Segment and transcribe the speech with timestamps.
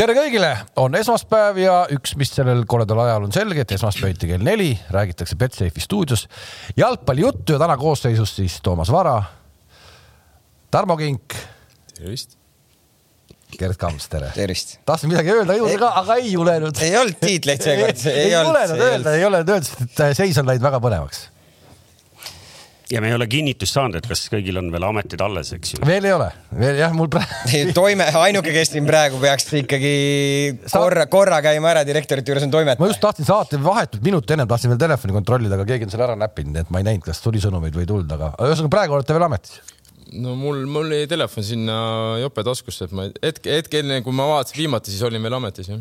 [0.00, 0.48] tere kõigile,
[0.80, 5.36] on esmaspäev ja üks, mis sellel koledal ajal on selge, et esmaspäeviti kell neli räägitakse
[5.36, 6.22] Betsafe'i stuudios
[6.78, 9.18] jalgpallijuttu ja täna koosseisus siis Toomas Vara,
[10.70, 11.36] Tarmo Kink.
[11.96, 12.38] tervist.
[13.58, 14.30] Gerd Kams, tere.
[14.86, 16.80] tahtsin midagi öelda juurde ka, aga ei julenud.
[16.80, 18.04] ei olnud tiitleid seekord.
[18.06, 21.26] ei, ei julenud öelda, ei julenud öelda, sest seis on läinud väga põnevaks
[22.90, 25.80] ja me ei ole kinnitust saanud, et kas kõigil on veel ametid alles, eks ju.
[25.86, 26.28] veel ei ole,
[26.58, 27.56] veel jah, mul praegu.
[27.80, 29.94] toime, ainuke, kes siin praegu peaks ikkagi
[30.72, 32.82] korra, korra käima ära direktorite juures on toimetaja.
[32.82, 36.08] ma just tahtsin saate vahetult minut ennem tahtsin veel telefoni kontrollida, aga keegi on selle
[36.08, 38.74] ära näppinud, nii et ma ei näinud, kas tuli sõnumeid või ei tulnud, aga ühesõnaga
[38.76, 39.60] praegu olete veel ametis
[40.10, 41.78] no mul, mul jäi telefon sinna
[42.18, 45.70] jope taskusse, et ma hetke, hetke enne, kui ma vaatasin viimati, siis olin veel ametis,
[45.70, 45.80] jah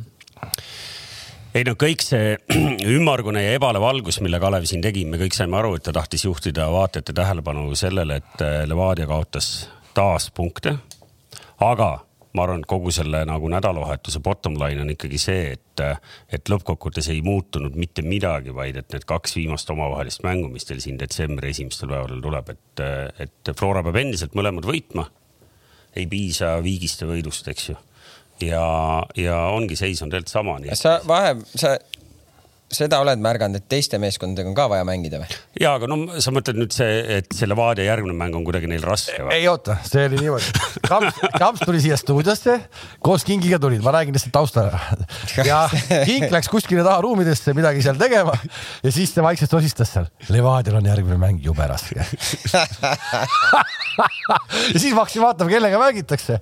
[1.59, 2.35] ei no kõik see
[2.95, 6.23] ümmargune ja ebalev valgus, mille Kalev siin tegi, me kõik saime aru, et ta tahtis
[6.23, 9.67] juhtida vaatajate tähelepanu sellele, et äh, Levadia kaotas
[9.97, 10.77] taas punkte.
[11.59, 11.89] aga
[12.37, 15.99] ma arvan, et kogu selle nagu nädalavahetuse bottom line on ikkagi see, et, äh,
[16.31, 20.79] et lõppkokkuvõttes ei muutunud mitte midagi, vaid et need kaks viimast omavahelist mängu, mis teil
[20.83, 25.09] siin detsembri esimestel päevadel tuleb, et, äh, et Flora peab endiselt mõlemad võitma.
[25.97, 27.75] ei piisa viigiste võidust, eks ju
[28.41, 28.65] ja,
[29.17, 30.59] ja ongi seis on tegelikult sama.
[30.77, 31.77] sa vahe, sa
[32.69, 35.37] seda oled märganud, et teiste meeskondadega on ka vaja mängida või?
[35.59, 38.83] ja, aga no sa mõtled nüüd see, et see Levadia järgmine mäng on kuidagi neil
[38.85, 39.33] raske või?
[39.39, 40.45] ei oota, see oli niimoodi.
[40.85, 42.59] Kamps, Kamps tuli siia stuudiosse,
[43.05, 44.77] koos Kingiga tulid, ma räägin lihtsalt taustale.
[45.49, 45.63] ja
[46.07, 50.09] Kink läks kuskile taha ruumidesse midagi seal tegema ja siis ta vaikselt sosistas seal.
[50.29, 51.97] Levadial on järgmine mäng jube raske
[54.73, 56.39] ja siis ma hakkasin vaatama, kellega mängitakse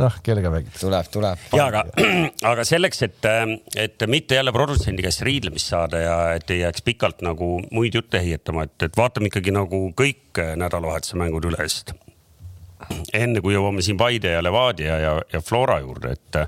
[0.00, 0.76] noh, kellega mängid?
[0.80, 1.42] tuleb, tuleb.
[1.56, 1.84] ja aga,
[2.52, 3.28] aga selleks, et,
[3.76, 8.22] et mitte jälle produtsendi käest riidlemist saada ja et ei jääks pikalt nagu muid jutte
[8.22, 11.94] heietama, et, et vaatame ikkagi nagu kõik nädalavahetuse mängud üle, sest
[13.14, 16.38] enne kui jõuame siin Paide ja Levadia ja, ja Flora juurde, et,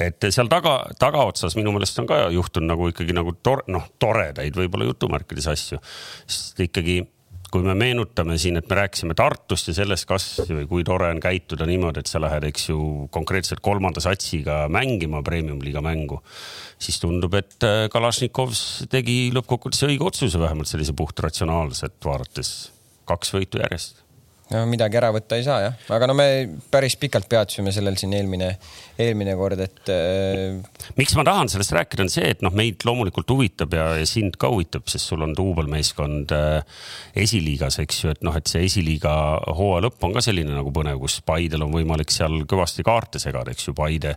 [0.00, 4.56] et seal taga, tagaotsas minu meelest on ka juhtunud nagu ikkagi nagu tore, noh, toredaid
[4.58, 5.78] võib-olla jutumärkides asju,
[6.26, 7.02] sest ikkagi
[7.52, 11.20] kui me meenutame siin, et me rääkisime Tartust ja sellest, kas või kui tore on
[11.22, 12.78] käituda niimoodi, et sa lähed, eks ju,
[13.12, 16.22] konkreetselt kolmanda satsiga mängima premium-liiga mängu,
[16.82, 22.54] siis tundub, et äh, Kalašnikovs tegi lõppkokkuvõttes õige otsuse, vähemalt sellise puht ratsionaalselt vaadates,
[23.08, 24.01] kaks võitu järjest
[24.52, 26.26] no midagi ära võtta ei saa jah, aga no me
[26.72, 28.50] päris pikalt peatusime sellel siin eelmine,
[29.00, 30.58] eelmine kord, et äh....
[30.98, 34.36] miks ma tahan sellest rääkida, on see, et noh, meid loomulikult huvitab ja, ja sind
[34.40, 36.84] ka huvitab, sest sul on duubelmeeskond äh,
[37.24, 39.14] esiliigas, eks ju, et noh, et see esiliiga
[39.56, 43.54] hooaja lõpp on ka selline nagu põnev, kus Paidel on võimalik seal kõvasti kaarte segada,
[43.54, 44.16] eks ju, Paide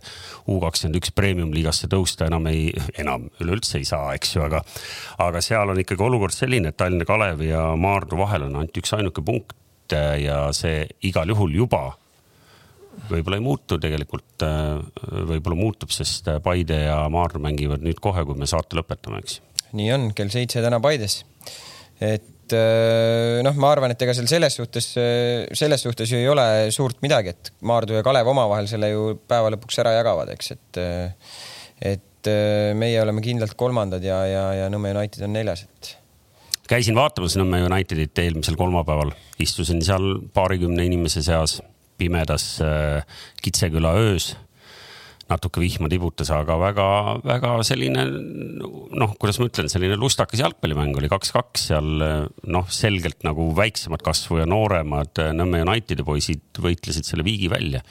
[0.50, 2.68] U kakskümmend üks premium-liigasse tõusta enam ei,
[3.00, 4.62] enam üleüldse ei saa, eks ju, aga,
[5.24, 9.24] aga seal on ikkagi olukord selline, et Tallinna Kalevi ja Maardu vahel on ainult üksainuke
[9.24, 9.56] punkt
[9.94, 11.90] Äh, ja see igal juhul juba
[13.10, 14.78] võib-olla ei muutu tegelikult, äh,
[15.28, 19.40] võib-olla muutub, sest äh, Paide ja Maardu mängivad nüüd kohe, kui me saate lõpetame, eks.
[19.76, 21.20] nii on, kell seitse täna Paides.
[22.00, 22.32] et
[23.42, 24.92] noh, ma arvan, et ega seal selles suhtes,
[25.58, 29.50] selles suhtes ju ei ole suurt midagi, et Maardu ja Kalev omavahel selle ju päeva
[29.50, 30.80] lõpuks ära jagavad, eks, et
[31.90, 32.30] et
[32.78, 35.90] meie oleme kindlalt kolmandad ja, ja, ja Nõmme United on neljas, et
[36.70, 39.12] käisin vaatamas Nõmme Unitedit eelmisel kolmapäeval,
[39.42, 41.60] istusin seal paarikümne inimese seas
[41.98, 43.06] pimedas äh,
[43.42, 44.34] Kitseküla öös.
[45.26, 51.64] natuke vihma tibutas, aga väga-väga selline noh, kuidas ma ütlen, selline lustakas jalgpallimäng oli kaks-kaks
[51.72, 51.88] seal
[52.46, 57.82] noh, selgelt nagu väiksemat kasvu ja nooremad Nõmme Unitedi poisid võitlesid selle viigi välja.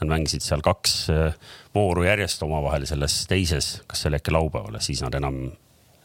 [0.00, 1.38] Nad mängisid seal kaks äh,
[1.74, 5.44] vooru järjest omavahel selles teises, kas see oli äkki laupäeval, siis nad enam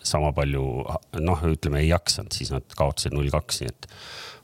[0.06, 0.64] sama palju
[1.24, 3.90] noh, ütleme ei jaksanud, siis nad kaotasid null kaks, nii et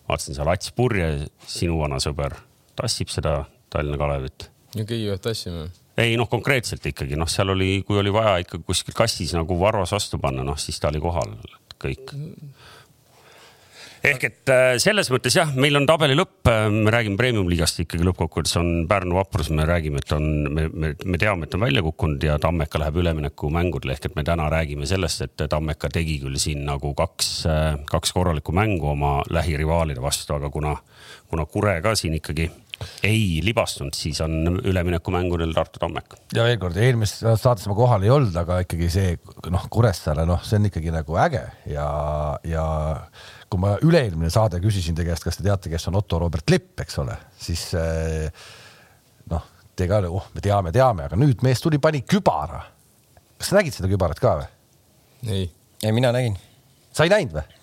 [0.10, 1.12] vaatasin seal Ats Purje,
[1.48, 2.36] sinu vana sõber,
[2.80, 4.50] tassib seda Tallinna Kalevit.
[4.76, 5.68] ja kõigivad tassima?
[6.02, 9.94] ei noh, konkreetselt ikkagi noh, seal oli, kui oli vaja ikka kuskil kastis nagu varvas
[9.96, 11.36] vastu panna, noh siis ta oli kohal,
[11.82, 12.16] kõik
[14.04, 18.06] ehk et äh, selles mõttes jah, meil on tabeli lõpp, äh, me räägime premium-liigast ikkagi
[18.08, 21.84] lõppkokkuvõttes on Pärnu vaprus, me räägime, et on, me, me, me teame, et on välja
[21.86, 26.40] kukkunud ja Tammeka läheb üleminekumängudele ehk et me täna räägime sellest, et Tammeka tegi küll
[26.42, 30.76] siin nagu kaks, äh, kaks korralikku mängu oma lähirivaalide vastu, aga kuna,
[31.30, 32.50] kuna Kure ka siin ikkagi
[33.08, 36.20] ei libastunud, siis on üleminekumängudel Tartu Tammeka.
[36.36, 39.14] ja veel kord, eelmises saates ma kohal ei olnud, aga ikkagi see
[39.54, 41.88] noh, Kuressaare, noh, see on ikkagi nagu äge ja,
[42.48, 42.66] ja
[43.52, 46.74] kui ma üle-eelmine saade küsisin teie käest, kas te teate, kes on Otto Robert Lipp,
[46.84, 48.28] eks ole, siis eh,
[49.32, 52.64] noh, te ka, oh, me teame, teame, aga nüüd mees tuli, pani kübara.
[53.38, 54.52] kas sa nägid seda kübarat ka või?
[55.28, 55.50] ei.
[55.84, 56.38] ei, mina nägin.
[56.96, 57.61] sa ei näinud või?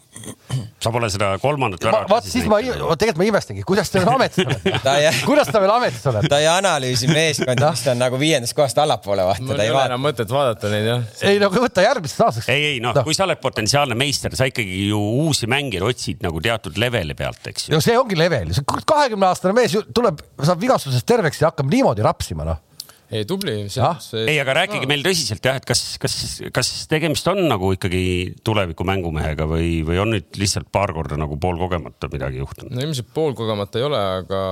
[0.82, 2.58] Sa pole seda kolmandat Ma- väravat vaat siis ma,
[2.98, 6.28] tegelikult ma imestangi, kuidas ta veel ametis ei- kuidas ta veel ametis oled?
[6.30, 9.84] ta ei analüüsi meeskonda, mis on nagu viiendast kohast allapoole, vaata, mul ei ei ole
[9.90, 10.02] enam.
[10.08, 11.04] mõtet vaadata neid jah.
[11.30, 12.48] ei no võta järgmiseks aastaks.
[12.54, 16.42] ei, ei noh, kui sa oled potentsiaalne meister, sa ikkagi ju uusi mängijaid otsid nagu
[16.44, 17.76] teatud leveli pealt, eks ju.
[17.76, 18.50] no see ongi level,
[18.88, 22.64] kahekümne aastane mees ju tuleb, saab vigastusest terveks ja hakkab niimoodi rapsima noh.
[23.10, 23.56] Ei tubli.
[23.80, 23.96] Ah?
[24.20, 26.14] ei, aga rääkige meil tõsiselt jah, et kas, kas,
[26.54, 28.02] kas tegemist on nagu ikkagi
[28.44, 32.74] tuleviku mängumehega või, või on nüüd lihtsalt paar korda nagu poolkogemata midagi juhtunud?
[32.74, 34.42] no ilmselt poolkogemata ei ole, aga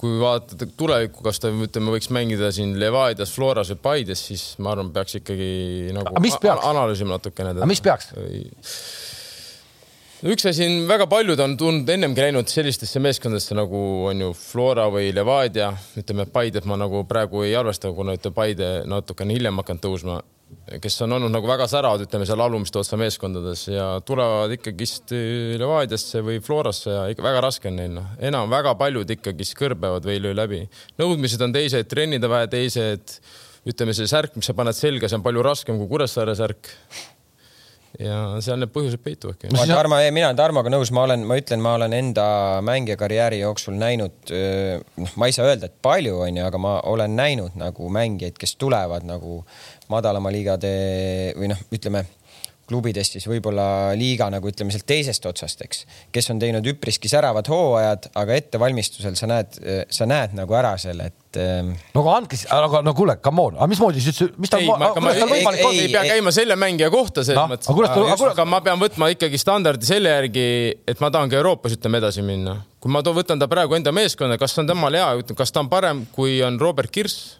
[0.00, 4.74] kui vaadata tulevikku, kas ta ütleme, võiks mängida siin Levadias, Floras või Paides, siis ma
[4.74, 5.50] arvan, peaks ikkagi
[5.96, 6.64] nagu peaks?
[6.68, 7.54] analüüsima natukene.
[7.56, 8.12] aga mis peaks?
[10.20, 13.78] Üks asi on, väga paljud on tulnud ennemgi läinud sellistesse meeskondadesse nagu
[14.10, 18.68] on ju Flora või Levadia, ütleme Paidet ma nagu praegu ei arvesta, kuna ütleme Paide
[18.90, 20.18] natukene hiljem hakanud tõusma,
[20.82, 25.14] kes on olnud nagu väga säravad, ütleme seal alumiste otsa meeskondades ja tulevad ikkagist
[25.62, 30.04] Levadiasse või Florasse ja ikka väga raske on neil noh, enam väga paljud ikkagist kõrbevad
[30.04, 30.66] või ei löö läbi.
[31.00, 33.16] nõudmised on teised, trennid on vähe teised,
[33.72, 36.74] ütleme see särk, mis sa paned selga, see on palju raskem kui Kuressaare särk
[38.00, 39.50] ja seal need põhjused peituvadki.
[39.54, 42.26] ma Tarmo, mina olen Tarmoga nõus, ma olen, ma ütlen, ma olen enda
[42.66, 44.32] mängijakarjääri jooksul näinud,
[45.00, 48.38] noh, ma ei saa öelda, et palju on ju, aga ma olen näinud nagu mängijaid,
[48.40, 49.42] kes tulevad nagu
[49.92, 50.72] madalama liigade
[51.38, 52.06] või noh, ütleme
[52.70, 55.82] klubidest siis võib-olla liiga nagu ütleme sealt teisest otsast, eks,
[56.14, 59.58] kes on teinud üpriski säravad hooajad, aga ettevalmistusel sa näed,
[59.90, 63.42] sa näed nagu ära selle, et ähm, no aga andke siis, aga no kuule, come
[63.42, 65.78] on, aga mismoodi siis, mis ta ei, ma, ma kuidas tal ei, võimalik ei, on?
[65.84, 69.10] ei pea käima selle mängija kohta selles Noh, mõttes aga aga aga ma pean võtma
[69.14, 70.46] ikkagi standardi selle järgi,
[70.90, 72.56] et ma tahan ka Euroopas ütleme edasi minna.
[72.80, 75.70] kui ma to- võtan ta praegu enda meeskonda, kas on temal hea, kas ta on
[75.70, 77.38] parem, kui on Robert Kirss,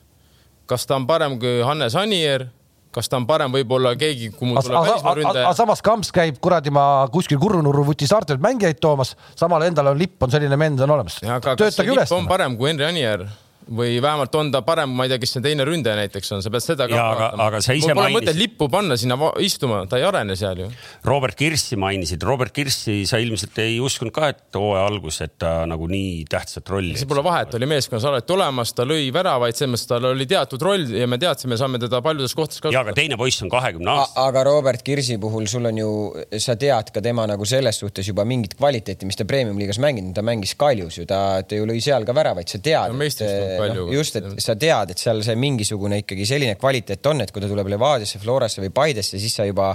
[0.71, 2.47] kas ta on parem kui Hannes Anier,
[2.95, 5.53] kas ta on parem võib-olla keegi, kui mul tuleb välismaa aga ründaja.
[5.59, 10.19] samas Kamps käib kuradi ma kuskil Kurrunurru vuti saartelt mängijaid toomas, samal endal on lipp,
[10.23, 11.21] on selline vend on olemas.
[11.23, 12.19] aga töötage üles lipp.
[12.19, 13.27] on parem kui Henri Anier?
[13.71, 16.51] Või vähemalt on ta parem, ma ei tea, kes see teine ründaja näiteks on, sa
[16.51, 19.83] pead seda ka aga- aga sa ise mul pole mainisid- mõtet lippu panna sinna istuma,
[19.89, 20.69] ta ei arene seal ju.
[21.07, 25.65] Robert Kirssi mainisid, Robert Kirssi sa ilmselt ei uskunud ka, et hooaja algus, et ta
[25.71, 26.97] nagu nii tähtsat rolli.
[26.99, 30.63] see pole vahet, oli meeskonnas alati olemas, ta lõi väravaid, selles mõttes tal oli teatud
[30.63, 32.95] roll ja me teadsime, saame teda paljudes kohtades ja, aga kasutada.
[32.99, 34.27] teine poiss on kahekümne aastane.
[34.27, 35.91] aga Robert Kirsi puhul sul on ju,
[36.39, 40.23] sa tead ka tema nagu selles suhtes juba mingit kvaliteeti, mis ta premium-liigas mänginud, ta
[40.27, 43.89] mängis Kaljus ju, ta, ta ju lõi seal ka väravaid, sa tead Ta palju.
[43.95, 47.51] just, et sa tead, et seal see mingisugune ikkagi selline kvaliteet on, et kui ta
[47.51, 49.73] tuleb Levadiasse, Florasse või Paidesse, siis sa juba,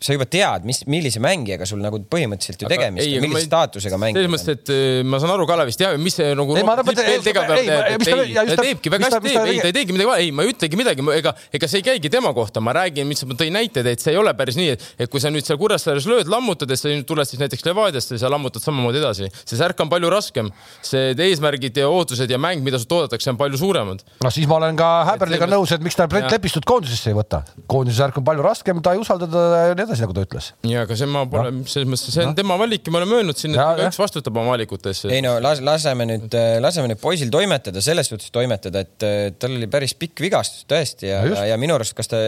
[0.00, 4.22] sa juba tead, mis, millise mängijaga sul nagu põhimõtteliselt ju tegemist on, millise staatusega mängija
[4.22, 6.56] selles mõttes, et äh, ma saan aru Kalevist ja mis see nagu.
[6.56, 7.18] Ei, ma mõtlen- ei,
[7.68, 8.08] ei, mis
[8.56, 10.78] ta- teebki väga hästi teeb, ei ta ei teegi midagi vale, ei ma ei ütlegi
[10.80, 14.00] midagi, ega, ega see ei käigi tema kohta, ma räägin, mis ma tõin näiteid, et
[14.00, 16.78] see ei ole päris nii, et, et kui sa nüüd seal Kuressaares lööd, lammutad ja
[16.80, 19.28] sa nüüd tuled siis näiteks Levadiasse ja sa lammutad samamoodi edasi.
[19.44, 20.48] see särk on palju raskem,
[20.80, 24.00] see eesmärgid ja ootused ja mäng, mida sult oodatakse, on palju suuremad.
[24.24, 26.32] noh, siis ma olen ka Häberliga nõus, et miks ta Brent Jah.
[26.38, 27.42] Lepistut koondisesse ei võta.
[27.68, 30.52] koondise särk on palju raskem, ta ei usalda teda ja nii edasi, nagu ta ütles.
[30.70, 33.40] ja aga see ma pole, selles mõttes see on tema valik ja me oleme öelnud
[33.40, 35.08] siin, et igaüks vastutab oma valikute eest.
[35.10, 39.56] ei no las, laseme nüüd, laseme nüüd poisil toimetada, selles suhtes toimetada, et äh, tal
[39.58, 42.20] oli päris pikk vigastus tõesti ja, No ja, ja minu arust, kas ta,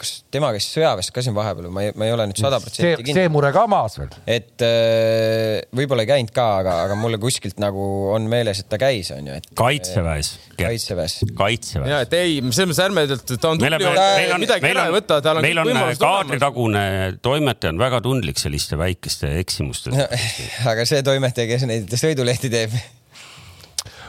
[0.00, 2.68] kas tema käis sõjaväes ka siin vahepeal, ma ei, ma ei ole nüüd sada see
[2.68, 3.24] protsenti, kindel.
[3.24, 4.14] see mure ka maas veel.
[4.38, 7.84] et äh, võib-olla ei käinud ka, aga, aga mulle kuskilt nagu
[8.14, 10.32] on meeles, et ta käis, on ju, et kaitseväes.
[10.58, 11.18] kaitseväes.
[11.38, 12.02] kaitseväes ja.
[12.06, 15.20] et ei, selles mõttes ärme, ta on meil on, tubli, on, midagi ära ei võta,
[15.24, 16.02] tal on võimalused olemas.
[16.02, 16.84] kaadritagune
[17.22, 20.28] toimetaja on väga tundlik selliste väikeste eksimuste suhtes.
[20.70, 22.76] aga see toimetaja, kes neid sõidulehti teeb.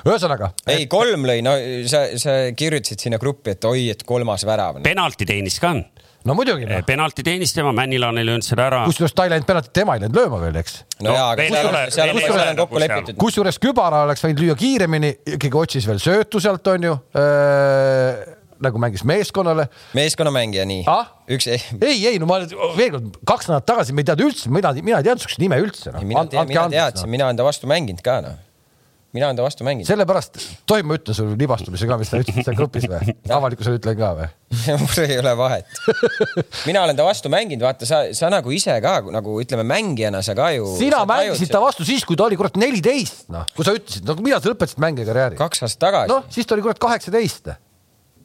[0.07, 1.55] ühesõnaga, ei, kolm lõi, no
[1.91, 4.81] sa, sa kirjutasid sinna gruppi, et oi, et kolmas värav.
[4.85, 5.83] penalti teenis ka on,
[6.27, 8.81] no muidugi noh, penalti teenis tema, Männilaan ei löönud seda ära.
[8.87, 10.81] kusjuures ta ei läinud penaltit, tema ei läinud lööma veel, eks.
[11.03, 13.21] no jaa, aga seal on, seal on, ole seal on kokku nagu lepitud.
[13.27, 18.38] kusjuures Kübara oleks võinud lüüa kiiremini, ikkagi otsis veel söötu sealt, onju äh,.
[18.63, 21.13] Nagu mängis meeskonnale meeskonnamängija, nii Ah?.
[21.29, 22.41] üks, ei, ei no ma
[22.77, 25.59] veel kord kaks nädalat tagasi me ei teadnud üldse, mina, mina ei teadnud siukest nime
[25.63, 26.03] üldse no..
[26.03, 28.37] mina tean, mina teadsin, mina olen ta vastu mänginud ka noh.
[29.15, 29.87] mina olen ta vastu mänginud.
[29.89, 33.15] sellepärast, tohib ma ütlen sulle libastumise ka, mis sa ütlesid seal grupis või?
[33.37, 34.27] avalikkusele ütlen ka või?
[34.81, 35.79] mul ei ole vahet.
[36.67, 40.35] mina olen ta vastu mänginud, vaata sa, sa nagu ise ka nagu ütleme mängijana sa
[40.37, 40.67] ka ju.
[40.81, 44.19] sina mängisid ta vastu siis, kui ta oli kurat neliteist, noh, kui sa ütlesid, no
[44.19, 45.39] millal sa lõpetasid mängijakarjääri?
[45.39, 47.53] kaks aastat tagasi noh, siis ta oli kurat kaheksateist.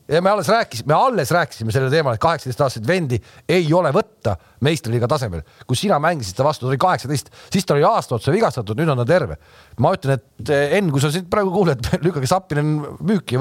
[0.08, 3.18] Ja me alles rääkisime, me alles rääkisime sellel teemal, et kaheksateistaastaseid vendi
[3.48, 5.44] ei ole võtta meistriliiga tasemel.
[5.66, 8.92] kui sina mängisid ta vastu, ta oli kaheksateist, siis ta oli aasta otsa vigastatud, nüüd
[8.92, 9.38] on ta terve.
[9.78, 13.38] ma ütlen, et eh, Enn, kui sa siit praegu kuuled, lükkage Sappinen müüki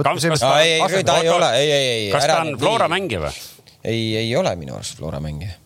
[0.85, 2.07] kas ta ei ole, ei, ei, ei.
[2.13, 2.87] kas ta on Flora?
[2.91, 3.35] mängija või?
[3.83, 5.62] ei, ei ole minu arust Flora mängija.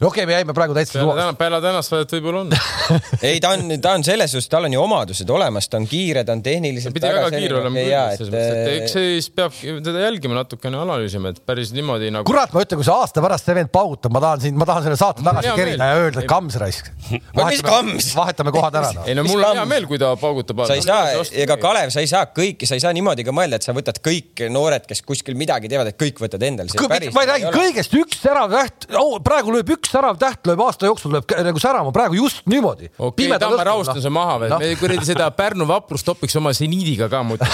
[0.00, 2.52] Okei okay,, me jäime praegu täitsa peale täna, peale tänast saadet võib-olla on
[3.28, 6.24] ei, ta on, ta on selles suhtes, tal on ju omadused olemas, ta on kiire,
[6.26, 9.76] ta on tehniliselt pidi väga kiire olema küll, et, selles mõttes, et eks siis peabki
[9.86, 12.28] teda jälgima natukene, analüüsima, et päris niimoodi nagu.
[12.28, 14.86] kurat, ma ütlen, kui see aasta pärast see vend paugutab, ma tahan siin, ma tahan
[14.86, 16.92] selle saate tagasi kerida ja öelda, et kams raisk.
[18.16, 19.04] vahetame kohad ära no..
[19.08, 20.64] ei no mul on hea meel, kui ta paugutab.
[20.68, 23.60] sa ei saa, ega Kalev, sa ei saa kõiki, sa ei saa niimoodi ka mõelda,
[23.60, 26.72] et sa võtad kõik noored, kes kuskil midagi teevad, et kõik võtad endale.
[27.14, 30.88] ma ei räägi kõigest, üks särav täht oh,, praegu lööb üks särav täht, lööb aasta
[30.88, 32.90] jooksul lööb nagu särama praegu just niimoodi.
[32.98, 36.52] okei okay,, Tamme rahustan su maha veel no., me kuradi seda Pärnu vaprust topiks oma
[36.56, 37.46] seniidiga ka muidu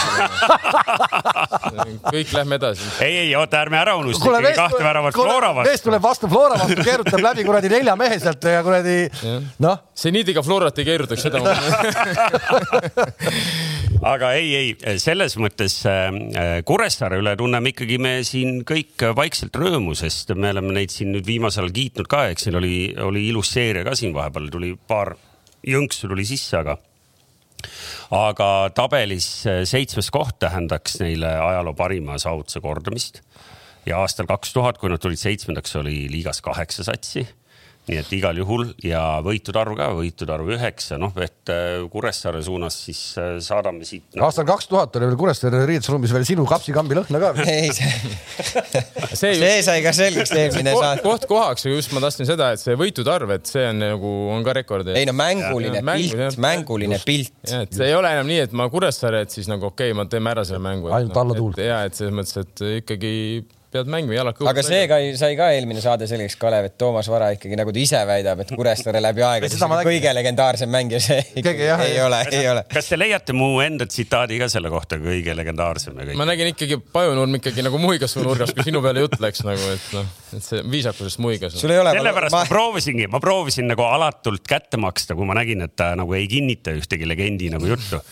[2.12, 2.89] kõik lähme edasi.
[3.05, 5.71] ei, ei oota, ärme ära unusta ikkagi kahte väravat Flora vastu.
[5.71, 8.97] mees tuleb vastu Flora vastu, keerutab läbi kuradi nelja mehe sealt ja kuradi
[9.62, 9.77] noh.
[9.95, 11.39] Seniidiga Florat ei keerutaks seda
[14.13, 16.11] aga ei, ei selles mõttes äh,
[16.67, 21.27] Kuressaare üle tunneme ikkagi me siin kõik vaikselt rõõmu, sest me oleme neid siin nüüd
[21.29, 22.77] viimasel ajal kiitnud ka, eks neil oli,
[23.11, 25.09] oli ilus seeria ka siin vahepeal tuli paar
[25.67, 26.75] jõnksu tuli sisse, aga
[28.13, 29.27] aga tabelis
[29.71, 33.15] seitsmes koht tähendaks neile ajaloo parima saavutuse kordamist.
[33.87, 37.27] ja aastal kaks tuhat, kui nad tulid seitsmendaks, oli liigas kaheksa satsi
[37.91, 42.39] nii et igal juhul ja võitude arv ka, võitude arv üheksa, noh, et äh, Kuressaare
[42.47, 44.29] suunas siis äh, saadame siit nagu....
[44.29, 47.33] aastal kaks tuhat oli veel Kuressaare riietusruumis veel sinu kapsikambi lõhna ka.
[47.51, 47.91] ei, see
[49.19, 51.03] see, see sai ka selgeks eelmine saade.
[51.03, 54.47] koht kohaks, just ma tahtsin seda, et see võitude arv, et see on nagu, on
[54.47, 54.93] ka rekord.
[54.95, 57.35] ei no mänguline ja, pilt, mänguline pilt.
[57.51, 60.07] et see ei ole enam nii, et ma Kuressaare, et siis nagu okei okay,, me
[60.12, 60.93] teeme ära selle mängu.
[60.95, 61.59] ainult alla tuult.
[61.59, 63.12] ja, et selles mõttes, et ikkagi
[63.73, 64.49] pead mängima jalad kõhu.
[64.50, 67.81] aga see ka sai ka eelmine saade selgeks, Kalev, et Toomas Vara ikkagi nagu ta
[67.81, 72.49] ise väidab, et Kuressaare läbi aegade kõige legendaarsem mängija, see ikkagi jah, ei ole, ei
[72.52, 72.64] ole.
[72.73, 76.19] kas te leiate mu enda tsitaadi ka selle kohta kõige legendaarsem ja kõik?
[76.21, 79.71] ma nägin ikkagi Pajunurm ikkagi nagu muigas su nurgas, kui sinu peale jutt läks nagu,
[79.73, 81.57] et noh, et see viisakusest muigas.
[81.62, 82.45] sellepärast ma...
[82.45, 86.29] ma proovisingi, ma proovisin nagu alatult kätte maksta, kui ma nägin, et ta nagu ei
[86.31, 88.02] kinnita ühtegi legendi nagu juttu.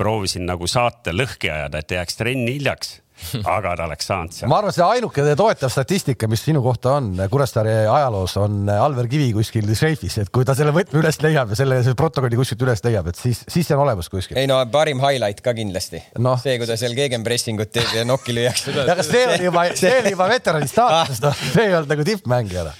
[0.00, 2.94] proovisin nagu saate lõhki ajada, et ei jääks trenni hiljaks
[3.56, 4.50] aga ta oleks saanud seal.
[4.50, 9.30] ma arvan, see ainuke toetav statistika, mis sinu kohta on Kuressaare ajaloos, on Alver Kivi
[9.36, 12.84] kuskil šeifis, et kui ta selle võtme üles leiab ja selle, selle protokolli kuskilt üles
[12.86, 14.38] leiab, et siis, siis see on olemas kuskil.
[14.40, 16.36] ei no parim highlight ka kindlasti no..
[16.40, 18.74] see, kui ta seal gegenpressingut teeb ja nokki lüüakse.
[18.94, 22.76] aga see oli juba, see oli juba veterani staatus, noh, see ei olnud nagu tippmängijale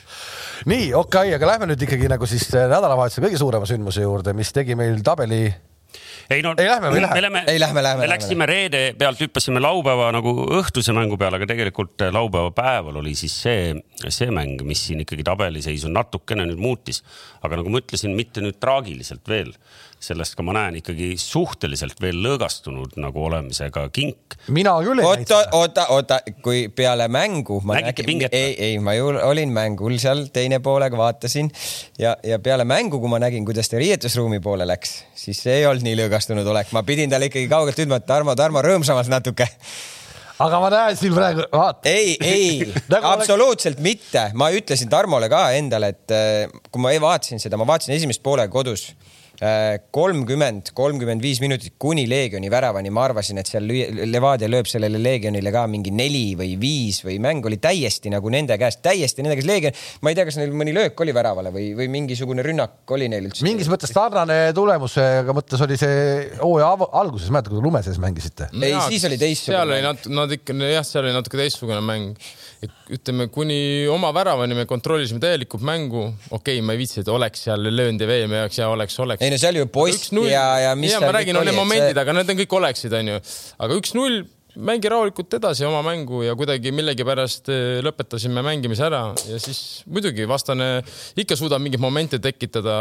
[0.68, 4.52] nii, okei okay,, aga lähme nüüd ikkagi nagu siis nädalavahetuse kõige suurema sündmuse juurde, mis
[4.52, 5.46] tegi meil tabeli
[6.30, 7.30] ei no ei lähme või lähme?
[7.34, 8.04] Me, ei lähme, lähme.
[8.04, 13.16] me läksime reede pealt, hüppasime laupäeva nagu õhtuse mängu peale, aga tegelikult laupäeva päeval oli
[13.18, 13.74] siis see,
[14.06, 17.02] see mäng, mis siin ikkagi tabeliseisu natukene nüüd muutis.
[17.42, 19.54] aga nagu ma ütlesin, mitte nüüd traagiliselt veel
[20.00, 24.38] sellest ka ma näen ikkagi suhteliselt veel lõõgastunud nagu olemisega kink.
[24.48, 25.36] mina küll ei näita.
[25.36, 29.98] oota, oota, oota, kui peale mängu ma Nägite nägin, ei, ei, ma ju olin mängul
[30.00, 31.52] seal teine poolega, vaatasin
[32.00, 35.68] ja, ja peale mängu, kui ma nägin, kuidas ta riietusruumi poole läks, siis see ei
[35.68, 39.48] olnud nii lõõgastunud olek, ma pidin talle ikkagi kaugelt ütlema, et Tarmo, Tarmo, rõõmsamas natuke
[40.40, 41.92] aga ma näen siin praegu, vaata.
[41.92, 43.84] ei, ei nagu absoluutselt oleks...
[43.84, 48.24] mitte, ma ütlesin Tarmole ka endale, et äh, kui ma vaatasin seda, ma vaatasin esimest
[48.24, 48.88] poolega kodus
[49.94, 53.64] kolmkümmend, kolmkümmend viis minutit kuni Leegioni väravani, ma arvasin, et seal
[54.10, 58.58] Levadia lööb sellele Leegionile ka mingi neli või viis või mäng oli täiesti nagu nende
[58.60, 59.48] käest, täiesti nende käest.
[59.48, 63.08] Leegion, ma ei tea, kas neil mõni löök oli väravale või, või mingisugune rünnak oli
[63.12, 63.46] neil üldse.
[63.46, 68.50] mingis mõttes sarnane tulemusega mõttes oli see hooaja alguses, mäletad, kui te lume sees mängisite?
[68.60, 69.56] ei, siis oli teistsugune.
[69.56, 72.20] seal oli natuke, nad ikka jah, seal oli natuke teistsugune mäng
[72.60, 76.08] et ütleme, kuni oma väravani me kontrollisime täielikult mängu.
[76.30, 78.98] okei okay,, ma ei viitsi, et oleks seal löönud ja vee meie jaoks ja oleks,
[79.04, 79.24] oleks.
[79.24, 80.92] ei no seal ju post ja, ja mis.
[80.94, 83.18] ja ma räägin, on need momendid see..., aga need on kõik oleksid, onju.
[83.66, 84.20] aga üks-null,
[84.70, 90.26] mängi rahulikult edasi oma mängu ja kuidagi millegipärast eh, lõpetasime mängimise ära ja siis muidugi
[90.28, 90.80] vastane
[91.20, 92.80] ikka suudab mingeid momente tekitada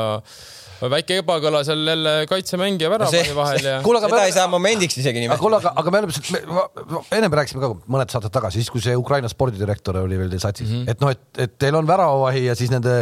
[0.81, 3.79] väike ebakõla seal jälle kaitsemängija väravani no vahel ja.
[3.85, 4.27] kuule, aga seda me...
[4.29, 5.41] ei saa momendiks isegi nimetada.
[5.41, 6.69] kuule, aga, aga me oleme,
[7.17, 10.69] ennem rääkisime ka mõned saated tagasi, siis kui see Ukraina spordidirektor oli veel teil satsis
[10.69, 10.93] mm, -hmm.
[10.95, 13.01] et noh, et, et teil on väravavahi ja siis nende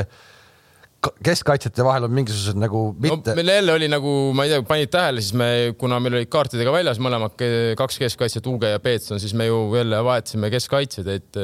[1.24, 3.38] keskkaitsjate vahel on mingisugused nagu mitte no,.
[3.38, 6.74] meil jälle oli nagu, ma ei tea, panid tähele, siis me, kuna meil olid kaartidega
[6.74, 7.38] väljas mõlemad
[7.78, 11.42] kaks keskkaitsjat, Uuge ja Peetson, siis me ju jälle vahetasime keskkaitsjad, et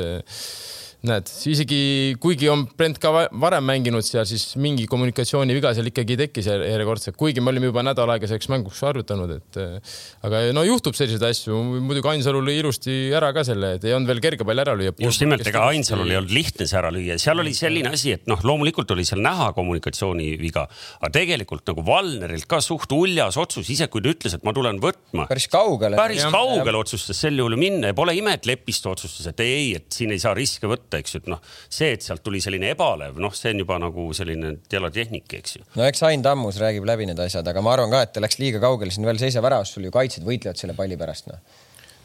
[1.04, 1.80] näed, isegi
[2.24, 7.44] kuigi on Brent ka varem mänginud seal, siis mingi kommunikatsiooniviga seal ikkagi tekkis järjekordselt, kuigi
[7.44, 11.60] me olime juba nädal aega selleks mänguks harjutanud, et äh, aga no juhtub selliseid asju.
[11.84, 14.94] muidugi Ainsalu lõi ilusti ära ka selle, et ei olnud veel kerge pall ära lüüa.
[15.04, 18.32] just nimelt, ega Ainsalul ei olnud lihtne see ära lüüa, seal oli selline asi, et
[18.32, 20.66] noh, loomulikult oli seal näha kommunikatsiooniviga,
[21.02, 24.80] aga tegelikult nagu Valnerilt ka suht uljas otsus, ise kui ta ütles, et ma tulen
[24.80, 25.28] võtma.
[25.28, 26.00] päris kaugele.
[26.00, 29.70] päris kaugele otsustas sel juhul minna ja pole ime, et Lepisto otsustas, et ei, ei,
[29.82, 32.42] et siin ei saa riske võtta võtta, eks ju, et noh, see, et sealt tuli
[32.44, 35.66] selline ebalev, noh, see on juba nagu selline telatehnik, eks ju.
[35.78, 38.40] no eks Ain Tammus räägib läbi need asjad, aga ma arvan ka, et ta läks
[38.42, 41.42] liiga kaugele, siin veel seisab ära, sul ju kaitsjad võitlevad selle palli pärast, noh.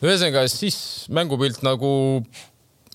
[0.05, 0.79] ühesõnaga siis
[1.13, 1.91] mängupilt nagu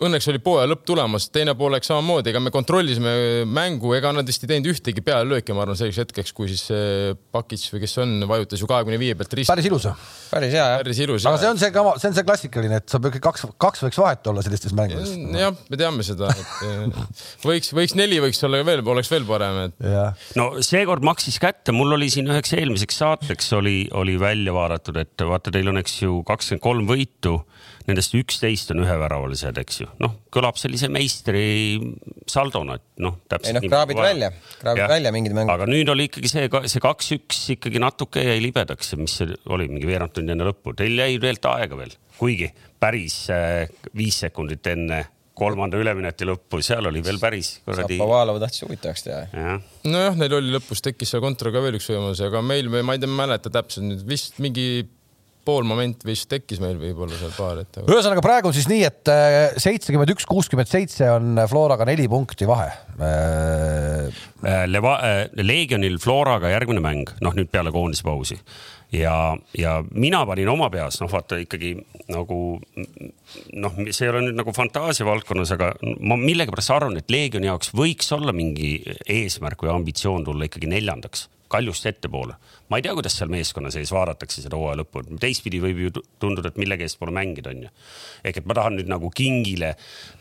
[0.01, 3.13] õnneks oli poole lõpp tulemas, teine pool läks samamoodi, ega me kontrollisime
[3.49, 6.65] mängu, ega nad vist ei teinud ühtegi pealelööki, ma arvan, selleks hetkeks, kui siis
[7.33, 9.51] Pakic või kes on, vajutas ju kahekümne viie pealt risti.
[9.51, 9.87] päris ilus.
[10.31, 10.81] päris hea, jah.
[10.81, 11.27] päris ilus.
[11.29, 14.31] aga see on see kava, see on see klassikaline, et saab kaks, kaks võiks vahet
[14.31, 15.13] olla sellistes mängudes.
[15.37, 19.89] jah, me teame seda, et võiks, võiks neli võiks olla veel, oleks veel parem, et.
[20.39, 25.27] no seekord maksis kätte, mul oli siin üheks eelmiseks saateks oli, oli välja vaadatud, et
[25.27, 27.37] vaata, teil on, eks ju, kakskümmend kolm võitu
[27.89, 31.45] nendest üksteist on üheväravalised, eks ju, noh, kõlab sellise meistri
[32.29, 33.17] saldona, et noh.
[33.41, 34.29] ei noh, kraabid välja,
[34.61, 34.89] kraabid ja.
[34.91, 35.53] välja mingid mängud.
[35.55, 39.89] aga nüüd oli ikkagi see, see kaks-üks ikkagi natuke jäi libedaks, mis see oli, mingi
[39.89, 45.03] veerand tundi enne lõppu, teil jäi tegelikult aega veel, kuigi päris äh, viis sekundit enne
[45.37, 47.97] kolmanda ülemineti lõppu, seal oli veel päris kuradi.
[47.97, 49.55] Zapovalov tahtis huvitavaks teha ja..
[49.89, 53.09] nojah, neil oli lõpus tekkis seal kontraga veel üks võimalus, aga meil, ma ei tea,
[53.09, 54.85] mäleta täpselt nüüd vist mingi
[55.45, 57.81] pool moment vist tekkis meil võib-olla seal paar, et.
[57.83, 62.47] ühesõnaga praegu on siis nii, et äh, seitsekümmend üks, kuuskümmend seitse on Floraga neli punkti
[62.49, 62.69] vahe.
[62.99, 64.23] Äh,
[64.69, 68.39] Leva-, äh, Leegionil Floraga järgmine mäng, noh nüüd peale koondispausi
[68.93, 71.73] ja, ja mina panin oma peas, noh, vaata ikkagi
[72.13, 72.39] nagu
[73.57, 75.73] noh, see ei ole nüüd nagu fantaasia valdkonnas, aga
[76.05, 78.75] ma millegipärast arvan, et Leegioni jaoks võiks olla mingi
[79.09, 82.35] eesmärk või ambitsioon tulla ikkagi neljandaks Kaljust ettepoole.
[82.69, 86.49] ma ei tea, kuidas seal meeskonna sees vaadatakse seda hooaja lõppu, teistpidi võib ju tunduda,
[86.49, 87.71] et millegi eest pole mängida, onju.
[88.25, 89.73] ehk et ma tahan nüüd nagu kingile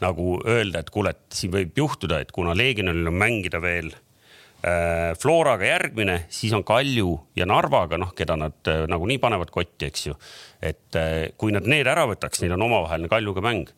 [0.02, 5.12] nagu öelda, et kuule, et siin võib juhtuda, et kuna Leegionil on mängida veel äh,
[5.20, 10.10] Floraga järgmine, siis on Kalju ja Narvaga, noh, keda nad äh, nagunii panevad kotti, eks
[10.10, 10.18] ju.
[10.62, 13.72] et äh, kui nad need ära võtaks, neil on omavaheline Kaljuga mäng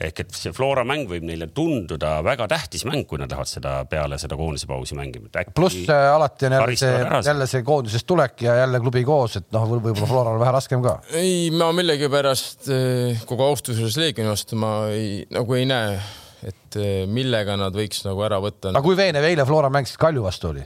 [0.00, 3.74] ehk et see Flora mäng võib neile tunduda väga tähtis mäng, kui nad lähevad seda
[3.90, 5.28] peale seda koondise pausi mängima.
[5.54, 9.50] pluss äh, alati on jälle see, jälle see koondisest tulek ja jälle klubi koos, et
[9.52, 10.96] noh, võib-olla Floral on vähe raskem ka.
[11.20, 16.00] ei, ma millegipärast äh, kogu austuses Leegioni vastu ma ei, nagu ei näe,
[16.48, 18.72] et äh, millega nad võiks nagu ära võtta.
[18.72, 20.64] aga kui veenev eile Flora mäng siis Kalju vastu oli?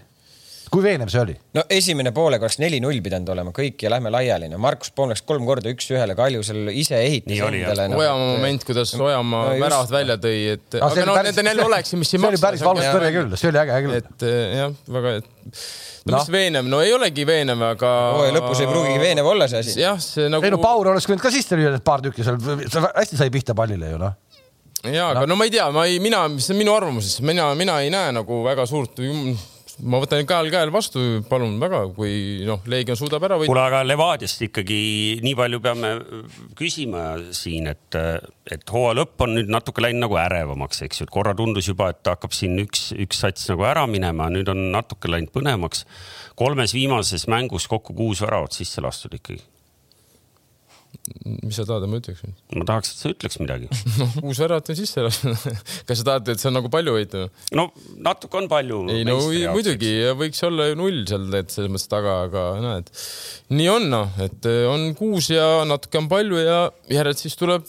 [0.75, 1.35] Kui veenev see oli?
[1.57, 4.49] no esimene poolega oleks neli-null pidanud olema kõik ja lähme laiali.
[4.53, 7.89] no Markus Poom läks kolm korda üks-ühele, Kalju seal ise ehitas endale.
[7.93, 11.43] No, Ojamaa moment, kuidas Ojamaa no, väravat välja tõi, et no, aga no päris, need
[11.43, 12.19] on jälle oleksimisi.
[12.19, 13.99] see oli päris valus tõrje küll, see oli äge küll.
[14.03, 15.31] et eh, jah, väga, et
[16.05, 17.95] no, no mis veenev, no ei olegi veenev, aga.
[18.19, 19.79] hooaja lõpus ei pruugigi veenev olla see asi.
[19.83, 20.47] jah, see nagu.
[20.47, 22.41] ei no Paur oleks võinud ka sisse lüüa need paar tükki seal,
[22.91, 24.21] hästi sai pihta pallile ju noh
[24.93, 27.79] ja, aga no ma ei tea, ma ei, mina, see on minu arvamus, mina, mina
[27.81, 29.01] ei näe nagu väga suurt
[29.83, 33.51] ma võtan käel käel vastu, palun väga, kui noh, Leegion suudab ära võita.
[33.51, 34.79] kuule, aga Levadiast ikkagi
[35.25, 35.93] nii palju peame
[36.59, 37.99] küsima siin, et,
[38.55, 41.91] et hooaja lõpp on nüüd natuke läinud nagu ärevamaks, eks ju, et korra tundus juba,
[41.95, 45.85] et hakkab siin üks, üks sats nagu ära minema, nüüd on natuke läinud põnevamaks.
[46.39, 49.43] kolmes viimases mängus kokku kuus väravat sisse lastud ikkagi
[51.25, 52.23] mis sa tahad, et ma ütleks?
[52.57, 53.69] ma tahaks, et sa ütleks midagi
[54.01, 55.35] noh, kuus väravat on sisse lastud
[55.89, 57.27] kas sa tahad, et see on nagu palju võitu?
[57.59, 57.69] no
[58.07, 58.81] natuke on palju.
[58.95, 59.19] ei no
[59.53, 62.89] muidugi võiks olla ju null seal, et selles mõttes taga, aga näed,
[63.53, 67.69] nii on noh, et on kuus ja natuke on palju ja järelikult siis tuleb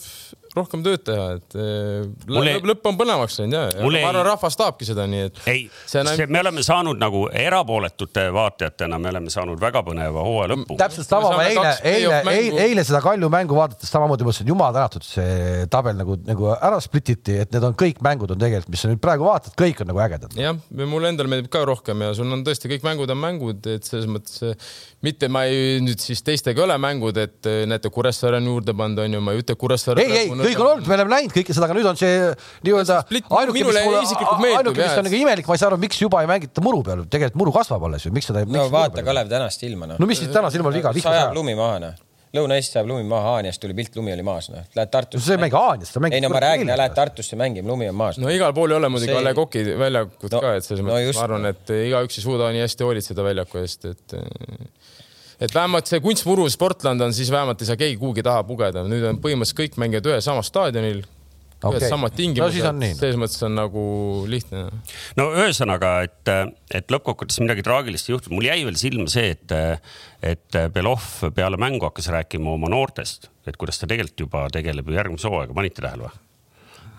[0.55, 2.55] rohkem tööd teha, et eh, mulle...
[2.71, 5.41] lõpp, on põnevaks läinud ja, ja ma arvan ei..., rahvas tahabki seda, nii et.
[5.51, 6.11] ei, see on...
[6.31, 10.77] me oleme saanud nagu erapooletute vaatajatena, me oleme saanud väga põneva hooaja lõpu.
[10.79, 15.05] täpselt sama, ma eile, eile, eile, eile seda Kalju mängu vaadates samamoodi mõtlesin, jumal tänatud,
[15.07, 18.91] see tabel nagu, nagu ära splititi, et need on kõik mängud on tegelikult, mis sa
[18.91, 20.35] nüüd praegu vaatad, kõik on nagu ägedad.
[20.39, 23.87] jah, mulle endale meeldib ka rohkem ja sul on tõesti kõik mängud on mängud, et
[23.87, 24.55] selles mõttes
[25.05, 29.03] mitte ma ei nüüd siis teistega ei ole mängud, et näete, Kuressaare on juurde pannud,
[29.05, 30.03] onju, ma ei ütle Kuressaare.
[30.03, 32.15] ei, ei, kõik on olnud, me oleme näinud kõike seda, aga nüüd on see
[32.67, 33.83] nii-öelda ainuke, mis mulle,
[34.55, 37.05] ainuke, mis on nagu imelik, ma ei saa aru, miks juba ei mängita muru peal,
[37.09, 38.45] tegelikult muru kasvab alles ju, miks seda.
[38.47, 40.01] no vaata Kalev tänast ilma noh.
[40.01, 40.95] no mis siis tänasel ilmal viga?
[41.05, 42.03] sajab lumi maha noh
[42.35, 44.63] Lõuna-Eestis sajab lumi maha, Haanjast tuli pilt, lumi oli maas, noh.
[44.75, 45.23] Lähed Tartusse.
[45.23, 46.17] see ei mängi Haanjast, sa mängid.
[46.17, 48.19] ei no ma räägin, lähed Tartusse mängima, lumi on maas.
[48.19, 49.19] no igal pool ei ole muidugi see...
[49.21, 52.25] A Le Coq'i väljakut no, ka, et selles mõttes no ma arvan, et igaüks ei
[52.25, 54.17] suuda nii hästi hoolitseda väljaku eest, et
[55.39, 58.85] et vähemalt see kunstmuru Sportland on, siis vähemalt ei saa keegi kuhugi taha pugeda.
[58.87, 61.03] nüüd on põhimõtteliselt kõik mängivad ühel samal staadionil,
[61.59, 61.77] okay.
[61.79, 63.85] ühed samad tingimused no,, selles mõttes on nagu
[64.31, 64.65] lihtne.
[65.19, 66.33] no ühesõnaga, et,
[66.79, 69.55] et lõppkokkuvõttes midagi traagilist ei juhtunud, mul jäi veel silma see, et,
[70.35, 74.99] et Belov peale mängu hakkas rääkima oma noortest, et kuidas ta tegelikult juba tegeleb ju
[74.99, 76.21] järgmise hooaega, panite tähele või?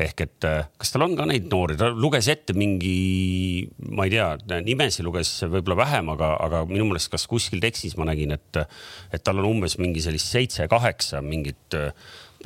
[0.02, 4.14] Ehk et äh, kas tal on ka neid noori, ta luges ette mingi, ma ei
[4.16, 8.62] tea, nimesid luges võib-olla vähem, aga, aga minu meelest kas kuskil tekstis ma nägin, et,
[9.14, 11.92] et tal on umbes mingi sellist seitse-kaheksa mingit äh,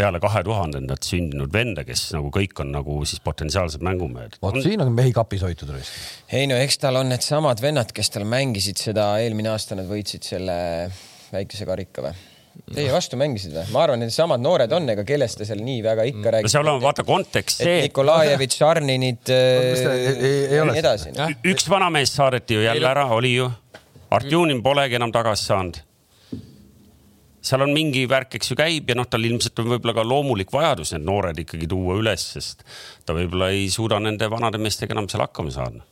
[0.00, 4.38] peale kahe tuhandendat sündinud venda, kes nagu kõik on nagu siis potentsiaalsed mängumehed.
[4.42, 5.92] vot siin on mehi kapis hoitud raisk.
[6.32, 10.26] ei no eks tal on needsamad vennad, kes tal mängisid seda, eelmine aasta nad võitsid
[10.32, 10.56] selle
[11.34, 12.29] väikese karika või?
[12.70, 13.66] Teie vastu mängisid või?
[13.74, 16.52] ma arvan, need samad noored on, ega kellest te seal nii väga ikka no räägite.
[16.52, 21.12] seal on vaata kontekst see, Nikolajevitš, Arninid ja ole nii edasi.
[21.16, 21.36] Jah.
[21.52, 23.50] üks vanamees saadeti ju jälle ära, oli ju.
[24.10, 25.78] Artjunin polegi enam tagasi saanud.
[27.40, 30.50] seal on mingi värk, eks ju käib ja noh, tal ilmselt on võib-olla ka loomulik
[30.52, 32.66] vajadus need noored ikkagi tuua üles, sest
[33.06, 35.86] ta võib-olla ei suuda nende vanade meestega enam seal hakkama saada.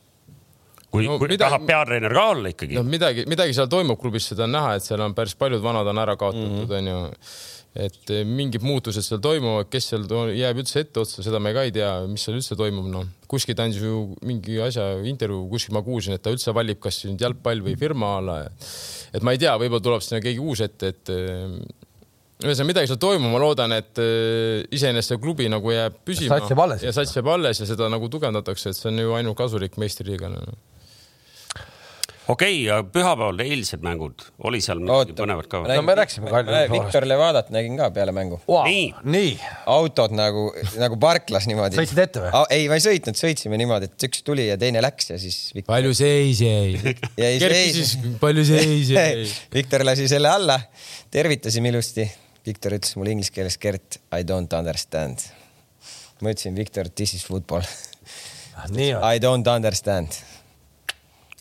[0.89, 3.99] Kui No no,, kui midagi- tahab peatreener ka olla ikkagi noh, midagi, midagi seal toimub
[4.01, 6.99] klubis, seda on näha, et seal on päris paljud vanad on ära kaotatud, onju.
[7.79, 11.73] et eh, mingid muutused seal toimuvad, kes seal jääb üldse etteotsa, seda me ka ei
[11.75, 13.05] tea, mis seal üldse toimub, noh.
[13.29, 17.03] kuskil ta andis ju mingi asja intervjuu, kuskil ma kuulsin, et ta üldse valib, kas
[17.05, 18.39] nüüd jalgpall või firma ala.
[19.13, 21.45] et ma ei tea, võib-olla tuleb sinna keegi uus ette, et eh,
[22.39, 26.41] ühesõnaga midagi seal toimub, ma loodan, et eh, iseenesest see klubi nagu jääb püsima
[26.81, 30.41] ja sats jääb alles ja seda nagu tugevdatakse, et see on ju ainult kasulik meistriliigale
[32.29, 35.61] okei okay,, pühapäeval eilsed mängud, oli seal midagi põnevat ka?
[35.69, 36.61] No me rääkisime Kalju.
[36.73, 38.39] Viktor Levadat nägin ka peale mängu.
[38.47, 38.67] wow.
[38.67, 38.93] Nii..
[39.15, 39.33] nii,
[39.73, 40.49] autod nagu,
[40.81, 41.79] nagu parklas niimoodi.
[41.79, 42.43] Sõitsid ette või?
[42.55, 45.73] ei, ma ei sõitnud, sõitsime niimoodi, et üks tuli ja teine läks ja siis Viktor,
[45.73, 46.95] palju seis jäi?
[47.17, 49.27] Küsis, palju seis jäi?
[49.53, 50.59] Viktor lasi selle alla,
[51.13, 52.07] tervitasime ilusti.
[52.45, 55.25] Viktor ütles mulle inglise keeles, Gert, I don't understand.
[56.21, 57.63] ma ütlesin, Viktor, this is football.
[58.59, 58.79] on.
[58.79, 60.15] I don't understand.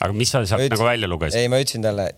[0.01, 1.39] Aga mis sa sealt nagu välja lugesid?
[1.41, 2.09] ei, ma ütlesin talle,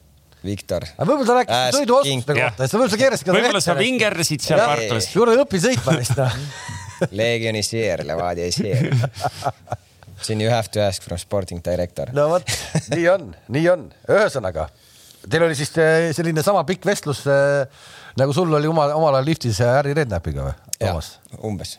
[0.45, 2.43] Viktor, võib-olla ta rääkis sõiduoskuste king.
[2.43, 3.77] kohta, et sa võib-olla sa keerasid ka võib-olla sa.
[3.77, 4.71] vingerdasid seal Jah.
[4.73, 5.09] parklas.
[5.13, 6.39] kuule, õpi sõitma neist noh.
[7.21, 8.89] Legioni sier, Levadia sier.
[10.21, 12.13] siin you have to ask from sporting director.
[12.17, 12.57] no vot,
[12.95, 14.69] nii on, nii on, ühesõnaga
[15.29, 17.65] teil oli siis eh, selline sama pikk vestlus eh,
[18.21, 21.13] nagu sul oli oma omal ajal liftis Harry Redknapiga või, Toomas?
[21.45, 21.77] umbes.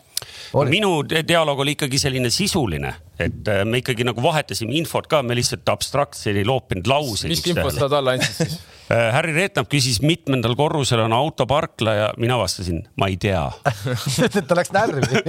[0.58, 0.70] Oli.
[0.74, 5.36] minu dialoog oli ikkagi selline sisuline, et äh, me ikkagi nagu vahetasime infot ka, me
[5.38, 7.32] lihtsalt abstraktselt ei loopinud lauseid.
[7.32, 8.60] mis infot sa talle andsid siis?
[8.92, 13.44] Harry Reetnap küsis, mitmendal korrusel on autoparkla ja mina vastasin, ma ei tea.
[14.26, 15.22] et ta läks närvi.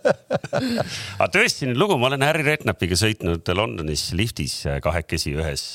[1.20, 5.66] aga tõesti nüüd lugu, ma olen Harry Reetnapiga sõitnud Londonis liftis äh, kahekesi ühes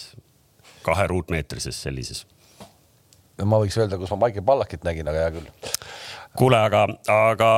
[0.86, 2.25] kahe ruutmeetrises sellises.
[3.43, 5.49] ma võiks öelda, kus ma Maicel Pallakit nägin, aga hea küll.
[6.39, 7.50] kuule, aga, aga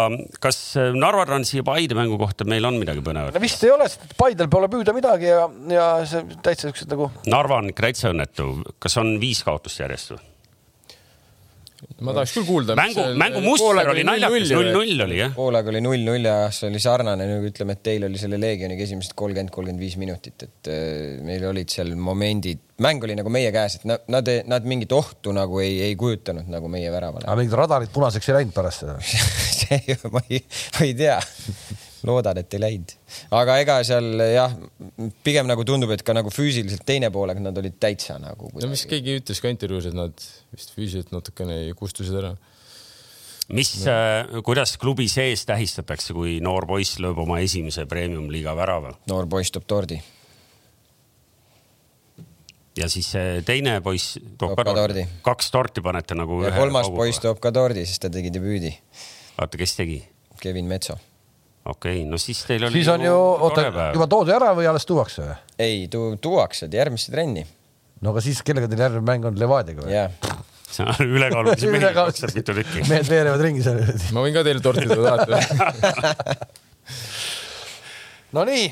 [0.43, 3.43] kas äh, Narva Transi ja Paide mängu kohta meil on midagi põnevat no?
[3.43, 7.61] vist ei ole, sest Paidel pole püüda midagi ja, ja see täitsa siuksed nagu Narva
[7.61, 8.49] on ikka täitsa õnnetu,
[8.83, 10.23] kas on viis kaotust järjest või?
[12.01, 12.75] Ma tahaks küll kuulda.
[12.77, 15.33] mängu, mängu muster oli naljakas, null-null oli jah.
[15.35, 19.13] poolaga oli null-null ja see oli sarnane, nagu ütleme, et teil oli selle Leegioniga esimesed
[19.17, 23.79] kolmkümmend, kolmkümmend viis minutit, et äh, meil olid seal momendid, mäng oli nagu meie käes,
[23.79, 27.27] et nad, nad, nad mingit ohtu nagu ei, ei kujutanud nagu meie väravale.
[27.27, 28.97] aga mingid radarid punaseks ei läinud pärast seda.
[29.61, 30.41] see ma ei,
[30.79, 31.19] ma ei tea.
[32.07, 32.93] loodan, et ei läinud,
[33.35, 34.53] aga ega seal jah,
[35.25, 38.51] pigem nagu tundub, et ka nagu füüsiliselt teine poolega nad olid täitsa nagu.
[38.55, 42.33] no mis keegi ütles ka intervjuus, et nad vist füüsiliselt natukene kustusid ära.
[43.53, 49.27] mis äh,, kuidas klubi sees tähistatakse, kui noor poiss lööb oma esimese premium-liiga värava noor
[49.31, 50.01] poiss toob tordi.
[52.77, 55.07] ja siis see teine poiss toob Toob ka tordi.
[55.25, 56.43] kaks torti panete nagu.
[56.43, 57.23] ja kolmas poiss.
[57.23, 58.75] toob ka tordi, sest ta tegi debüüdi.
[59.39, 60.01] oota, kes tegi?
[60.37, 60.97] Kevin Metso.
[61.67, 62.79] Okei okay,, no siis teil oli.
[62.79, 63.13] siis on ju,
[63.47, 65.37] oota, juba toodi ära või alles tuuakse või?
[65.67, 67.45] ei tu,, tuuakse järgmisse trenni.
[68.01, 69.93] no aga siis kellega teil järgmine mäng on Levadiaga või?
[69.95, 70.11] jah,
[70.67, 72.83] see on ülekaalulisi mehi kakskümmend mitu tükki.
[72.91, 73.81] mehed veerevad ringi seal.
[74.15, 75.39] ma võin ka teile torti tuua, tahate?
[78.37, 78.67] Nonii,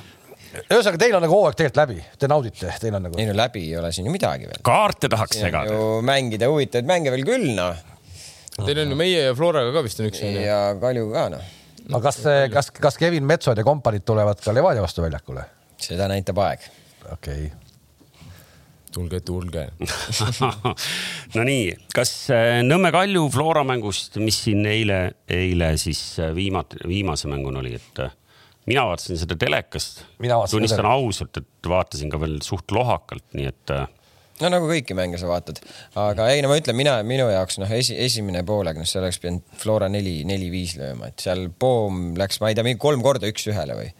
[0.66, 3.66] ühesõnaga teil on nagu hooaeg tegelikult läbi, te naudite, teil on nagu ei no läbi
[3.70, 4.64] ei ole siin ju midagi veel.
[4.68, 5.72] kaarte tahaks segada.
[5.72, 7.76] ju mängida huvitavaid mänge veel küll noh
[8.56, 11.48] Teil on ju meie ja Floraga ka vist on üks ja Kalju ka noh,
[11.92, 12.22] aga kas,
[12.54, 15.46] kas, kas Kevin Metsod ja kompaniid tulevad ka Levadia vastu väljakule?
[15.82, 16.66] seda näitab aeg.
[17.12, 17.66] okei okay.,
[18.96, 19.66] tulge, tulge.
[21.38, 25.00] Nonii, kas äh, Nõmme Kalju Flora mängust, mis siin eile,
[25.32, 28.14] eile siis äh, viimati, viimase mänguna oli, et äh,
[28.70, 30.06] mina vaatasin seda telekast.
[30.52, 33.76] Tunnistan ausalt, et vaatasin ka veel suht lohakalt, nii et
[34.42, 35.62] no nagu kõiki mänge sa vaatad,
[36.00, 39.22] aga ei no ma ütlen, mina, minu jaoks noh, esi, esimene poolega, noh, seal oleks
[39.24, 43.30] pidanud Flora neli, neli-viis lööma, et seal Poom läks, ma ei tea, mingi kolm korda
[43.32, 43.94] üks-ühele või?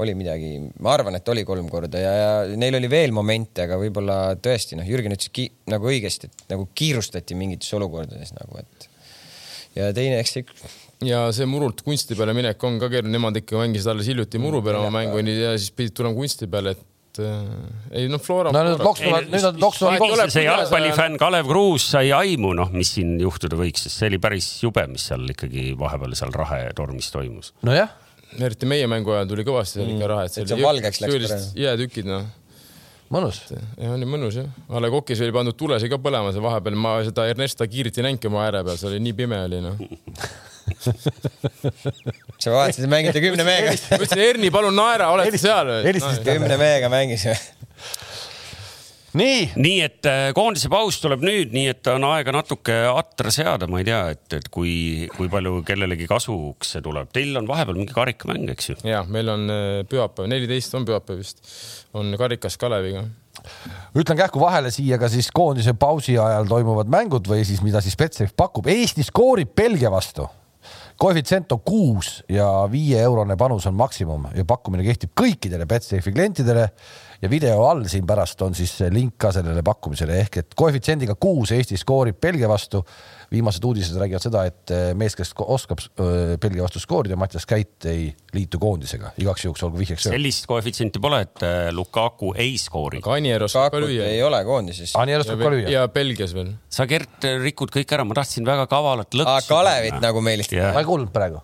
[0.00, 3.76] Oli midagi, ma arvan, et oli kolm korda ja, ja neil oli veel momente, aga
[3.78, 8.88] võib-olla tõesti noh, Jürgen ütles ki, nagu õigesti, et nagu kiirustati mingites olukordades nagu, et
[9.76, 10.46] ja teine, eks see
[11.06, 14.62] ja see murult kunsti peale minek on ka keeruline, nemad ikka mängisid alles hiljuti muru
[14.64, 18.52] peale oma mängu ja siis pidid tulema kunsti peale, et et äh, ei noh, Flora.
[18.54, 20.22] no nüüd loksuvad, nüüd on loksuvad.
[20.32, 24.48] see jalgpallifänn Kalev Kruus sai aimu, noh, mis siin juhtuda võiks, sest see oli päris
[24.64, 27.52] jube, mis seal ikkagi vahepeal seal rahetormis toimus.
[27.68, 27.92] nojah.
[28.40, 31.50] eriti meie mängu ajal tuli kõvasti seal ikka raha, et see valgeks läks.
[31.58, 32.30] jäätükid noh
[33.12, 33.42] mõnus.
[33.92, 34.48] oli mõnus jah.
[34.72, 38.32] A Le Coq'is oli pandud tulesid ka põlema, see vahepeal ma seda Ernesta Kiiriti näinki
[38.32, 39.76] oma ääre peal, see oli nii pime oli noh
[42.42, 43.74] sa vaatasid, mängite kümne mehega.
[43.90, 45.96] ma ütlesin, Erni, palun naera, oled seal või?
[46.26, 47.36] kümne mehega mängisime
[49.18, 53.68] nii, nii et äh, koondise paus tuleb nüüd, nii et on aega natuke atra seada,
[53.70, 54.74] ma ei tea, et, et kui,
[55.16, 57.10] kui palju kellelegi kasuks see tuleb.
[57.14, 58.78] Teil on vahepeal mingi karikamäng, eks ju?
[58.88, 61.44] ja meil on äh, pühapäev, neliteist on pühapäev vist,
[61.98, 63.04] on karikas Kaleviga
[63.96, 67.96] ütlen kähku vahele siia ka siis koondise pausi ajal toimuvad mängud või siis mida siis
[67.98, 68.68] Betsafe pakub.
[68.70, 70.28] Eesti skoorib Belgia vastu
[71.02, 76.68] koefitsient on kuus ja viieeurone panus on maksimum ja pakkumine kehtib kõikidele Betsafe'i klientidele
[77.22, 81.50] ja video all siin pärast on siis link ka sellele pakkumisele ehk et koefitsiendiga kuus
[81.56, 82.84] Eesti skoorib Belgia vastu.
[83.32, 87.86] Viimased uudised räägivad seda, et eh, mees, kes oskab eh, Belgia vastu skoorida, Mattias Käit
[87.88, 90.06] ei liitu koondisega, igaks juhuks olgu vihjeks.
[90.10, 93.02] sellist koefitsienti pole, et eh, Lukaku ei skoori.
[93.02, 94.10] aga Anieros saab ka lüüa.
[94.12, 94.94] ei ole koondises.
[95.00, 95.72] Anieros saab ka lüüa.
[95.72, 96.52] ja Belgias veel.
[96.72, 99.48] sa, Gert, rikud kõik ära, ma tahtsin väga kavalat lõksu.
[99.52, 100.76] Kalevit nagu meelistada yeah..
[100.76, 101.42] ma ei kuulnud praegu.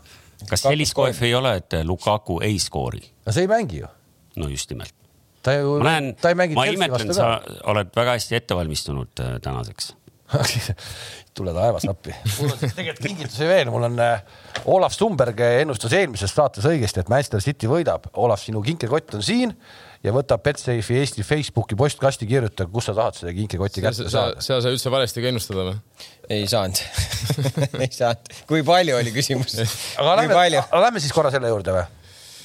[0.48, 3.02] kas sellist koefi ei ole, et Lukaku ei skoori?
[3.26, 3.92] no see ei mängi ju.
[4.38, 4.94] no just nimelt
[5.42, 6.12] ta ju, ma näen,
[6.52, 7.38] ma imetlen, sa
[7.70, 9.94] oled väga hästi ette valmistunud tänaseks
[11.38, 12.14] tule taevas appi.
[12.38, 14.22] mul on tegelikult kingitusi veel, mul on äh,
[14.70, 18.10] Olav Stumberg ennustas eelmises saates õigesti, et Manchester City võidab.
[18.18, 19.54] Olav, sinu kinkekott on siin
[20.04, 24.42] ja võta Betsafe'i Eesti Facebooki postkasti, kirjuta, kus sa tahad seda kinkekoti kätte saada.
[24.44, 25.78] sa sai üldse valesti ka ennustada või?
[26.38, 26.82] ei saanud
[27.82, 28.34] ei saanud.
[28.50, 29.58] kui palju oli küsimus?
[29.98, 31.86] aga lähme, lähme siis korra selle juurde või?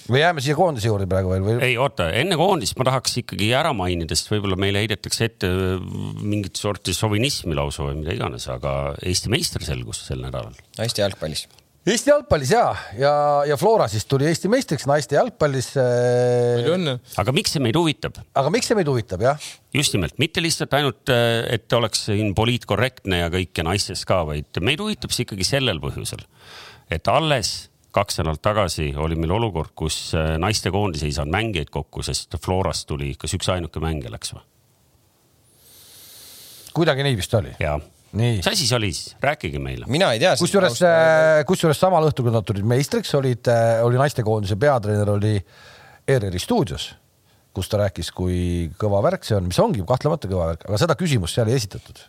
[0.10, 1.58] Või jääme siia koondise juurde praegu veel või?
[1.66, 5.50] ei oota, enne koondist ma tahaks ikkagi ära mainida, sest võib-olla meile heidetakse ette
[6.22, 10.56] mingit sorti šovinismi lausa või mida iganes, aga Eesti meister selgus sel nädalal.
[10.80, 11.48] naiste jalgpallis.
[11.84, 13.14] Eesti jalgpallis ja, ja,
[13.44, 15.74] ja Flora siis tuli Eesti meistriks naiste jalgpallis.
[15.76, 16.94] Äh, palju õnne.
[17.20, 18.22] aga miks see meid huvitab?
[18.24, 19.52] aga miks see meid huvitab, jah?
[19.76, 24.22] just nimelt, mitte lihtsalt ainult, äh, et oleks siin poliitkorrektne ja kõik ja naistes ka,
[24.32, 26.24] vaid meid huvitab see ikkagi sellel põhjusel,
[26.94, 27.54] et alles
[27.94, 32.88] kaks nädalat tagasi oli meil olukord, kus äh, naistekoondis ei saanud mängijaid kokku, sest Florast
[32.90, 34.44] tuli kas üksainuke mängija läks või?
[36.74, 37.54] kuidagi nii vist oli.
[37.62, 37.76] jaa.
[38.18, 39.86] mis asi see oli siis, rääkige meile.
[39.88, 40.34] mina ei tea.
[40.40, 45.38] kusjuures, äh, kusjuures samal õhtul, kui nad tulid meistriks, olid, äh, oli naistekoondise peatreener oli
[46.08, 46.90] ERR-i stuudios,
[47.54, 50.98] kus ta rääkis, kui kõva värk see on, mis ongi kahtlemata kõva värk, aga seda
[51.00, 52.02] küsimust seal ei esitatud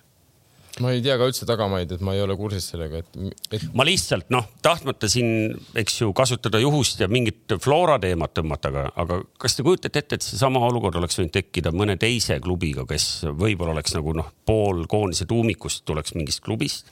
[0.82, 3.18] ma ei tea ka üldse tagamaid, et ma ei ole kursis sellega, et,
[3.54, 3.66] et....
[3.76, 8.84] ma lihtsalt noh, tahtmata siin, eks ju, kasutada juhust ja mingit Flora teemat tõmmata, aga,
[9.04, 13.08] aga kas te kujutate ette, et seesama olukord oleks võinud tekkida mõne teise klubiga, kes
[13.30, 16.90] võib-olla oleks nagu noh, pool koondise tuumikust tuleks mingist klubist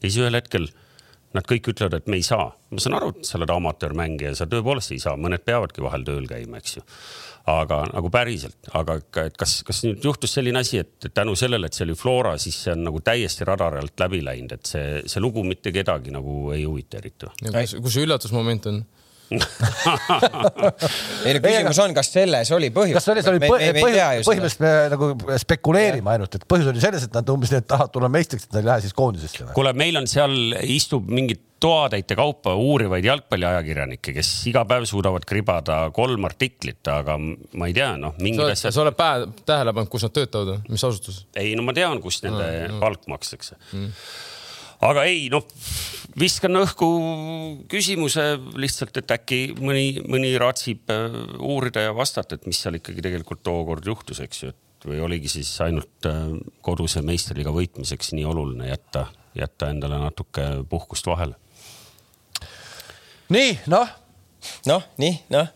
[0.00, 0.70] ja siis ühel hetkel
[1.36, 2.50] nad kõik ütlevad, et me ei saa.
[2.70, 6.26] ma saan aru, et sa oled amatöörmängija, sa tõepoolest ei saa, mõned peavadki vahel tööl
[6.30, 6.82] käima, eks ju
[7.48, 11.76] aga nagu päriselt, aga et kas, kas nüüd juhtus selline asi, et tänu sellele, et
[11.76, 15.22] see oli Flora, siis see on nagu täiesti radari alt läbi läinud, et see, see
[15.24, 17.66] lugu mitte kedagi nagu ei huvita eriti või?
[17.80, 18.82] kus see üllatusmoment on?
[21.24, 22.96] ei no küsimus on, kas selles oli põhjus?
[22.98, 25.10] kas selles oli põhjus, põhimõtteliselt me nagu
[25.44, 28.64] spekuleerime ainult, et põhjus oli selles, et nad umbes et tahavad tulla meistriks, et nad
[28.64, 29.54] ei lähe siis koondisesse või?
[29.60, 30.34] kuule, meil on seal,
[30.66, 37.68] istub mingid toatäite kaupa uurivaid jalgpalliajakirjanikke, kes iga päev suudavad kribada kolm artiklit, aga ma
[37.68, 38.74] ei tea, noh, mingid asjad.
[38.74, 41.22] sa oled päev tähele pannud, kus nad töötavad või, mis asutus?
[41.36, 42.80] ei, no ma tean, kust nende no, no.
[42.82, 43.90] palk makstakse mm.
[44.88, 45.44] aga ei, noh,
[46.20, 46.88] viskan õhku
[47.70, 48.24] küsimuse
[48.60, 53.44] lihtsalt, et äkki mõni, mõni raatsib äh, uurida ja vastata, et mis seal ikkagi tegelikult
[53.44, 56.24] tookord juhtus, eks ju, et või oligi siis ainult äh,
[56.64, 61.36] koduse meistriliiga võitmiseks nii oluline jätta, jätta endale natuke puhkust vahele
[63.30, 63.94] nii, noh.
[64.66, 65.48] noh, nii, noh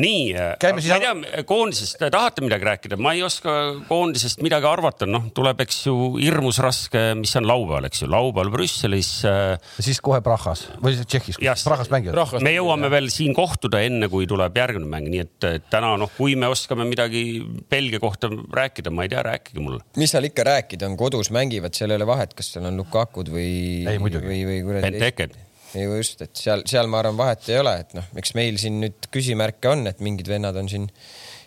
[0.00, 3.52] nii, ma ei tea, koondisest tahate midagi rääkida, ma ei oska
[3.88, 8.50] koondisest midagi arvata, noh, tuleb, eks ju, hirmus raske, mis on laupäeval, eks ju, laupäeval
[8.54, 9.54] Brüsselis äh....
[9.78, 12.38] siis kohe Prahas või Tšehhis, Prahas mängivad.
[12.44, 16.34] me jõuame veel siin kohtuda, enne kui tuleb järgmine mäng, nii et täna noh, kui
[16.38, 17.24] me oskame midagi
[17.70, 19.84] Belgia kohta rääkida, ma ei tea, rääkige mulle.
[20.00, 23.30] mis seal ikka rääkida on, kodus mängivad, seal ei ole vahet, kas seal on Lukakud
[23.32, 23.50] või.
[23.86, 24.88] või, või kuradi.
[24.90, 25.43] Benteked
[25.82, 28.80] ju just, et seal, seal ma arvan, vahet ei ole, et noh, eks meil siin
[28.82, 30.88] nüüd küsimärke on, et mingid vennad on siin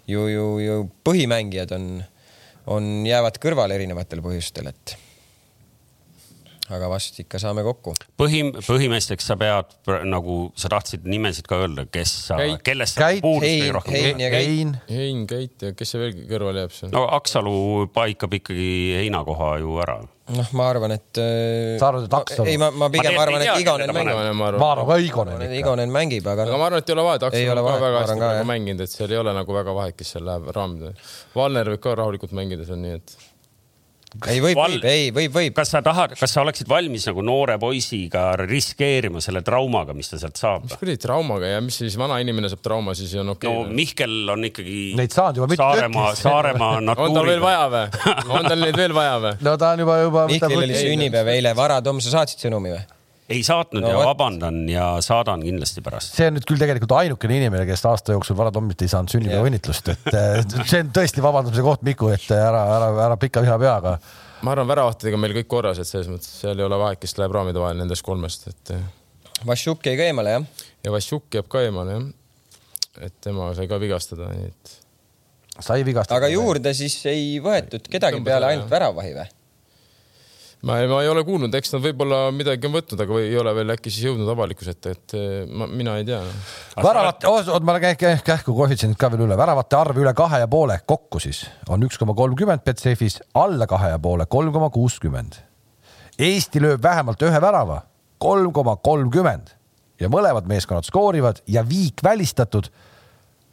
[0.09, 1.89] ju, ju, ju põhimängijad on,
[2.73, 4.97] on, jäävad kõrvale erinevatel põhjustel, et.
[6.73, 7.93] Aga vast ikka saame kokku.
[8.19, 9.71] põhim, põhimeesteks sa pead
[10.09, 14.19] nagu sa tahtsid nimesid ka öelda, kes sa kellest sa puudust Hein, kõige rohkem Hein
[14.19, 14.49] ja Keit.
[14.51, 16.91] Hein, Hein, Keit ja kes see veel kõrvale jääb seal?
[16.91, 19.97] no Aksalu paikab ikkagi heinakoha ju ära.
[20.35, 21.15] noh, ma arvan, et.
[21.79, 24.35] Sa arvad, et Aksalu- ei, ma, ma pigem Ma arvan, et Igonen mängib.
[24.35, 24.87] ma arvan.
[24.91, 25.53] ka Igonen.
[25.61, 28.03] Igonen mängib, aga aga noh, ma arvan, et ei ole vahet, ole on ka väga
[28.03, 30.93] hästi mänginud, et seal ei ole nagu väga vahet, kes seal läheb raamidele.
[31.35, 33.15] Valner võib ka rahulikult mängida seal, nii et
[34.31, 35.53] ei võib, Val- võib, ei võib, võib.
[35.57, 40.19] kas sa tahad, kas sa oleksid valmis nagu noore poisiga riskeerima selle traumaga, mis ta
[40.21, 40.65] sealt saab?
[40.67, 43.77] mis kuradi traumaga ja mis siis vana inimene saab trauma, siis on okei no okay,.
[43.77, 46.11] Mihkel on ikkagi Neid saanud juba mitu Saaremaa.
[46.17, 47.45] Saaremaa on tal veel natuuriga.
[47.45, 48.11] vaja või?
[48.39, 49.33] on tal neid veel vaja või?
[49.47, 50.27] no ta on juba, juba.
[50.33, 52.85] Mihklil oli sünnipäev eile, Vara Tom, sa saatsid sõnumi või?
[53.29, 54.05] Ei saatnud No ja vot.
[54.11, 56.13] vabandan ja saadan kindlasti pärast.
[56.15, 59.89] see on nüüd küll tegelikult ainukene inimene, kes aasta jooksul Vara Tommit ei saanud sünnipäevaõnnitlust,
[59.93, 63.73] et eh, see on tõesti vabandamise koht, Miku, et ära, ära, ära pika viha pea,
[63.81, 63.97] aga
[64.47, 67.35] ma arvan, väravatega meil kõik korras, et selles mõttes seal ei ole vahet, kes läheb
[67.35, 68.75] raamide vahel nendest kolmest, et
[69.45, 70.47] Vašjuk jäi ka eemale, jah?
[70.87, 72.05] ja Vassiuk jääb ka eemale jah.
[73.09, 74.77] et tema sai ka vigastada, nii et
[75.67, 76.17] sai vigastada.
[76.21, 79.27] aga juurde siis ei võetud kedagi Tõmbas peale ainult väravahi või?
[80.65, 83.37] Ma ei, ma ei ole kuulnud, eks nad võib-olla midagi on võtnud, aga või ei
[83.37, 86.31] ole veel äkki siis jõudnud avalikkuse ette, et eh, ma, mina ei tea no..
[86.81, 90.49] väravate, oot, ma käin käh, kähku koefitsiendid ka veel üle, väravate arv üle kahe ja
[90.51, 95.37] poole kokku siis on üks koma kolmkümmend Betsafe'is, alla kahe ja poole kolm koma kuuskümmend.
[96.17, 97.83] Eesti lööb vähemalt ühe värava,
[98.17, 99.53] kolm koma kolmkümmend
[100.01, 102.69] ja mõlemad meeskonnad skoorivad ja viik välistatud.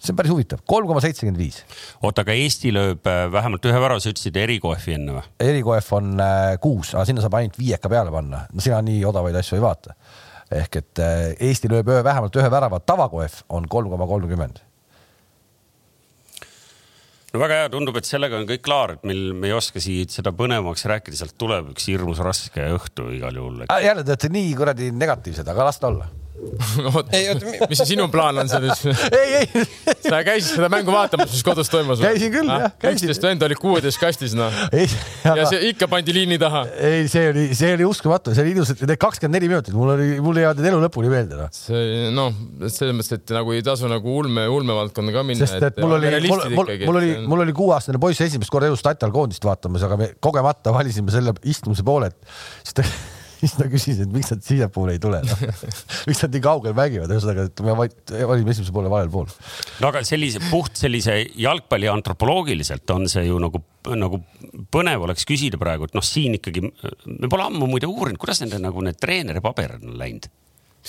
[0.04, 1.62] See on päris huvitav, kolm koma seitsekümmend viis.
[2.02, 5.24] oota, aga Eesti lööb äh, vähemalt ühe värava, sa ütlesid erikoefi enne või?
[5.46, 9.38] erikoef on äh, kuus, aga sinna saab ainult viieka peale panna, no sina nii odavaid
[9.40, 9.96] asju ei vaata.
[10.60, 14.60] ehk et äh, Eesti lööb ühe, vähemalt ühe värava, tavakoef on kolm koma kolmkümmend.
[17.32, 20.12] no väga hea, tundub, et sellega on kõik klaar, et meil, me ei oska siit
[20.12, 23.64] seda põnevamaks rääkida, sealt tuleb üks hirmus raske õhtu igal juhul.
[23.70, 26.10] jälle te olete nii kuradi negatiivsed, aga las ta olla.
[27.44, 28.80] Mi- mis see sinu plaan on selles?
[29.18, 29.64] ei, ei,
[30.10, 32.02] sa käisid seda mängu vaatamas, mis kodus toimus?
[32.02, 33.06] Käisin küll, jah, käisin.
[33.06, 34.52] üksteist venda oli kuueteist kastis, noh.
[34.74, 34.88] ei,
[35.24, 36.64] ja see ikka pandi liini taha.
[36.74, 39.94] ei, see oli, see oli uskumatu, see oli ilus, et need kakskümmend neli minutit, mul
[39.94, 41.54] oli, mul jäävad need elu lõpuni meelde, noh.
[41.54, 42.34] see noh,
[42.66, 45.46] selles mõttes, et nagu ei tasu nagu ulme, ulmevaldkonda ka minna.
[45.46, 48.82] sest et mul oli, mul, mul, mul oli, mul oli kuueaastane poiss esimest korda elus
[48.84, 52.34] Tatal koondist vaatamas, aga me kogemata valisime selle istumise poole, et
[52.66, 52.90] siis ta,
[53.44, 55.36] siis ta küsis, et miks nad siiapoole ei tule no.
[56.08, 59.28] miks nad nii kaugel mängivad, ühesõnaga, et me vaid- valime esimese poole valel pool.
[59.82, 63.60] no aga sellise puht sellise jalgpalli antropoloogiliselt on see ju nagu,
[63.92, 64.22] nagu
[64.74, 68.60] põnev oleks küsida praegu, et noh, siin ikkagi me pole ammu muide uurinud, kuidas nende
[68.62, 70.30] nagu need treeneri paberid on läinud.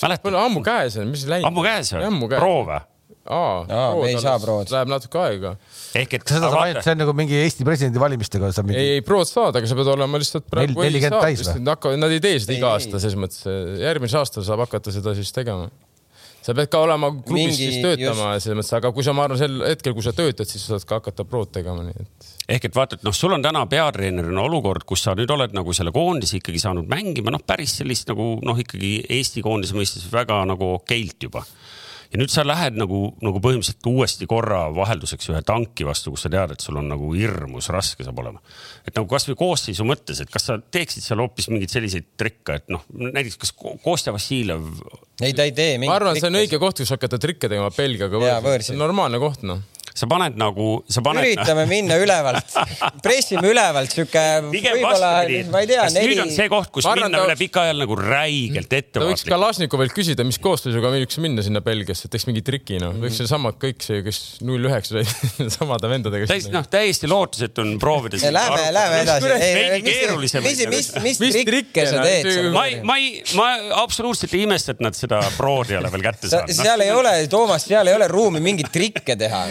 [0.02, 1.50] mäletad, on ammu käes mis läinud?
[1.50, 2.82] ammu käes või proove?
[3.28, 4.70] Aa Aa, me ei saa prood.
[4.72, 5.54] Läheb natuke aega.
[5.96, 9.04] ehk et seda saab ainult, see on nagu mingi Eesti presidendivalimistega saab mingi ei, ei
[9.06, 11.66] prood saad, aga sa pead olema lihtsalt praegu Nel- 40 täis või?
[11.88, 11.98] või?
[12.04, 13.42] Nad ei tee seda iga aasta, selles mõttes,
[13.82, 15.68] järgmisel aastal saab hakata seda siis tegema.
[16.46, 19.38] sa pead ka olema klubis Mingi- siis töötama selles mõttes, aga kui sa, ma arvan,
[19.40, 22.28] sel hetkel, kui sa töötad, siis sa saad ka hakata prood tegema, nii et.
[22.54, 25.74] ehk et vaata, et noh, sul on täna peatreenerina olukord, kus sa nüüd oled nagu
[25.74, 30.44] selle koondise ikkagi saanud mängima, noh, päris sellist nagu noh, ikkagi Eesti koondise mõistes väga
[30.46, 31.42] nagu okeilt juba.
[32.12, 36.32] Ja nüüd sa lähed nagu, nagu põhimõtteliselt uuesti korra vahelduseks ühe tanki vastu, kus sa
[36.32, 38.42] tead, et sul on nagu hirmus raske saab olema.
[38.86, 42.68] et nagu kasvõi koosseisu mõttes, et kas sa teeksid seal hoopis mingeid selliseid trikke, et
[42.72, 44.66] noh, näiteks kas Ko- Kostja Vassiljev
[45.20, 45.78] ei, ta ei tee.
[45.82, 48.20] ma arvan, et see on õige koht, kus hakata trikke tegema Belgiaga
[48.78, 49.62] normaalne koht, noh.
[49.96, 51.24] Sa paned nagu, sa paned.
[51.24, 52.52] üritame minna ülevalt,
[53.06, 57.22] pressime ülevalt, sihuke pigem vastupidi, kas nüüd on neli see koht, kus Ma arvan, minna
[57.22, 59.32] ta- üle pika ajal nagu räigelt ta võiks ettevaatlik.
[59.32, 62.92] Kalašnikovilt küsida, mis koosseisuga võiks minna sinna Belgiasse, teeks mingi triki, noh.
[63.02, 66.28] võiks seesama kõik see, kes null üheksa sai samade vendadega.
[66.30, 68.20] täiesti noh, täiesti lootusetu on proovida.
[68.36, 69.32] Lähme, lähme edasi.
[70.44, 73.46] mis, mis, mis Mis trikke sa no, teed ma ei, ma ei, ma
[73.82, 76.56] absoluutselt ei imesta, et nad seda proodi ei ole veel kätte Sa- saanud.
[76.60, 79.42] seal ei ole, Toomas, seal ei ole ruumi mingeid trikke teha.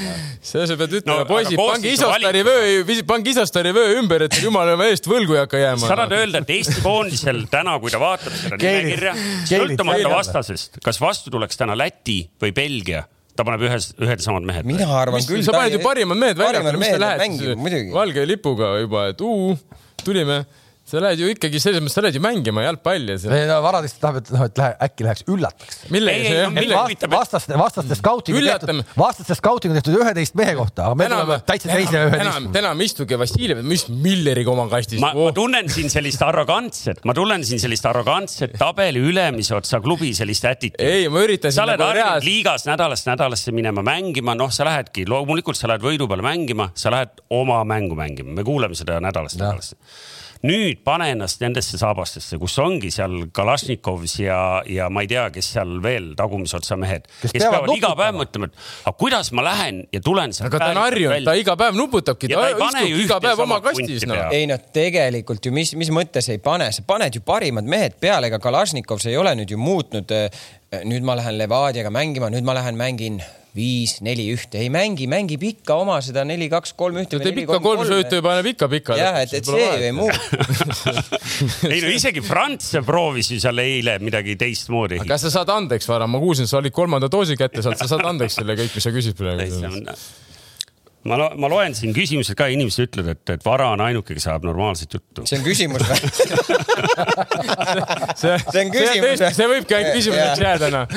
[0.44, 4.76] See sa pead ütlema no,, poisid, pange Isostari vöö, pange Isostari vöö ümber, et jumala
[4.88, 5.84] eest võlgu ei hakka jääma.
[5.84, 9.16] sa tahad öelda, et Eesti koondisel täna, kui ta vaatab seda nimekirja,
[9.52, 14.68] sõltumata vastasest, kas vastu tuleks täna Läti või Belgia, ta paneb ühes, ühed samad mehed.
[14.68, 15.44] mina arvan küll.
[15.46, 16.94] sa paned ju parimad mehed välja, mis
[17.24, 17.96] mängima, muidugi.
[17.96, 19.56] valge lipuga juba, et uu,
[20.04, 20.44] tulime.
[20.86, 23.16] Sa lähed ju ikkagi selles mõttes, sa lähed ju mängima jalgpalli.
[23.26, 25.80] ei no Varadist tahab, et noh, et lähe, äkki läheks üllataks.
[25.90, 28.84] millega Ei, see ei, jah, vastaste, vastaste scouting on Üllatame.
[28.84, 32.60] tehtud, vastaste scouting on tehtud üheteist mehe kohta, aga me tuleme täitsa teise enam, üheteist.
[32.62, 35.02] enam istuge Vassiljev, mis Milleriga oma kastis.
[35.02, 40.12] ma, ma tunnen siin sellist arrogantset, ma tunnen siin sellist arrogantset tabeli ülemise otsa klubi
[40.14, 40.86] sellist attitude'i.
[41.02, 45.08] ei, ma üritan sa oled nagu harjunud liigas nädalast nädalasse minema mängima, noh, sa lähedki,
[45.10, 49.42] loomulikult sa lähed võidu peale mängima, sa lähed oma mängu mängima, me kuuleme seda nädalast
[49.42, 49.82] nädalasse.
[50.46, 54.40] Nüüd pane ennast nendesse saabastesse, kus ongi seal Kalašnikovs ja,
[54.70, 58.50] ja ma ei tea, kes seal veel tagumisotsa mehed, kes, kes peavad iga päev mõtlema,
[58.50, 60.50] et aga kuidas ma lähen ja tulen sealt.
[60.50, 64.06] aga ta on harjunud, ta iga päev nuputabki, ta, ta istub iga päev oma kastis
[64.10, 64.20] no..
[64.36, 68.30] ei noh, tegelikult ju mis, mis mõttes ei pane, sa paned ju parimad mehed peale,
[68.32, 70.12] ega Kalašnikovs ei ole nüüd ju muutnud.
[70.86, 73.22] nüüd ma lähen Levadiaga mängima, nüüd ma lähen mängin
[73.56, 77.20] viis, neli, ühte, ei mängi, mängib ikka oma seda neli, kaks, kolm, ühte.
[77.24, 78.92] teeb ikka kolm söötu ja paneb ikka pika.
[79.00, 80.20] jah, et, et see ju ei muutu
[81.74, 84.96] ei no isegi Franz proovis ju seal eile midagi teistmoodi.
[85.08, 88.06] kas sa saad andeks, Vara, ma kuulsin, sa olid kolmanda doosi kätte saanud, sa saad
[88.12, 89.64] andeks selle kõik, mis sa küsid praegu
[91.06, 94.26] ma, lo ma loen siin küsimused ka, inimesed ütlevad, et, et Vara on ainuke, kes
[94.32, 95.20] ajab normaalset juttu.
[95.30, 95.96] see on küsimus või
[98.20, 99.20] see, see on küsimus.
[99.38, 100.86] see võibki ainult küsimuseks jääda, noh.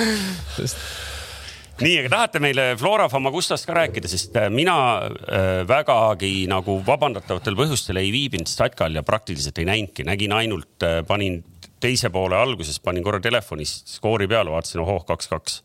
[1.84, 4.74] nii, aga tahate meile Flora Famagustast ka rääkida, sest äh, mina
[5.04, 11.00] äh, vägagi nagu vabandatavatel põhjustel ei viibinud Statkal ja praktiliselt ei näinudki, nägin ainult, äh,
[11.06, 11.42] panin
[11.82, 15.62] teise poole alguses, panin korra telefonis skoori peale, vaatasin, ohoh, kaks-kaks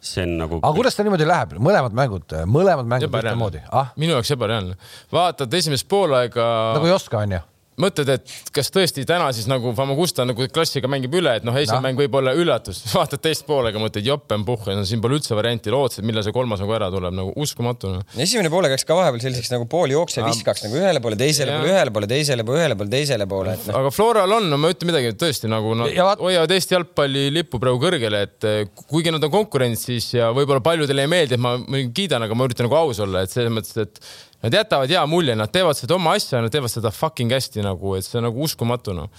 [0.00, 0.58] see on nagu.
[0.62, 3.92] aga kuidas ta niimoodi läheb, mõlemad mängud, mõlemad mängud ühtemoodi ah??
[4.00, 4.76] minu jaoks ebareaalne.
[5.12, 6.46] vaatad esimest poolaega.
[6.76, 7.40] nagu ei oska, onju
[7.82, 11.80] mõtled, et kas tõesti täna siis nagu Famagusta nagu klassiga mängib üle, et noh, esimene
[11.80, 11.86] no.
[11.88, 16.06] mäng võib olla üllatus, vaatad teist poolega, mõtled joppen-puhh, no siin pole üldse varianti, lootsid,
[16.06, 18.04] millal see kolmas nagu ära tuleb, nagu uskumatu no..
[18.20, 21.94] esimene poolega läks ka vahepeal selliseks nagu pooljookse viskaks nagu ühele poole, teisele poole, ühele
[21.96, 23.80] poole, teisele poole, ühele poole, teisele poole, et noh.
[23.82, 27.60] aga Floral on, no ma ütlen midagi, tõesti nagu nad no, hoiavad Eesti jalgpalli lippu
[27.62, 31.56] praegu kõrgele, et eh, kuigi nad on konkurentsis ja võib-olla paljudele ei meeldi, et ma
[31.94, 34.02] kiidan, aga ma üritan nagu aus olla, et selles mõttes, et
[34.40, 37.92] Nad jätavad hea mulje, nad teevad seda oma asja, nad teevad seda fucking hästi nagu,
[37.98, 39.10] et see on nagu uskumatu noh.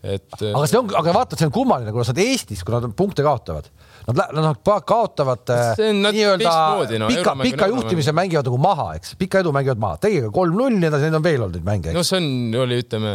[0.00, 0.30] et.
[0.40, 3.68] aga see on, aga vaata, see on kummaline, kui nad Eestis, kui nad punkte kaotavad
[4.08, 6.52] Nad, nad kaotavad äh, nii-öelda
[6.98, 8.18] no, pika, pika juhtimise enam.
[8.20, 11.44] mängivad nagu maha, eks, pika edu mängivad maha, tegige kolm-null, nii edasi, neid on veel
[11.46, 11.94] olnud neid mänge.
[11.94, 12.28] no see on,
[12.64, 13.12] oli, ütleme.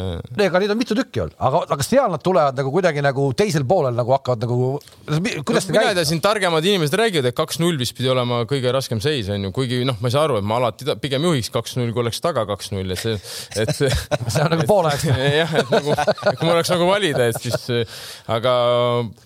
[0.48, 3.68] ega neid on mitu tükki olnud, aga, aga seal nad tulevad nagu kuidagi nagu teisel
[3.68, 4.70] poolel nagu hakkavad nagu.
[5.44, 9.04] kuidas no, ei tea, siin targemad inimesed räägivad, et kaks-null vist pidi olema kõige raskem
[9.04, 11.92] seis, on ju, kuigi noh, ma ei saa aru, et ma alati pigem juhiks kaks-null,
[11.96, 13.20] kui oleks taga kaks-null, et see,
[13.60, 13.92] et see
[14.34, 15.08] see on nagu poolajaks
[15.42, 15.96] jah, et nagu,
[16.28, 17.68] kui mul oleks nagu valida, et siis,
[18.32, 18.54] aga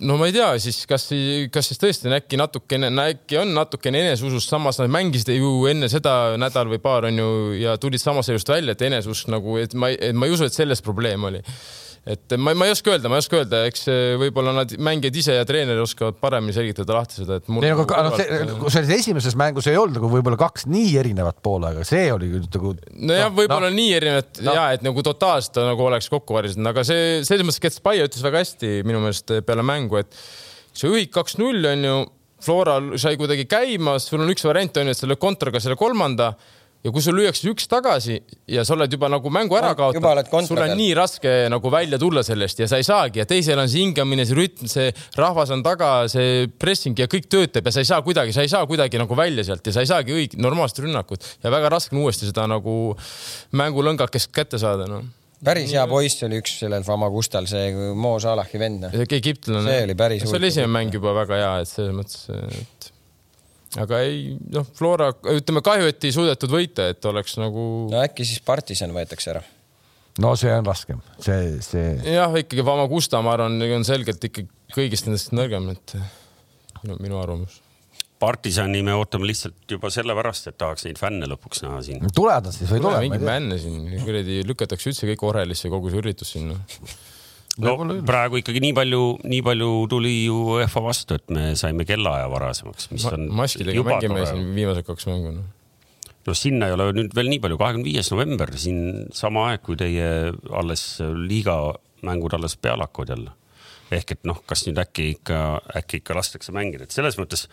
[0.06, 1.08] no ma ei tea, siis kas,
[1.54, 5.90] kas siis tõesti on äkki natukene, äkki on natukene eneseusust, samas nad mängisid ju enne
[5.92, 7.30] seda nädal või paar on ju
[7.60, 10.56] ja tulid samast elust välja, et eneseusk nagu, et ma, et ma ei usu, et
[10.56, 11.42] selles probleem oli
[12.02, 13.84] et ma, ma ei oska öelda, ma ei oska öelda, eks
[14.18, 18.16] võib-olla nad mängijad ise ja treener oskavad paremini selgitada lahti seda, et ei, aga noh,
[18.74, 22.74] selles esimeses mängus ei olnud nagu võib-olla kaks nii erinevat poole, aga see oli nagu.
[22.90, 24.56] nojah no,, võib-olla no, nii erinevat no.
[24.58, 28.26] ja et nagu totaalselt nagu oleks kokku varisenud, aga see selles mõttes, et Spaia ütles
[28.26, 30.18] väga hästi minu meelest peale mängu, et
[30.72, 32.00] sa juhid kaks-null on ju,
[32.42, 35.76] Flora sai kuidagi käima, sul on üks variant on ju, et sa lööd kontraga selle
[35.78, 36.32] kolmanda
[36.82, 38.16] ja kui sul lüüakse üks tagasi
[38.50, 42.24] ja sa oled juba nagu mängu ära kaotanud, sul on nii raske nagu välja tulla
[42.26, 45.62] sellest ja sa ei saagi ja teisel on see hingamine, see rütm, see rahvas on
[45.62, 48.98] taga, see pressing ja kõik töötab ja sa ei saa kuidagi, sa ei saa kuidagi
[48.98, 52.26] nagu välja sealt ja sa ei saagi õig-, normaalset rünnakut ja väga raske on uuesti
[52.32, 52.96] seda nagu
[53.54, 55.06] mängulõngakest kätte saada, noh
[55.44, 58.88] päris hea poiss oli üks sellel Famagustal, see Mo Salahi vend.
[58.94, 59.64] see egiptlane.
[59.68, 60.26] see oli päris.
[60.26, 62.28] see oli esimene mäng juba väga hea, et selles mõttes,
[62.60, 62.90] et
[63.82, 67.66] aga ei noh, Flora, ütleme kahju, et ei suudetud võita, et oleks nagu.
[67.92, 69.42] no äkki siis partisan võetakse ära.
[70.22, 71.90] no see on raskem, see, see.
[72.14, 75.98] jah, ikkagi Famagusta, ma arvan, on selgelt ikka kõigist nendest nõrgem, et
[76.82, 77.60] minu, minu arvamus
[78.22, 82.04] partisani me ootame lihtsalt juba sellepärast, et tahaks neid fänne lõpuks näha siin.
[82.14, 83.06] tulevad nad siis või tulevad?
[83.06, 86.58] mingeid fänne siin, kuradi lükatakse üldse kõik orelisse, kogu see üritus sinna.
[87.62, 87.74] no
[88.08, 89.02] praegu ikkagi nii palju,
[89.32, 93.42] nii palju tuli ju UEFA vastu, et me saime kellaaja varasemaks, mis on Ma.
[93.42, 95.50] maskidega mängime siin viimased kaks mängu no
[96.22, 99.78] no sinna ei ole nüüd veel nii palju, kahekümne viies november, siin sama aeg, kui
[99.80, 100.84] teie alles
[101.26, 101.56] liiga
[102.06, 103.32] mängud alles peale hakkavad jälle
[103.92, 105.38] ehk et noh, kas nüüd äkki ikka,
[105.82, 107.46] äkki ikka lastakse mängida, et selles mõttes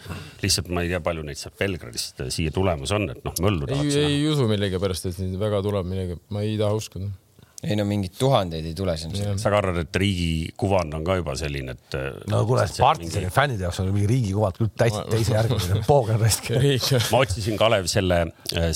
[0.43, 3.95] lihtsalt ma ei tea, palju neid sealt Belgradist siia tulemas on, et noh, möllu tahaks
[3.95, 4.11] näha.
[4.11, 7.11] ei usu millegipärast, et neid väga tuleb millegi, ma ei taha uskuda
[7.60, 9.16] ei no mingeid tuhandeid ei tule siin.
[9.39, 11.97] sa ka arvad, et riigi kuvand on ka juba selline, et.
[12.32, 13.34] no kuule, partisani mingi...
[13.36, 15.57] fännide jaoks on mingi riigi kuvand küll täitsa teise järgi,
[15.89, 16.51] poogen raisk.
[17.12, 18.22] ma otsisin, Kalev, selle,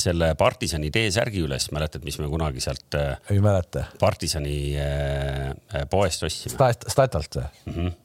[0.01, 2.99] selle partisani T-särgi üles, mäletad, mis me kunagi sealt.
[3.31, 3.87] ei mäleta.
[4.01, 6.83] partisani äh, poest ostsime Stat,.
[6.91, 7.95] Statalt või mm -hmm.?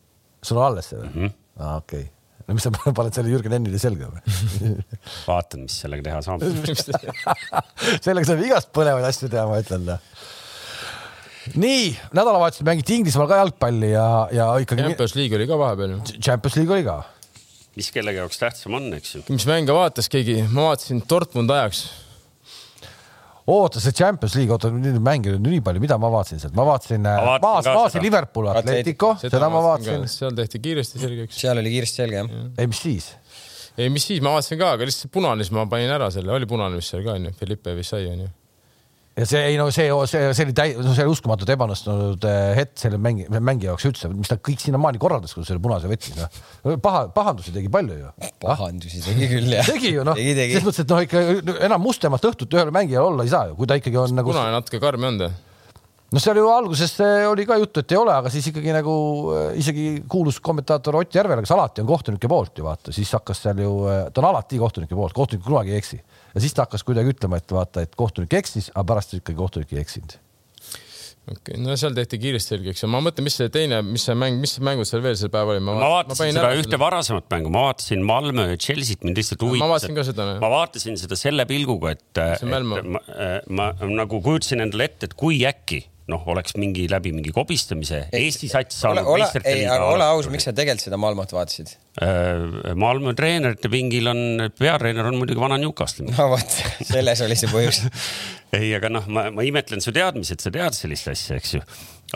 [0.42, 1.18] sul on alles see või mm?
[1.18, 1.34] -hmm.
[1.58, 2.14] aa, okei okay
[2.48, 4.72] no mis sa paned selle Jürgen Ennile selga või
[5.26, 6.44] vaatan, mis sellega teha saab
[8.06, 9.88] sellega saab igast põnevaid asju teha, ma ütlen
[11.58, 14.84] nii, nädalavahetusel mängiti Inglismaal ka jalgpalli ja, ja ikkagi.
[14.84, 16.02] Champions League oli ka vahepeal ju.
[16.18, 16.98] Champions League oli ka.
[17.78, 19.24] mis kellegi jaoks tähtsam on, eks ju.
[19.30, 21.86] mis mänge vaatas keegi, ma vaatasin Dortmund ajaks
[23.48, 26.66] oota see Champions League, oota nüüd mänge on nii palju, mida ma vaatasin sealt, ma
[26.68, 28.04] vaatasin, Ma vaatasin ma ka vaatasin seda.
[28.04, 30.04] Liverpool Atletico, seda ma vaatasin.
[30.12, 31.38] seal tehti kiiresti selgeks.
[31.40, 32.34] seal oli kiiresti selge jah.
[32.58, 33.08] ei, mis siis?
[33.78, 36.50] ei, mis siis, ma vaatasin ka, aga lihtsalt punane, siis ma panin ära selle, oli
[36.50, 38.28] punane vist seal ka onju, Felipe Vissai onju.
[39.18, 42.52] Ja see ei no see, see, see oli täi-, no see oli uskumatult ebaõnnestunud eh,
[42.58, 45.90] hetk selle mängi, mängija jaoks üldse, mis ta kõik sinnamaani korraldas, kui ta selle punase
[45.90, 46.78] võttis, noh.
[46.84, 48.12] paha, pahandusi tegi palju ju.
[48.44, 49.66] pahandusi tegi küll jah.
[49.66, 50.64] tegi ju noh, selles.
[50.66, 51.24] mõttes, et noh, ikka
[51.66, 54.32] enam mustemat õhtut ühele mängijale olla ei saa ju, kui ta ikkagi on nagu.
[54.34, 55.44] punane natuke karm ei olnud või?
[56.12, 58.92] No seal ju alguses eh, oli ka juttu, et ei ole, aga siis ikkagi nagu
[59.34, 63.44] eh, isegi kuulus kommentaator Ott Järvela, kes alati on kohtunike poolt ju vaata, siis hakkas
[63.44, 63.74] seal ju,
[64.14, 66.00] ta on alati kohtunike poolt, kohtunik kunagi ei eksi.
[66.32, 69.74] ja siis ta hakkas kuidagi ütlema, et vaata, et kohtunik eksis, aga pärast ikkagi kohtunik
[69.76, 70.16] ei eksinud.
[71.28, 74.16] okei okay., no seal tehti kiiresti selgeks ja ma mõtlen, mis see teine, mis see
[74.16, 75.66] mäng, mis mängud seal veel sel päeval oli?
[75.68, 79.74] ma vaatasin seda ühte varasemat mängu, ma vaatasin Malmö ja Chelsea't, mind lihtsalt ma huvitas.
[79.74, 80.30] vaatasin ka seda.
[80.40, 82.64] ma vaatasin seda selle pilguga, et, et ma,
[82.96, 83.04] ma,
[83.60, 88.48] ma nagu kujutasin endale ette, et kui äkki noh, oleks mingi läbi mingi kobistamise Eesti
[88.50, 91.74] sats saanud meistrite ei, liiga ole aus, miks sa tegelikult seda Malmot vaatasid?
[92.04, 97.52] Äh, Malmö treenerite pingil on, peatreener on muidugi vana Newcastle'i no vot, selles oli see
[97.52, 97.82] põhjus.
[98.58, 101.64] ei, aga noh, ma, ma imetlen su teadmisi, et sa tead sellist asja, eks ju.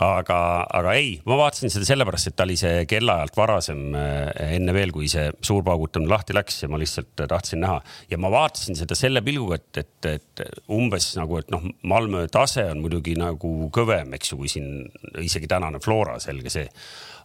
[0.01, 0.37] aga,
[0.73, 4.93] aga ei, ma vaatasin seda sellepärast, et ta oli see kellaajalt varasem äh, enne veel,
[4.95, 7.79] kui see suur paugutamine lahti läks ja ma lihtsalt tahtsin näha.
[8.09, 12.65] Ja ma vaatasin seda selle pilguga, et, et, et umbes nagu, et noh, Malmö tase
[12.71, 14.71] on muidugi nagu kõvem, eks ju, kui siin
[15.21, 16.65] isegi tänane Flora, selge see.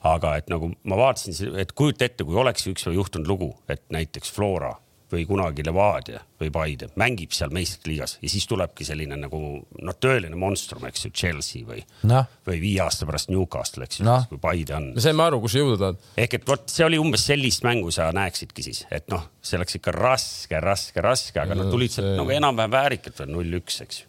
[0.08, 4.30] Aga et nagu ma vaatasin, et kujuta ette, kui oleks ükspäev juhtunud lugu, et näiteks
[4.34, 4.76] Flora
[5.12, 9.38] või kunagi Levadia või Paide mängib seal meistrite liigas ja siis tulebki selline nagu
[9.80, 11.80] noh, tõeline monstrum, eks ju, Chelsea või
[12.11, 14.26] noh, või viie aasta pärast Newcastle, eks ju Noh.
[14.28, 15.00] kui Paide on me.
[15.04, 16.02] saime aru, kus sa jõuda tahad.
[16.24, 19.78] ehk et vot see oli umbes sellist mängu sa näeksidki siis, et noh, see oleks
[19.80, 24.02] ikka raske, raske, raske, aga nad tulid sealt see- nagu enam-vähem väärikalt veel null-üks, eks
[24.04, 24.06] ju.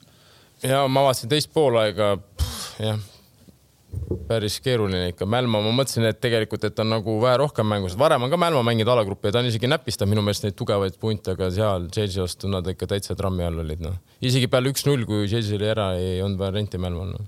[0.69, 2.17] ja ma vaatasin teist poolaega,
[2.83, 2.99] jah,
[4.29, 5.25] päris keeruline ikka.
[5.29, 8.61] Mälma, ma mõtlesin, et tegelikult, et on nagu vähe rohkem mängus, varem on ka Mälma
[8.65, 12.23] mänginud alagruppe ja ta on isegi näpistanud minu meelest neid tugevaid punte, aga seal Chelsea
[12.23, 13.97] vastu nad ikka täitsa trammi all olid, noh.
[14.21, 17.25] isegi peale üks-null, kui Chelsea oli ära, ei olnud varianti Mälmal no..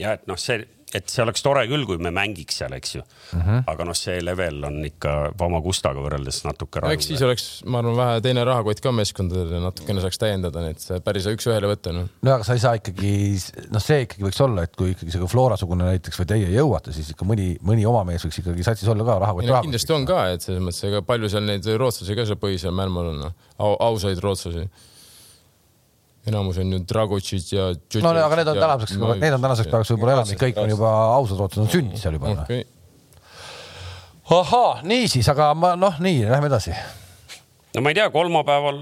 [0.00, 0.64] ja et noh, see,
[0.94, 3.40] et see oleks tore küll, kui me mängiks seal, eks ju mm.
[3.40, 3.62] -hmm.
[3.72, 7.96] aga noh, see level on ikka Vamagustaga võrreldes natuke no eks siis oleks, ma arvan,
[7.98, 12.08] vähe teine rahakott ka meeskondadele natukene saaks täiendada, nii et see päris üks-ühele võtta, noh.
[12.22, 13.14] no aga sa ei saa ikkagi,
[13.74, 17.10] noh, see ikkagi võiks olla, et kui ikkagi see Flora-sugune näiteks või teie jõuate, siis
[17.14, 20.24] ikka mõni, mõni oma mees võiks ikkagi satsis olla ka rahakott no kindlasti on ka,
[20.34, 24.20] et selles mõttes, ega palju seal neid rootslasi ka seal põhisel Mälmal on, noh, ausaid
[24.22, 24.68] rootslasi.
[26.30, 27.70] Enamus on ju Dragotšid ja.
[28.02, 31.40] no aga need on tänaseks, need on tänaseks päevaks võib-olla enamik, kõik on juba ausad
[31.40, 32.34] rootlased, on sündinud seal juba.
[32.44, 32.64] okay..
[34.38, 36.76] ahaa, niisiis, aga ma noh, nii lähme edasi.
[37.74, 38.80] no ma ei tea, kolmapäeval,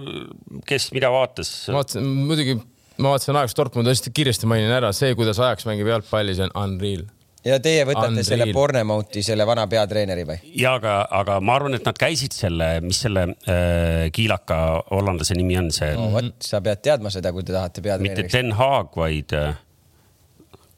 [0.68, 1.55] kes mida vaatas.
[1.72, 2.61] vaatasin, muidugi
[3.03, 6.55] ma vaatasin Ajax Dortmund hästi kiiresti mainin ära, see, kuidas Ajax mängib jalgpalli, see on
[6.64, 7.05] unreal.
[7.47, 8.26] Ja teie võtate Unreal.
[8.26, 10.38] selle Bornemouti, selle vana peatreeneri või?
[10.59, 15.59] ja aga, aga ma arvan, et nad käisid selle, mis selle äh, kiilaka hollandlase nimi
[15.61, 18.38] on, see no vot, sa pead teadma seda, kui te tahate mitte peatreeneriks.
[18.38, 19.59] Den Haag, vaid äh,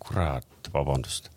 [0.05, 1.31] kurat, vabandust,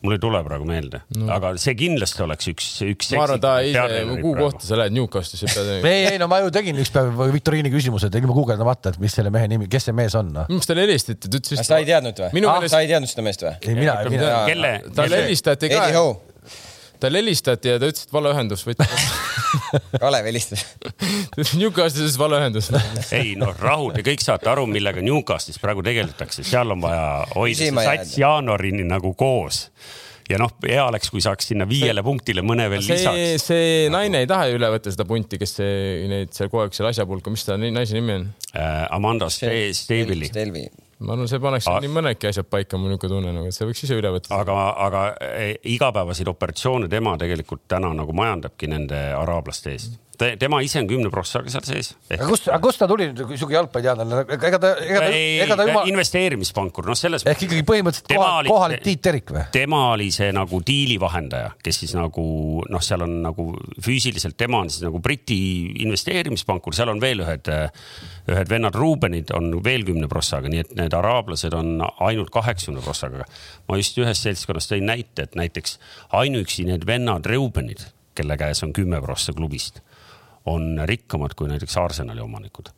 [0.00, 3.10] mul ei tule praegu meelde no., aga see kindlasti oleks üks, üks.
[3.16, 3.84] ma arvan, ta ise,
[4.22, 5.84] kuhu kohta sa lähed, Newcastle'isse pead.
[5.92, 9.32] ei, ei no ma ju tegin üks päev viktoriini küsimused ilma guugeldamata, et mis selle
[9.34, 10.46] mehe nimi, kes see mees on no..
[10.48, 12.32] minu meelest talle helistati, ta ütles sa ei teadnud või?
[12.38, 13.54] Minu ah, meelest- sa ei teadnud seda meest või?
[13.60, 15.86] ei mina, mina, kelle, talle helistati ka
[17.02, 19.06] talle helistati ja ta ütles, et valeühendus, võttis
[20.02, 20.64] Kalev helistas.
[21.60, 22.70] Newcastle'is valeühendus.
[23.18, 27.58] ei noh, rahu, te kõik saate aru, millega Newcastle'is praegu tegeletakse, seal on vaja hoida
[27.64, 29.66] see sats jaanuarini nagu koos.
[30.30, 33.48] ja noh, hea oleks, kui saaks sinna viiele punktile mõne veel see, lisaks.
[33.50, 35.72] see naine ei taha ju üle võtta seda punti, kes see,
[36.10, 38.28] neid seal kogu aeg seal asja pulka, mis ta naise nimi on?
[38.54, 40.68] Äh, Amanda Ste- Stabili, Stelvi.
[41.00, 43.68] Ma arvan, see paneks A- nii mõnedki asjad paika, mul niisugune tunne nagu, et see
[43.68, 44.36] võiks ise üle võtta.
[44.42, 49.96] aga, aga eh, igapäevaseid operatsioone tema tegelikult täna nagu majandabki nende araablaste eest.
[50.40, 51.92] Tema ise on kümne prossaga seal sees.
[52.12, 55.10] aga kust, aga kust ta tuli, sihuke jalgpalliteadlane, ega ta, ega ta,
[55.46, 59.44] ega ta jumal, investeerimispankur, noh, selles ehk ikkagi põhimõtteliselt kohal, oli- kohalik Tiit Terik või?
[59.54, 62.24] tema oli see nagu diili vahendaja, kes siis nagu
[62.68, 63.46] noh, seal on nagu
[63.82, 65.40] füüsiliselt tema on siis nagu Briti
[65.86, 67.48] investeerimispankur, seal on veel ühed,
[68.30, 73.24] ühed vennad Rubenid on veel kümne prossaga, nii et need araablased on ainult kaheksakümne prossaga.
[73.68, 75.78] ma just ühest seltskonnast tõin näite, et näiteks
[76.16, 79.80] ainuüksi need vennad Reubenid, kelle käes on kümme prossa klubist,
[80.46, 82.70] on rikkamad kui näiteks Arsenali omanikud.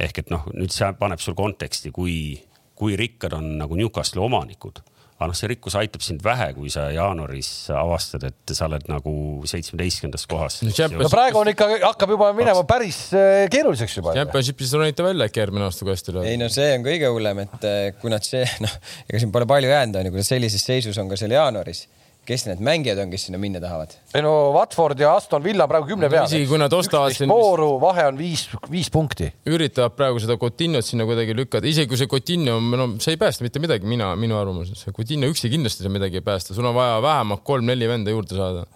[0.00, 2.40] ehk et noh, nüüd see paneb sul konteksti, kui,
[2.74, 4.80] kui rikkad on nagu Newcastle'i omanikud
[5.20, 9.12] aga noh, see rikkus aitab sind vähe, kui sa jaanuaris avastad, et sa oled nagu
[9.48, 10.62] seitsmeteistkümnendas kohas.
[10.64, 14.14] No Champions- no praegu on ikka, hakkab juba minema päris äh, keeruliseks juba.
[14.16, 16.30] Championshipis ronite välja äkki järgmine aasta, kui hästi ei lööb.
[16.40, 19.68] no see on kõige hullem, et eh, kui nad see, noh, ega siin pole palju
[19.68, 21.84] jäänud, onju, kui nad sellises seisus on ka seal jaanuaris,
[22.30, 23.94] kes need mängijad on, kes sinna minna tahavad?
[24.14, 26.28] ei no Watford ja Aston Villa praegu kümne peal.
[26.30, 29.30] isegi kui nad ostavad siin- vooru, vahe on viis, viis punkti.
[29.50, 33.46] üritavad praegu seda Coutinhot sinna kuidagi lükata, isegi kui see Coutinho, no see ei päästa
[33.46, 36.76] mitte midagi, mina, minu arvamus, see Coutinho üksi kindlasti seal midagi ei päästa, sul on
[36.76, 38.66] vaja vähemalt kolm-neli venda juurde saada.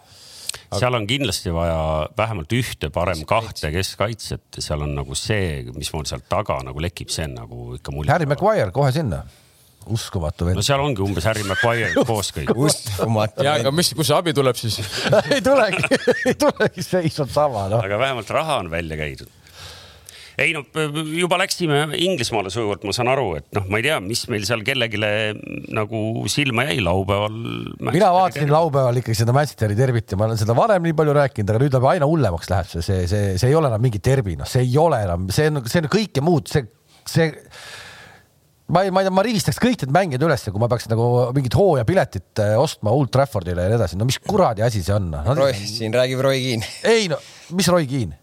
[0.75, 1.79] seal on kindlasti vaja
[2.19, 7.29] vähemalt ühte, parem kahte keskkaitset, seal on nagu see, mismoodi sealt taga nagu lekib, see
[7.29, 8.11] on nagu ikka mulje.
[8.11, 9.23] Harry Maguire kohe sinna.
[9.93, 10.65] Uskumatu no vend.
[10.67, 12.53] seal ongi umbes Harry Maguire koos kõik.
[12.57, 14.81] uskumatu ja, aga mis, kust see abi tuleb siis?
[15.35, 15.87] ei tulegi,
[16.31, 17.85] ei tulegi, seis on sama, noh.
[17.85, 19.31] aga vähemalt raha on välja käidud.
[20.41, 20.65] ei no
[21.15, 24.65] juba läksime Inglismaale sujuvalt, ma saan aru, et noh, ma ei tea, mis meil seal
[24.67, 25.01] kellelegi
[25.75, 27.41] nagu silma jäi laupäeval.
[27.91, 28.53] mina vaatasin.
[28.53, 31.77] laupäeval ikkagi seda Manchesteri derbit ja ma olen seda varem nii palju rääkinud, aga nüüd
[31.79, 34.67] läheb aina hullemaks läheb see, see, see, see ei ole enam mingi derbi, noh, see
[34.67, 36.67] ei ole enam, see on, see on kõike muud, see,
[37.09, 37.31] see
[38.73, 41.09] ma ei, ma ei tea, ma rivistaks kõik need mängijad üles, kui ma peaks nagu
[41.37, 45.11] mingit hooajapiletit äh, ostma Old Traffordile ja nii edasi, no mis kuradi asi see on
[45.13, 45.37] no?
[45.37, 47.21] Roy, siin räägib Roy Keane ei no,
[47.57, 48.21] mis Roy Keane?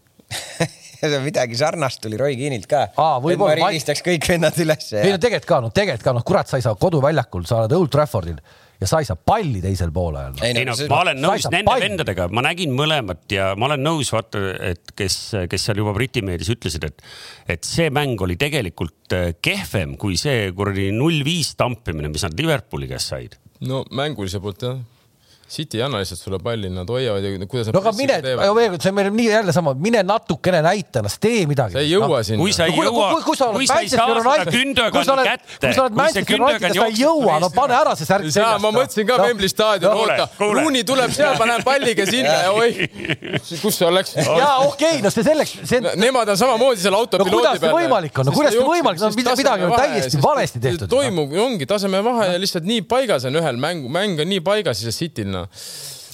[1.25, 2.83] midagi sarnast tuli Roy Keane'ilt ka.
[2.93, 6.59] Ma rivistaks kõik vennad ülesse ei no tegelikult ka, no tegelikult ka, noh, kurat, sa
[6.61, 8.41] ei saa koduväljakul, sa oled Old Traffordil
[8.81, 10.43] ja sa ei saa palli teisel poolel no..
[10.45, 11.85] ei ei no ma olen nõus nende palli.
[11.85, 15.17] vendadega, ma nägin mõlemat ja ma olen nõus, vaata, et kes,
[15.51, 17.05] kes seal juba Briti meedias ütlesid, et,
[17.55, 22.37] et see mäng oli tegelikult äh, kehvem kui see kuradi null viis tampimine, mis nad
[22.37, 23.37] Liverpooli käest said.
[23.67, 24.81] no mängulise poolt jah.
[25.51, 28.69] City ei anna lihtsalt sulle palli, nad hoiavad ja kuidas nad no aga mine, veel
[28.71, 31.73] kord, see on meil nii jälle sama, mine natukene näita ennast, tee midagi.
[31.75, 32.39] sa ei jõua sinna.
[32.39, 35.03] kui sa ei No kui- jõua kui- kui sa, oled Manchester seda United- kündögani kui
[35.03, 38.07] sa oled- kui sa oled Manchester United ja sa ei jõua, no pane ära see
[38.07, 40.27] särk saa, ma mõtlesin ka Wembley staadion, oota.
[40.39, 42.79] Rooney tuleb seal, paneb palliga sinna ja oih,
[43.61, 44.15] kus see oleks?
[44.15, 47.73] jaa, okei, no see selleks, see on, Nemad on samamoodi seal No autopiloodi kuidas see
[47.75, 48.25] võimalik on?
[48.25, 49.13] No kuidas see võimalik on?
[49.19, 50.87] Mida- midagi on täiesti valesti tehtud.
[50.89, 54.91] toimub, ongi tasemevahe ja lihtsalt nii paigas on ühel mäng, mäng on nii paigas ja
[54.91, 55.65] Cityl noh.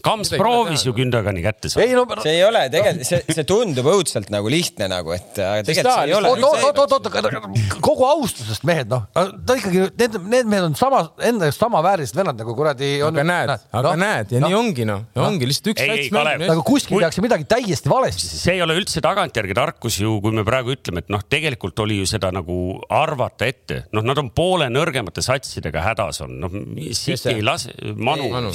[0.05, 1.85] Kams proovis ju kündögani kätte saada.
[1.85, 5.89] ei no see ei ole tegelikult, see, see tundub õudselt nagu lihtne nagu, et tegelikult
[5.89, 10.51] see ei ole oot, oot, oot, oot, kogu austusest mehed, noh, ta ikkagi, need, need
[10.51, 13.17] mehed on sama, enda eest samaväärilised vennad nagu kuradi on.
[13.17, 16.45] aga näed, aga näed ja nii ongi noh, ongi lihtsalt üks sats mängib.
[16.53, 20.45] nagu kuskil tehakse midagi täiesti valesti see ei ole üldse tagantjärgi tarkus ju, kui me
[20.47, 24.69] praegu ütleme, et noh, tegelikult oli ju seda nagu arvata ette, noh, nad on poole
[24.71, 26.57] nõrgemate satsidega hädas on, noh,
[26.97, 28.53] City ei lase, Manu Manu.,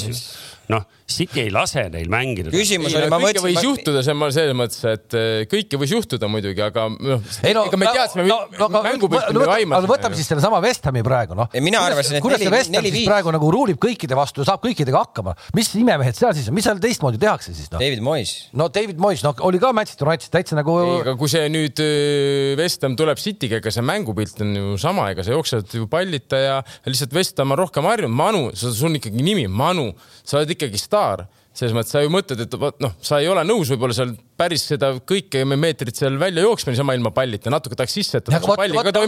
[0.71, 2.53] noh, City ei lase neil mängida.
[2.53, 5.81] küsimus ei oli, ma kõike võis mõtlesin, juhtuda, see on selles mõttes, et eh, kõike
[5.81, 9.43] võis juhtuda muidugi, aga noh, ei no, ega me teadsime no, no, no, mängupilti no,
[9.43, 9.91] me aga aimasime.
[9.91, 11.51] võtame siis sellesama West Hami praegu noh.
[11.53, 13.09] Ei, mina arvasin, et kuidas see neli- West Ham siis viis.
[13.11, 16.69] praegu nagu ruulib kõikide vastu ja saab kõikidega hakkama, mis imemehed seal siis on, mis
[16.69, 17.83] seal teistmoodi tehakse siis noh?
[17.83, 18.35] David Moyes.
[18.57, 21.83] no David Moyes, noh, oli ka Manchester Unitedis täitsa nagu ei, aga kui see nüüd
[21.83, 25.87] öö, West Ham tuleb City'ga, ega see mängupilt on ju sama, ega sa jooksed ju
[25.93, 26.57] pallita ja
[26.89, 28.15] lihtsalt West Ham on rohkem harjunud.
[28.17, 29.91] Manu, sul on ikkagi nimi Manu,
[30.23, 31.27] sa oled ikkagi staar.
[31.53, 34.63] Selles mõttes sa ju mõtled, et vot noh, sa ei ole nõus võib-olla seal päris
[34.71, 38.23] seda kõike meetrit seal välja jooksma niisama ilma pallita, natuke tahaks sisse,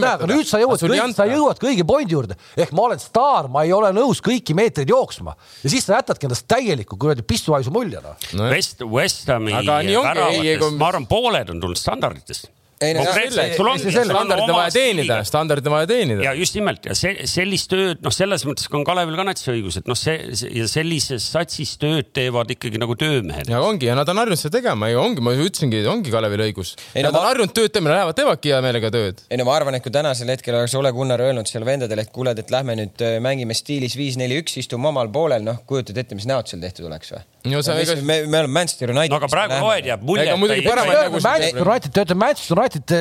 [0.02, 0.82] näe, aga nüüd sa jõuad,
[1.16, 2.36] sa jõuad kõige pointi juurde.
[2.60, 5.32] Ehk ma olen staar, ma ei ole nõus kõiki meetreid jooksma.
[5.64, 8.12] Ja siis sa jätadki endast täieliku kuradi pissuhaisu mulje no,.
[8.52, 12.52] West, West Hami väravatest, ma arvan, pooled on tulnud standarditest.
[12.80, 16.32] Standardid on vaja teenida, standardid on vaja teenida ja.
[16.38, 19.88] just nimelt ja see, sellist tööd, noh, selles mõttes on Kalevil ka näiteks õigus, et
[19.90, 20.16] noh, see,
[20.54, 23.48] ja sellises satsis tööd teevad ikkagi nagu töömehed.
[23.50, 26.74] ja ongi ja nad on harjunud seda tegema ju ongi, ma ütlesingi, ongi Kalevil õigus.
[26.96, 29.22] Nad on ma- harjunud tööd tegema, lähevad teevadki hea meelega tööd.
[29.30, 32.12] ei no ma arvan, et kui tänasel hetkel oleks Ole Gunnar öelnud seal vendadele, et
[32.14, 36.26] kuule, et lähme nüüd äh, mängime stiilis viis-neli-üks, istume omal poolel, noh, kujutad ette, mis
[36.30, 37.22] näod seal tehtud oleks või?
[37.44, 39.12] No sa- ega- me, me oleme Manchester United.
[39.12, 40.24] no aga praegu loed jääb mulje.
[40.64, 42.94] Töötab nägusid- Manchester United, töötab Manchester United,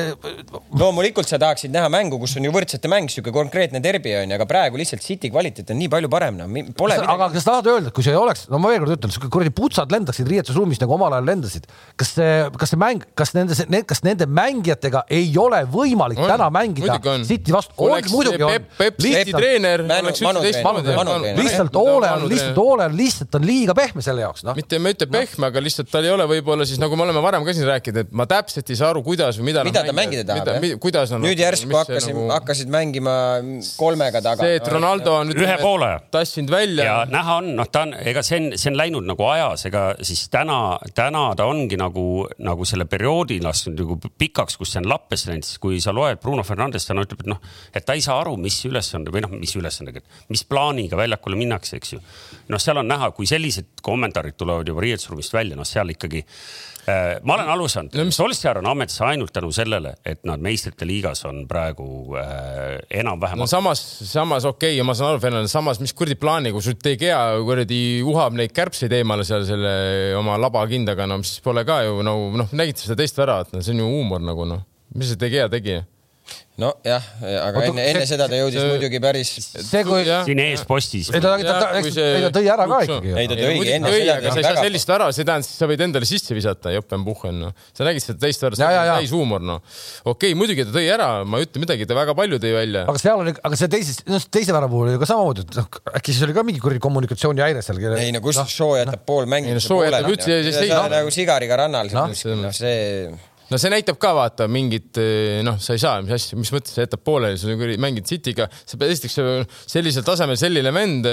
[0.78, 4.36] loomulikult sa tahaksid näha mängu, kus on ju võrdsete mäng, sihuke konkreetne derbi on ju,
[4.36, 7.90] aga praegu lihtsalt City kvaliteet on nii palju parem, noh, pole aga kas tahad öelda,
[7.90, 10.96] et kui see ei oleks, no ma veel kord ütlen, kuradi putsad lendaksid riietusruumis nagu
[10.96, 11.68] omal ajal lendasid.
[12.00, 16.50] kas see, kas see mäng, kas nende, kas nende mängijatega ei ole võimalik On, täna
[16.54, 16.98] mängida.
[17.26, 17.74] City vastu?
[17.84, 18.68] Oleks muidugi Peep-.
[18.78, 21.40] Peep City treener, Manu- oleks treener.
[21.40, 24.56] lihtsalt Ole on, lihtsalt Ole on lihtsalt on liiga pehme selle jaoks, noh.
[24.58, 27.22] mitte ma ei ütle pehme, aga lihtsalt tal ei ole võib-olla siis nagu me oleme
[27.24, 29.94] varem ka siin rääkinud, et ma täpselt ei saa aru, kuidas või mida, mida ta
[29.96, 30.78] mängida tahab, jah.
[30.82, 33.14] kuidas nad nüüd järsku hakkasid nagu..., hakkasid mängima
[33.78, 34.42] kolmega taga.
[34.44, 36.86] see, et Ronaldo on ühe poole tassinud välja.
[36.88, 39.84] ja näha on, noh, ta on, ega see on, see on läinud nagu ajas, ega
[40.04, 40.58] siis täna,
[40.96, 42.06] täna ta ongi nagu,
[42.44, 46.20] nagu selle perioodi lasknud nagu pikaks, kus see on lappesse läinud, siis kui sa loed
[46.22, 47.42] Bruno Fernandes, ta no ütleb, et noh,
[47.74, 51.78] et ta ei saa aru, mis ülesande või noh, mis ülesandega, mis plaaniga väljakule minnakse,
[51.80, 52.02] eks ju.
[52.52, 56.24] noh, seal on näha, kui sellised kommentaarid tulevad juba riietusruumist välja, noh, seal ikkagi
[56.86, 61.24] ma olen aru saanud no,, Solskjaer on ametis ainult tänu sellele, et nad meistrite liigas
[61.28, 61.86] on praegu
[62.20, 63.40] äh, enam-vähem.
[63.40, 63.80] no samas,
[64.10, 67.22] samas okei okay,, ma saan aru, Fernand, samas mis kuradi plaani, kui sul De Gea
[67.46, 69.74] kuradi uhab neid kärbseid eemale seal selle
[70.18, 73.76] oma labakindaga, no mis pole ka ju nagu noh, nägite seda teist väravat, no see
[73.76, 74.64] on ju huumor nagu noh,
[74.94, 75.80] mis see De Gea tegi
[76.60, 79.30] nojah, aga Oota, enne, enne seda ta jõudis see, muidugi päris.
[79.50, 81.08] see, kui siin eespostis.
[81.10, 83.14] ei ta, ta, ta, ei ta tõi ära ka ikkagi.
[83.18, 84.14] ei ta tõigi enne seda.
[84.20, 87.40] aga sa ei saa sellist ära, see tähendab, siis sa võid endale sisse visata, jopen-puhhen,
[87.42, 87.66] noh.
[87.74, 89.66] sa nägid seda teist ära, see on täis huumor, noh.
[90.04, 92.86] okei okay,, muidugi ta tõi ära, ma ei ütle midagi, ta väga palju tõi välja.
[92.86, 95.82] aga seal oli, aga see teises, noh teise värava puhul oli ka samamoodi, et noh,
[95.98, 97.82] äkki siis oli ka mingi kuradi kommunikatsioonihäire seal.
[97.98, 99.74] ei no kus no, Shaw jätab no, pool mängimist.
[100.94, 101.90] nagu sigariga rannal,
[102.54, 103.08] see
[103.50, 106.76] no see näitab ka vaata mingit eh, noh, sa ei saa, mis asja, mis mõttes
[106.76, 109.18] sa jätad pooleli, sa mängid City'ga, sa pead esiteks
[109.70, 111.10] sellisel tasemel selline vend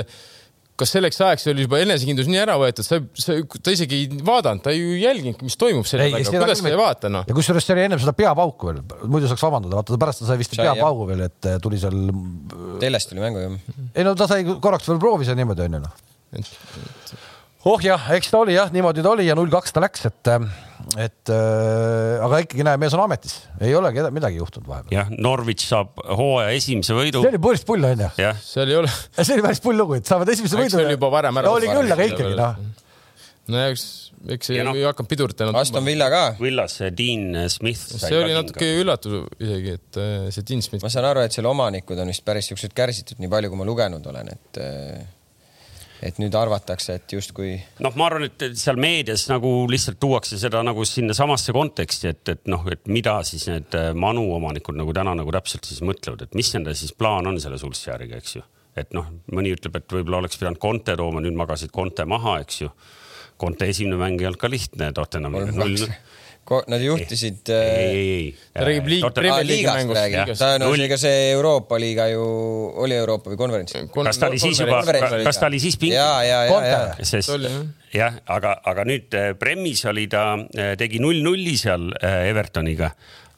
[0.81, 4.63] kas selleks ajaks oli juba enesekindlus nii ära võetud, sa, sa, ta isegi ei vaadanud,
[4.65, 7.27] ta ei jälginud, mis toimub selle taga, kuidas sa ei vaata noh.
[7.27, 10.39] ja kusjuures see oli ennem seda peapauku veel, muidu saaks vabandada, vaata pärast ta sai
[10.41, 11.99] vist peapaugu veel, et eh, tuli seal.
[12.81, 13.59] Telest tuli mängu jah.
[13.93, 15.93] ei no ta sai korraks veel proovis ja niimoodi onju noh
[17.69, 20.33] oh jah, eks ta oli jah, niimoodi ta oli ja null kaks ta läks, et,
[20.99, 24.95] et äh, aga ikkagi näe, mees on ametis, ei ole midagi juhtunud vahepeal.
[24.97, 27.23] jah, Norwich saab hooaja esimese võidu.
[27.23, 28.11] see oli päris pull onju.
[28.43, 28.91] seal ei ole.
[29.15, 30.75] see oli päris pull lugu, et saavad esimese võidu.
[30.75, 31.53] see oli juba varem ära.
[31.53, 32.59] oli küll, aga ikkagi noh.
[33.53, 33.85] no eks,
[34.35, 35.63] eks ei no, hakanud pidurdama.
[35.63, 36.23] Aston Villa ka.
[36.41, 37.95] Villas Dean Smith.
[38.01, 40.83] see oli natuke üllatus isegi, et äh, see Dean Smith.
[40.83, 43.67] ma saan aru, et selle omanikud on vist päris siuksed kärsitud, nii palju kui ma
[43.71, 45.01] lugenud olen, et äh,
[46.01, 47.55] et nüüd arvatakse, et justkui.
[47.83, 52.49] noh, ma arvan, et seal meedias nagu lihtsalt tuuakse seda nagu sinnasamasse konteksti, et, et
[52.51, 56.37] noh, et mida siis need äh, manu omanikud nagu täna nagu täpselt siis mõtlevad, et
[56.37, 58.45] mis nende siis plaan on selle Sulsjäriga, eks ju.
[58.81, 62.63] et noh, mõni ütleb, et võib-olla oleks pidanud Conte tooma, nüüd magasid Conte maha, eks
[62.63, 62.71] ju.
[63.41, 65.97] Conte esimene mäng ei olnud ka lihtne Tottenhamiga
[66.71, 67.49] Nad juhtisid.
[67.55, 68.25] ei, ei, ei.
[68.53, 70.39] ta räägib liig, Premier League'i mängust.
[70.39, 72.25] ta on, ega see Euroopa liiga ju
[72.83, 73.77] oli Euroopa või konverents?
[73.95, 74.81] kas ta oli siis juba,
[75.23, 75.97] kas ta oli siis pingil?
[75.99, 77.07] ja, ja, ja, ja.
[77.07, 77.31] sest
[77.95, 82.91] jah, aga, aga nüüd eh, Premis oli ta, eh, tegi null-nulli seal Evertoniga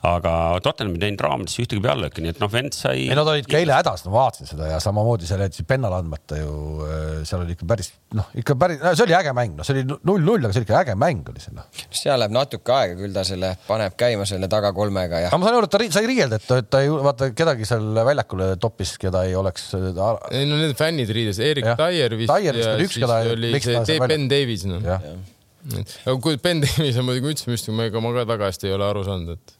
[0.03, 0.31] aga
[0.63, 3.05] Tottenham ei teinud raamidesse ühtegi peallööki, nii et noh, vend sai.
[3.05, 6.39] ei, nad olid ka eile hädas, ma vaatasin seda ja samamoodi seal jätsid pennale andmata
[6.41, 9.67] ju, äh, seal oli ikka päris noh, ikka päris no,, see oli äge mäng, noh,
[9.67, 11.69] see oli null-null, aga see oli ikka äge mäng oli see noh.
[11.87, 15.31] seal läheb natuke aega, küll ta selle paneb käima selle taga kolmega ja.
[15.31, 18.51] aga ma sain aru, et ta sai riielda, et ta ei vaata kedagi seal väljakule
[18.59, 19.69] toppis, keda ei oleks.
[19.79, 20.03] Äh,
[20.35, 22.33] ei no need fännid riides, Erik Taier vist.
[22.33, 23.23] Taier vist oli üks, keda.
[23.37, 24.83] oli see Ben Davies noh.
[24.83, 28.75] aga kui Ben Davies on muidugi üldse müstik, ma ega ma ka väga hästi ei
[28.75, 29.59] ole aru saanud, et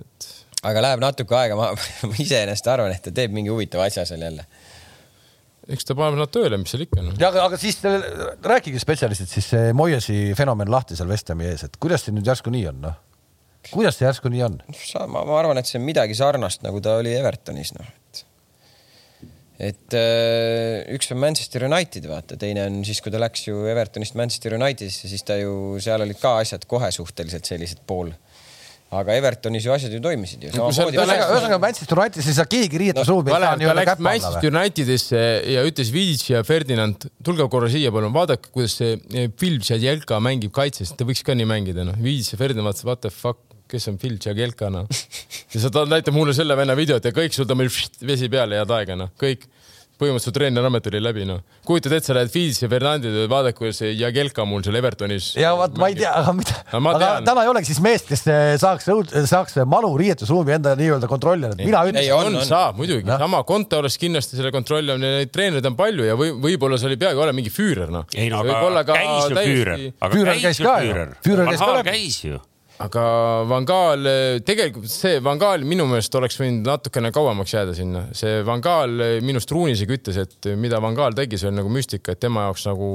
[0.00, 0.28] et.
[0.62, 1.72] aga läheb natuke aega, ma
[2.24, 4.46] iseenesest arvan, et ta teeb mingi huvitava asja seal jälle
[5.70, 7.14] eks ta paneb nad tööle, mis seal ikka no..
[7.20, 11.66] ja aga, aga siis rääkige spetsialistid siis see Moyesi fenomen lahti seal West Hami ees,
[11.68, 12.98] et kuidas see nüüd järsku nii on, noh?
[13.70, 14.58] kuidas see järsku nii on?
[15.06, 18.24] ma, ma arvan, et see on midagi sarnast, nagu ta oli Evertonis, noh, et
[19.62, 24.16] et äh, üks on Manchester United, vaata, teine on siis, kui ta läks ju Evertonist
[24.18, 28.10] Manchester Unitedisse, siis ta ju seal olid ka asjad kohe suhteliselt sellised pool
[28.92, 30.50] aga Evertonis ju asjad ju toimisid ju.
[30.52, 33.38] ühesõnaga Manchester Unitedis ei saa keegi riietusruumi no,.
[33.62, 35.22] ta läks Manchester Unitedisse
[35.54, 40.20] ja ütles Vidic ja Ferdinand, tulge korra siia palun, vaadake, kuidas see eh, Phil Jagielka
[40.24, 41.96] mängib kaitses, te võiks ka nii mängida, noh.
[42.02, 43.40] Vidic ja Ferdinand vaatasid, what the fuck,
[43.72, 44.88] kes on Phil Jagielka, noh.
[45.54, 47.72] ja sa näitad mulle selle venna videot ja kõik sul tõmbab
[48.12, 49.48] vesi peale, head aega, noh, kõik
[50.02, 51.40] põhimõtteliselt treeneramet oli läbi, noh.
[51.68, 55.32] kujutad ette, sa lähed Fidis ja Fernandide, vaadake, kuidas see Jagelka mul seal Evertonis.
[55.40, 56.58] ja vaat ma ei tea, aga mida,
[56.92, 58.90] aga täna ei olegi siis meest, kes eh, saaks,
[59.30, 62.12] saaks malu riietusruumi enda nii-öelda kontrolli alla, mina ütlen.
[62.18, 65.78] on, on., saab muidugi no., sama Conte oleks kindlasti selle kontrolli all, neid treenereid on
[65.78, 68.08] palju ja või võib-olla see oli peaaegu olema mingi Füürer, noh.
[68.16, 69.84] ei no aga käis ju Füürer.
[70.12, 71.04] Füürer käis ka ju.
[71.24, 71.92] Füürer käis ka läbi.
[71.92, 72.40] käis ju
[72.82, 73.04] aga
[73.50, 74.08] Van Gaal,
[74.46, 78.04] tegelikult see Van Gaal minu meelest oleks võinud natukene kauemaks jääda sinna.
[78.16, 81.60] see Van Gaal minu arust Ruun isegi ütles, et mida Van Gaal tegi, see oli
[81.60, 82.88] nagu müstika, et tema jaoks nagu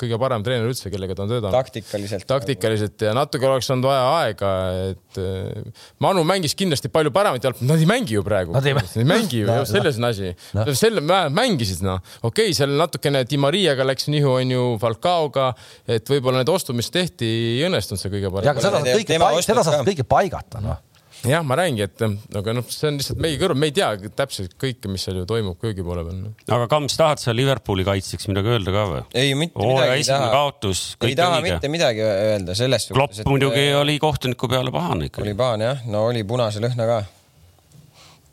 [0.00, 1.54] kõige parem treener üldse, kellega ta on töötanud.
[1.54, 2.26] taktikaliselt.
[2.30, 4.52] taktikaliselt ja natuke oleks olnud vaja aega,
[4.90, 8.54] et eh, Manu mängis kindlasti palju paremat jalgpalli, nad ei mängi ju praegu.
[8.54, 10.66] Nad ei, mängi ju no,, selles on asi no..
[10.76, 15.50] selle mängisid noh, okei okay,, seal natukene Di Mariaga läks nihu, onju, Falcaoga,
[15.88, 18.48] et võib-olla need ostud, mis tehti, ei õnnestunud see kõige parem.
[18.48, 19.13] ja aga seda kõik
[19.44, 19.84] seda ka.
[19.86, 20.80] kõike paigata noh.
[21.24, 22.04] jah, ma räägingi, et
[22.40, 25.26] aga noh, see on lihtsalt meie kõrval, me ei tea täpselt kõike, mis seal ju
[25.28, 26.32] toimub köögi poole peal noh.
[26.34, 26.56] no..
[26.58, 29.04] aga Kams, tahad sa Liverpooli kaitseks midagi öelda ka või?
[29.12, 30.32] ei, mitte hooaja midagi ei taha.
[30.34, 31.72] kaotus, ei kõik taha õige mitte.
[31.76, 33.30] midagi öelda selles Klopp suhtes.
[33.30, 35.36] muidugi oli kohtuniku peale pahane ikka oli.
[35.38, 37.00] pahane jah, no oli punase lõhna ka.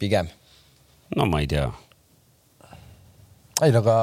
[0.01, 0.29] pigem.
[1.15, 1.69] no ma ei tea.
[3.61, 3.95] Ei no aga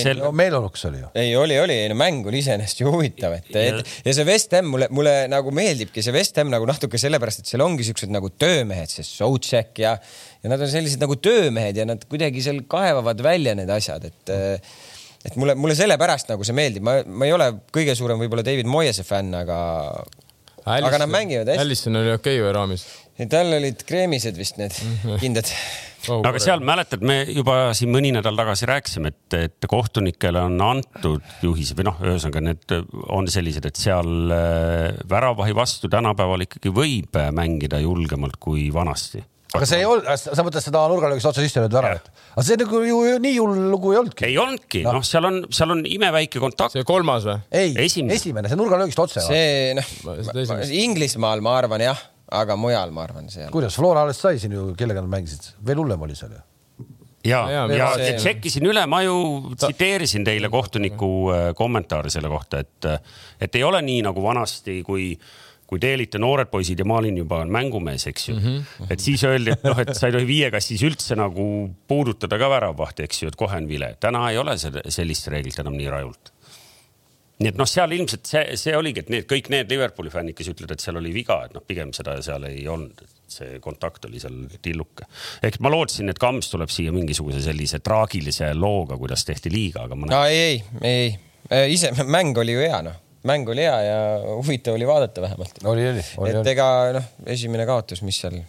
[0.00, 1.10] sel- no,, meeleoluks oli ju.
[1.18, 4.26] ei, oli, oli, ei no mäng oli iseenesest ju huvitav, et Ja- ja, ja see
[4.28, 7.86] West Ham mulle, mulle nagu meeldibki see West Ham nagu natuke sellepärast, et seal ongi
[7.86, 9.96] siuksed nagu töömehed, see Soucek ja,
[10.42, 14.36] ja nad on sellised nagu töömehed ja nad kuidagi seal kaevavad välja need asjad, et
[15.28, 18.70] et mulle, mulle sellepärast nagu see meeldib, ma, ma ei ole kõige suurem võib-olla David
[18.70, 19.58] Moyese fänn, aga
[20.68, 21.62] aga nad mängivad hästi.
[21.64, 22.86] Allison oli okei okay, või raamis
[23.26, 24.76] tal olid kreemised vist need
[25.18, 25.48] kindad.
[26.08, 26.20] oh,.
[26.26, 31.24] aga seal mäletad, me juba siin mõni nädal tagasi rääkisime, et, et kohtunikele on antud
[31.44, 32.76] juhised või noh, ühesõnaga need
[33.14, 39.22] on sellised, et seal äh, väravahi vastu tänapäeval ikkagi võib äh, mängida julgemalt kui vanasti.
[39.56, 42.10] aga see ei olnud, sa mõtled seda nurgalöögist otse sisse lööd väravat?
[42.34, 44.28] aga see nagu ju nii hull lugu ei olnudki.
[44.28, 46.76] ei olnudki, noh, seal on, seal on imeväike kontakt.
[46.76, 47.40] see kolmas või?
[47.50, 48.20] ei, Esimene.
[48.20, 49.24] esimene, see nurgalöögist otse.
[49.26, 53.50] see noh Inglismaal ma arvan jah, aga mujal ma arvan seal.
[53.54, 56.44] kuidas Flora alles sai siin ju, kellega nad mängisid, veel hullem oli seal ju.
[57.24, 59.18] ja, ja, ja see- tšekkisin üle, ma ju
[59.56, 62.88] tsiteerisin teile kohtuniku äh, kommentaari selle kohta, et,
[63.40, 65.12] et ei ole nii nagu vanasti, kui
[65.68, 68.44] kui te olite noored poisid ja ma olin juba mängumees, eks ju mm.
[68.44, 68.86] -hmm.
[68.90, 71.44] et siis öeldi, et noh, et sa ei tohi viiekastis üldse nagu
[71.88, 73.94] puudutada ka väravahti, eks ju, et kohe on vile.
[74.00, 76.32] täna ei ole seda, sellist reeglit enam nii rajult.
[77.38, 80.50] Nii et noh, seal ilmselt see, see oligi, et need kõik need Liverpooli fännid, kes
[80.50, 84.18] ütlevad, et seal oli viga, et noh, pigem seda seal ei olnud, see kontakt oli
[84.22, 85.06] seal tilluke.
[85.46, 89.98] ehk ma lootsin, et Kams tuleb siia mingisuguse sellise traagilise looga, kuidas tehti liiga, aga
[89.98, 91.12] ma no ei, ei,
[91.50, 93.98] ei, ise mäng oli ju hea noh, mäng oli hea ja
[94.34, 95.62] huvitav oli vaadata vähemalt.
[95.64, 96.54] oli, oli, oli, et oli.
[96.56, 96.68] ega
[96.98, 98.40] noh, esimene kaotus, mis seal,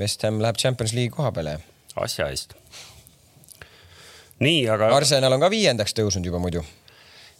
[0.00, 1.58] West Ham läheb Champions League koha peale.
[2.00, 2.56] asja eest.
[4.40, 6.64] nii, aga Arsenal on ka viiendaks tõusnud juba muidu.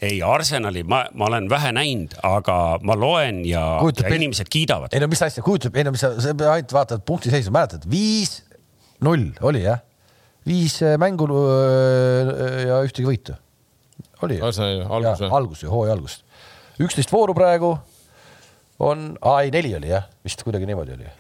[0.03, 4.95] ei, Arsenali ma, ma olen vähe näinud, aga ma loen ja, Kujutab ja inimesed kiidavad.
[4.95, 8.41] ei no mis asja, kujutab, ei no mis sa, sa ainult vaatad punktiseisu, mäletad, viis,
[9.05, 9.83] null oli jah,
[10.49, 13.39] viis äh, mängu äh, ja ühtegi võitu.
[14.27, 14.45] oli ju?
[14.45, 16.27] Algus algus ju, hooaja algust.
[16.83, 17.77] üksteist vooru praegu
[18.83, 21.11] on, ei neli oli jah, vist kuidagi niimoodi oli.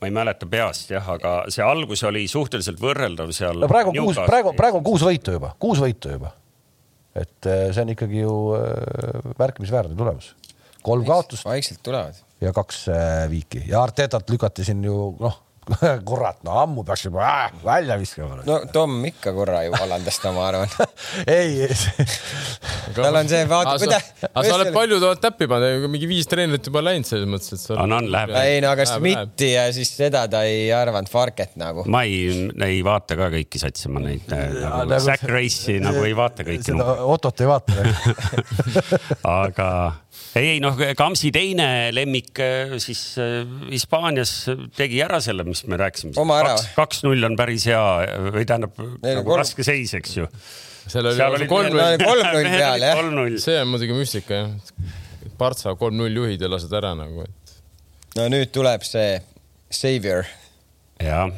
[0.00, 3.62] ma ei mäleta peast jah, aga see algus oli suhteliselt võrreldav seal.
[3.62, 6.34] no praegu on kuus, praegu, praegu on kuus võitu juba, kuus võitu juba.
[7.14, 10.34] Et äh, see on ikkagi ju äh, märkimisväärne tulemus.
[10.82, 12.20] kolm kaotust vaikselt tulevad.
[12.40, 15.40] ja kaks äh, viiki ja Artetat lükati siin ju noh,
[16.08, 18.42] kurat, no ammu peaks juba äh, välja viskama.
[18.44, 20.68] no Tom ikka korra ju vallandas ta, ma arvan.
[21.26, 21.68] ei,
[22.96, 24.08] tal on see, vaata aga kuidas.
[24.48, 27.78] sa oled palju tuhat täppi pannud, mingi viis treenerit juba läinud selles mõttes, et sa.
[27.84, 28.34] Anna, on, läheb.
[28.42, 31.86] ei no aga Schmidti ja siis seda ta ei arvanud, Farket nagu.
[31.90, 36.04] ma ei, ei vaata ka kõiki satse, ma neid äh, nagu nagu- Zack Race'i nagu
[36.06, 36.88] ei vaata kõiki seda.
[37.14, 37.78] Ottot ei vaata.
[39.44, 39.68] aga
[40.34, 44.34] ei, ei noh, Kamsi teine lemmik äh, siis äh, Hispaanias
[44.76, 46.14] tegi ära selle, mis me rääkisime.
[46.74, 47.82] Kaks-null on päris hea
[48.34, 50.28] või tähendab on nagu raske seis, eks ju.
[50.86, 53.00] Seal oli Seal lausa olid- kolm Neil oli kolm-null peal, jah.
[53.00, 53.38] kolm-null.
[53.42, 54.54] see on muidugi müstika jah.
[55.38, 57.54] Partsa kolm-null juhid ja lased ära nagu, et
[58.18, 59.18] no nüüd tuleb see
[59.74, 60.26] Savior.
[61.02, 61.30] jah,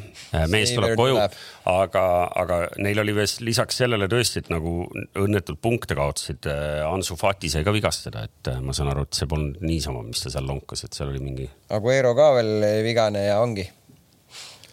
[0.53, 1.21] mees Seivert tuleb koju
[1.67, 2.03] aga,
[2.43, 4.85] aga neil oli veel lisaks sellele tõesti, et nagu
[5.19, 6.47] õnnetult punkte kaotasid.
[6.87, 10.23] Ansu Fati sai ka vigastada, et äh, ma saan aru, et see polnud niisama, mis
[10.23, 11.49] ta seal lonkas, et seal oli mingi.
[11.75, 12.53] Aguero ka veel
[12.87, 13.65] vigane ja ongi.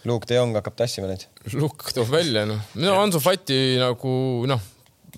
[0.09, 1.25] Luke de Jong hakkab tassima nüüd.
[1.55, 2.61] lukk toob välja noh.
[2.75, 4.13] no Ansu Fati nagu
[4.49, 4.61] noh,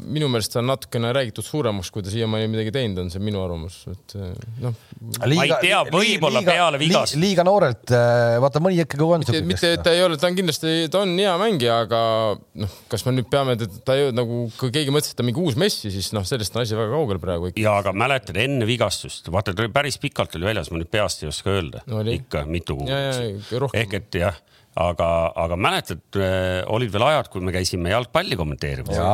[0.03, 3.25] minu meelest ta on natukene räägitud suuremaks, kui ta siiamaani midagi teinud on, see on
[3.27, 4.15] minu arvamus, et
[4.63, 4.73] noh,
[5.15, 7.93] Ma ei tea, võib-olla peale vigast- liiga noorelt,
[8.43, 11.13] vaata mõni ikkagi on mitte, mitte, et ta ei ole, ta on kindlasti, ta on
[11.19, 11.99] hea mängija, aga
[12.63, 13.55] noh, kas me nüüd peame,
[13.87, 16.57] ta ei, nagu, kui keegi mõtles, et ta on mingi uus Messi, siis noh, sellest
[16.57, 17.63] on asi väga kaugel praegu ikka.
[17.63, 21.23] ja aga mäletad enne vigastust, vaata ta oli päris pikalt oli väljas, ma nüüd peast
[21.23, 21.85] ei oska öelda.
[21.87, 22.91] No ikka mitu kuud.
[22.91, 24.35] ehk et jah,
[24.75, 25.09] aga,
[25.45, 26.01] aga mäletad,
[26.75, 29.11] olid veel ajad, kui me käisime jalgpalli kommenteerimas ja,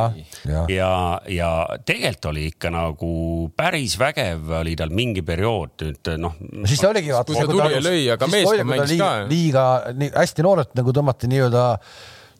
[0.48, 0.92] ja, ja,
[1.30, 1.50] ja
[1.86, 3.12] tegelikult oli ikka nagu
[3.58, 6.34] päris vägev oli tal mingi periood nüüd noh,
[6.66, 7.12] siis ta oligi.
[7.12, 9.12] Kui ta tuli ja lõi, aga meeskond mängis ka.
[9.30, 9.66] liiga
[9.98, 11.64] nii, hästi noorelt nagu tõmmati nii-öelda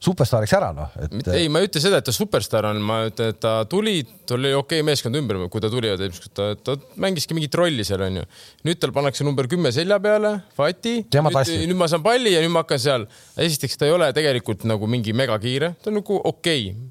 [0.03, 3.33] superstaariks ära noh, et ei, ma ei ütle seda, et ta superstaar on, ma ütlen,
[3.35, 5.93] et ta tuli, tal oli okei okay meeskond ümber, kui ta tuli,
[6.35, 8.25] ta, ta mängiski mingit rolli seal onju.
[8.67, 10.97] nüüd tal pannakse number kümme selja peale, Fati.
[11.07, 13.07] Nüüd, nüüd ma saan palli ja nüüd ma hakkan seal.
[13.47, 16.91] esiteks ta ei ole tegelikult nagu mingi megakiire, ta on nagu okei okay.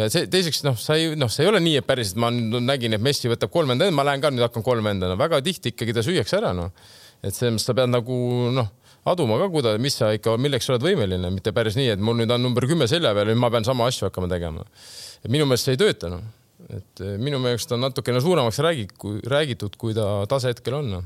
[0.00, 2.66] ja see teiseks noh, sa ei noh, see ei ole nii, et päriselt ma nüüd
[2.66, 5.94] nägin, et Messi võtab kolmanda, ma lähen ka nüüd hakkan kolmanda, no väga tihti ikkagi
[5.94, 6.74] ta süüakse ära noh.
[7.22, 8.18] et selles mõttes sa pead nagu
[8.56, 8.74] noh,
[9.08, 12.18] aduma ka, kuida-, mis sa ikka, milleks sa oled võimeline, mitte päris nii, et mul
[12.20, 14.66] nüüd on number kümme selja peal ja nüüd ma pean sama asju hakkama tegema.
[15.28, 16.26] minu meelest see ei tööta noh,
[16.68, 18.88] et eh, minu meelest on natukene suuremaks räägi,
[19.28, 21.00] räägitud, kui ta tase hetkel on no.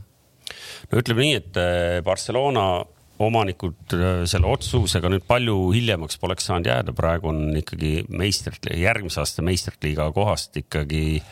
[0.91, 2.85] no ütleme nii, et eh, Barcelona
[3.23, 9.23] omanikud äh, selle otsusega nüüd palju hiljemaks poleks saanud jääda, praegu on ikkagi meistrit, järgmise
[9.23, 11.23] aasta meistriliiga kohast ikkagi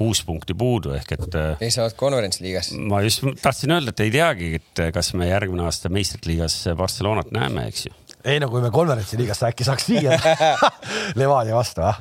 [0.00, 1.38] kuus punkti puudu ehk et.
[1.60, 2.72] ei äh, saavad konverentsliigas.
[2.90, 7.68] ma just tahtsin öelda, et ei teagi, et kas me järgmine aasta meistriliigas Barcelonat näeme,
[7.68, 10.16] eks ju ei no kui me konverentsiliigasse äkki saaks viia
[11.20, 12.00] Levadia vastu, ah.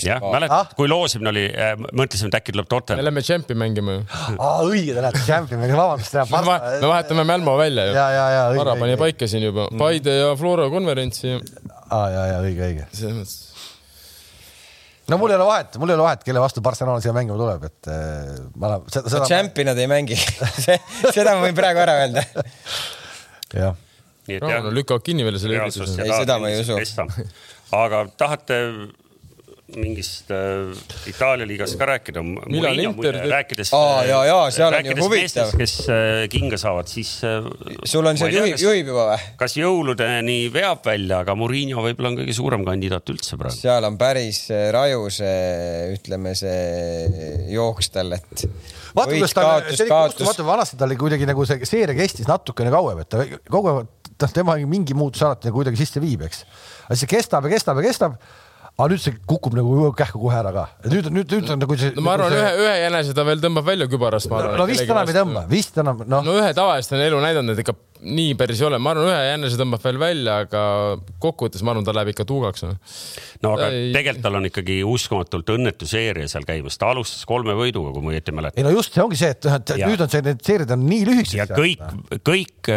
[0.00, 3.02] jah, mäletad ah?, kui loosimine oli äh,, mõtlesime, et äkki tuleb Tottenham.
[3.02, 4.06] me lähme Champi mängima ju.
[4.38, 6.16] aa, õige, te lähete Champi mängima, vabandust.
[6.80, 7.98] me vahetame Mälmo välja ju.
[8.60, 9.78] Vara pani paika siin juba, Mm.
[9.78, 11.36] Paide ja Flora konverentsi.
[11.90, 12.88] aa, ja, ja õige, õige.
[12.96, 13.49] selles mõttes
[15.10, 17.68] no mul ei ole vahet, mul ei ole vahet, kelle vastu Barcelona siia mängima tuleb,
[17.68, 19.28] et äh, ma olen seda, seda....
[19.28, 20.18] Champi nad ei mängi
[21.16, 22.26] seda ma võin praegu ära öelda.
[23.56, 23.78] jah
[24.38, 25.96] Rauno lükkavad kinni veel selle ürituse.
[26.04, 26.76] ei, seda ma ei usu.
[27.74, 28.60] aga tahate
[29.78, 30.70] mingist äh,
[31.10, 32.22] Itaalia liigast ka rääkida?
[33.30, 35.52] Rääkides Aa, ja, ja, seal on ju huvitav.
[35.58, 37.46] kes äh, kinga saavad, siis äh,.
[37.84, 39.28] sul on seal juhib, juhib juba või?
[39.40, 43.60] kas jõuludeni veab välja, aga Murillo võib-olla on kõige suurem kandidaat üldse praegu.
[43.60, 45.38] seal on päris äh, raju see,
[45.94, 48.44] ütleme see jooks tal, et.
[48.96, 52.74] vaata, kuidas ta, see oli uskumatu, vanasti tal oli kuidagi nagu see seeria kestis natukene
[52.74, 56.44] kauem, et ta kogu aeg, noh, tema mingi muutus alati nagu kuidagi sisse viib, eks.
[56.86, 58.20] aga siis see kestab ja kestab ja kestab
[58.80, 60.66] aga nüüd see kukub nagu kähku kohe ära ka.
[60.86, 61.92] nüüd, nüüd, nüüd on nagu see.
[61.96, 62.40] no ma arvan see...
[62.40, 64.58] ühe, ühe jänese ta veel tõmbab välja kübarast, ma arvan.
[64.60, 66.24] no vist enam ei tõmba, vist enam, noh.
[66.26, 69.18] no ühe tavaliselt on elu näidanud, et ikka nii päris ei ole, ma arvan, ühe
[69.30, 70.62] jänese tõmbab veel välja, aga
[71.22, 72.72] kokkuvõttes ma arvan, ta läheb ikka tuugaks no..
[73.44, 73.90] no aga ei...
[73.94, 78.14] tegelikult tal on ikkagi uskumatult õnnetu seeria seal käimas, ta alustas kolme võiduga, kui ma
[78.14, 78.60] õieti mäletan.
[78.60, 79.90] ei no just, see ongi see, et, et ja.
[79.90, 81.40] nüüd on see, need seeriad on nii lühikesed.
[81.40, 82.72] ja kõik, kõik,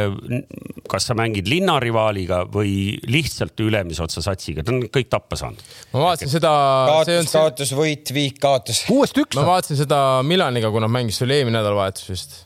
[0.91, 5.67] kas sa mängid linnarivaaliga või lihtsalt ülemise otsa satsiga, ta on kõik tappa saanud.
[5.95, 6.55] ma vaatasin seda.
[6.91, 8.86] kaotus, kaotus, võit, viik, kaotus.
[8.89, 9.39] kuuest üks.
[9.39, 12.41] ma vaatasin seda Milaniga, kui nad mängisid, see oli eelmine nädalavahetus vist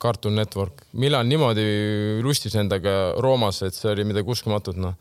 [0.00, 0.86] Cartoon Network.
[0.92, 1.64] Milan niimoodi
[2.24, 4.96] lustis endaga Roomas, et see oli midagi uskumatut, noh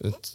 [0.00, 0.30] et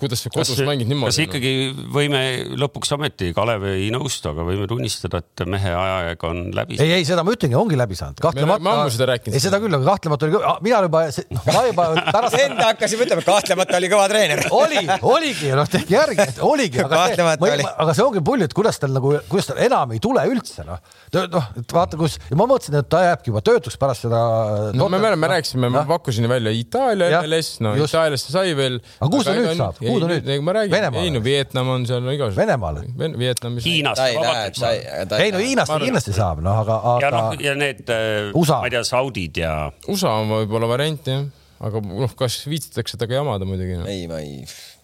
[0.00, 1.12] kuidas sa kodus kas, mängid niimoodi?
[1.12, 1.50] kas ikkagi
[1.92, 2.20] võime
[2.56, 6.78] lõpuks ometi, Kalev ei nõustu, aga võime tunnistada, et mehe ajaga on läbi.
[6.80, 8.64] ei, ei, seda ma ütlengi, ongi läbi saanud, kahtlemata.
[8.64, 9.36] me ammu seda rääkinud.
[9.36, 11.02] ei, seda küll, aga kahtlemata oli, mina juba,
[11.36, 15.96] noh, ma juba pärast Enda hakkasime ütlema, kahtlemata oli kõva treener oli, oligi, noh, tehke
[15.98, 17.36] järgi, et oligi, aga see, ma,
[17.84, 20.80] aga see ongi pull, et kuidas tal nagu, kuidas tal enam ei tule üldse, noh.
[21.18, 24.24] noh, et vaata, kus ja ma mõtlesin, et ta jääbki juba töötuks pärast seda.
[24.72, 29.10] no me, me, me rääkisime, ma pakkusin välja Itaalia MLS, no Itaaliasse sai veel aga
[29.12, 30.30] kuhu ta nüüd saab, kuhu ta nüüd?
[30.44, 32.38] ma räägin, ei no Vietnam on seal igasugused.
[32.38, 32.84] Venemaale?
[33.18, 33.66] Vietnamis.
[33.66, 34.04] Hiinast.
[34.04, 37.02] ei no Hiinast kindlasti saab, noh, aga, aga.
[37.06, 39.56] ja noh, ja need, ma ei tea, Saudid ja.
[39.90, 41.26] USA on võib-olla variant jah,
[41.64, 43.88] aga noh, kas viitsitakse temaga jamada muidugi no.?
[43.90, 44.40] ei, ma ei,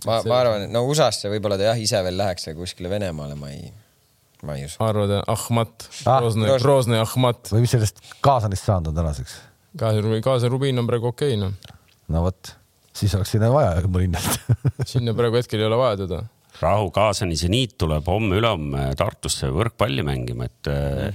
[0.07, 3.53] ma, ma arvan, et no USA-sse võib-olla ta jah, ise veel läheks kuskile Venemaale, ma
[3.55, 3.73] ei
[4.45, 4.79] ma ei usu.
[4.85, 7.53] arvad, Ahmat ah,, Groznõi, Groznõi Ahmat.
[7.55, 9.39] või mis sellest Kaasanist saanud on tänaseks?
[9.81, 11.79] Kaasa, Kaasa Rubiin on praegu okei okay,, noh.
[12.13, 12.55] no vot
[12.95, 14.41] siis oleks sinna vaja mõninat
[14.93, 16.21] sinna praegu hetkel ei ole vaja teda.
[16.61, 20.71] rahu, Kaasani seniit tuleb homme-ülehomme Tartusse võrkpalli mängima, et,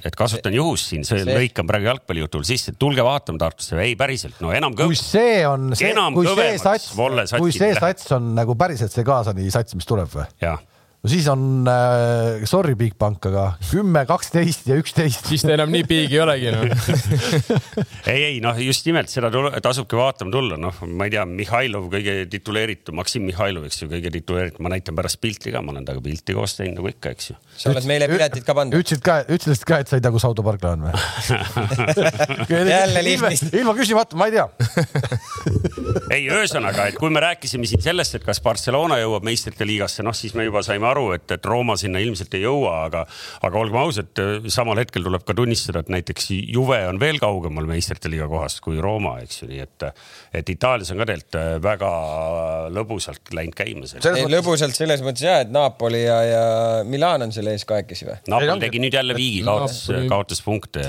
[0.05, 4.39] et kasutan juhust siin, see lõikan praegu jalgpallijutul sisse, et tulge vaatama Tartusse, ei päriselt,
[4.43, 4.91] no enam kõv....
[4.91, 6.91] kui see on see, kui see sats,
[7.37, 10.27] kui see sats on nagu päriselt see Kaasani sats, mis tuleb või?
[10.43, 10.59] jah
[10.99, 15.29] no siis on äh,, sorry, Bigbank, aga kümme, kaksteist ja üksteist.
[15.31, 16.65] siis ta enam nii big ei olegi noh
[18.13, 19.31] ei, ei noh, just nimelt seda
[19.63, 24.11] tasubki vaatama tulla, noh, ma ei tea, Mihhailov kõige tituleeritum, Maksim Mihhailov, eks ju, kõige
[24.17, 27.31] tituleeritum, ma näitan pärast pilti ka, ma olen temaga pilti koos teinud nagu ikka, eks
[27.31, 27.37] ju.
[27.63, 28.75] sa oled meile piletid ka pannud.
[28.75, 33.53] ütlesid ka, ütlesid ka, et sa ei tea, kus Auto Parkla on või jälle lihtne.
[33.61, 34.49] ilma küsimata, ma ei tea
[36.15, 40.15] ei, ühesõnaga, et kui me rääkisime siin sellest, et kas Barcelona jõuab meistrite liigasse, noh,
[40.17, 43.05] siis me juba saime aru, et, et Rooma sinna ilmselt ei jõua, aga,
[43.45, 44.21] aga olgem ausad,
[44.51, 48.79] samal hetkel tuleb ka tunnistada, et näiteks Juve on veel kaugemal meistrite liiga kohast kui
[48.81, 49.87] Rooma, eks ju, nii et,
[50.41, 51.91] et Itaalias on ka tegelikult väga
[52.75, 53.87] lõbusalt läinud käima.
[54.31, 56.43] lõbusalt selles mõttes ja, et Napoli ja, ja
[56.87, 58.19] Milan on selle ees kahekesi või?
[58.31, 60.85] Napoli tegi nüüd jälle viigi, kaotas, kaotas punkte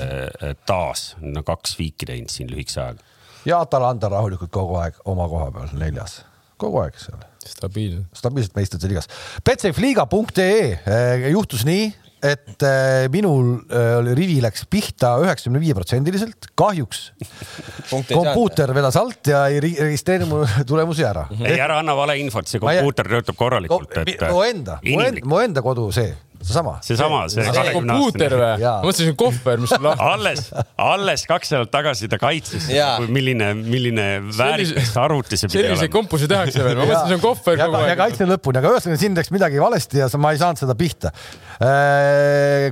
[0.65, 3.09] taas, no kaks viiki teinud siin lühikese ajaga.
[3.45, 6.21] ja Atalanta rahulikult kogu aeg oma koha peal neljas,
[6.61, 8.05] kogu aeg seal stabiilne.
[8.17, 9.09] stabiilselt meistrite liigas.
[9.47, 11.89] Betsafeliiga.ee juhtus nii,
[12.21, 17.07] et äh, minul äh, rivi läks pihta üheksakümne viie protsendiliselt, kahjuks
[17.89, 21.25] kompuuter vedas alt ja ei ri- registreeri mu tulemusi ära.
[21.41, 24.21] ei, ära anna valeinfot, see kompuuter töötab korralikult, et.
[24.29, 24.77] mu enda,
[25.25, 26.77] mu enda kodu, see, seesama.
[26.85, 28.51] seesama, see kahekümne kompuuter aastane.
[28.51, 28.65] või?
[28.65, 30.07] Ma mõtlesin kohver, mis sul lahti.
[30.11, 30.43] alles,
[30.77, 32.67] alles kaks nädalat tagasi ta kaitses
[33.11, 35.95] milline, milline väärikas arvuti see pidi selliseid olema.
[35.99, 38.01] kompusi tehakse veel, ma mõtlesin, see on kohver ja, kogu ja aeg.
[38.03, 41.11] kaitsen lõpuni, aga ühesõnaga siin läks midagi valesti ja sa- ma ei saanud seda pihta.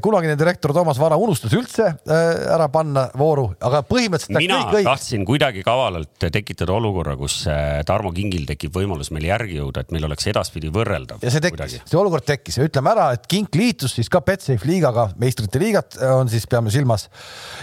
[0.01, 4.89] kunagine direktor Toomas Vara unustas üldse äh, ära panna vooru, aga põhimõtteliselt mina kõik õigesti.
[4.89, 9.93] tahtsin kuidagi kavalalt tekitada olukorra, kus äh, Tarmo Kingil tekib võimalus meil järgi jõuda, et
[9.95, 11.21] meil oleks edaspidi võrreldav.
[11.25, 14.67] ja see tekkis, see olukord tekkis ja ütleme ära, et Kink liitus siis ka Betsafe
[14.67, 17.09] liigaga, meistrite liigat on siis peame silmas.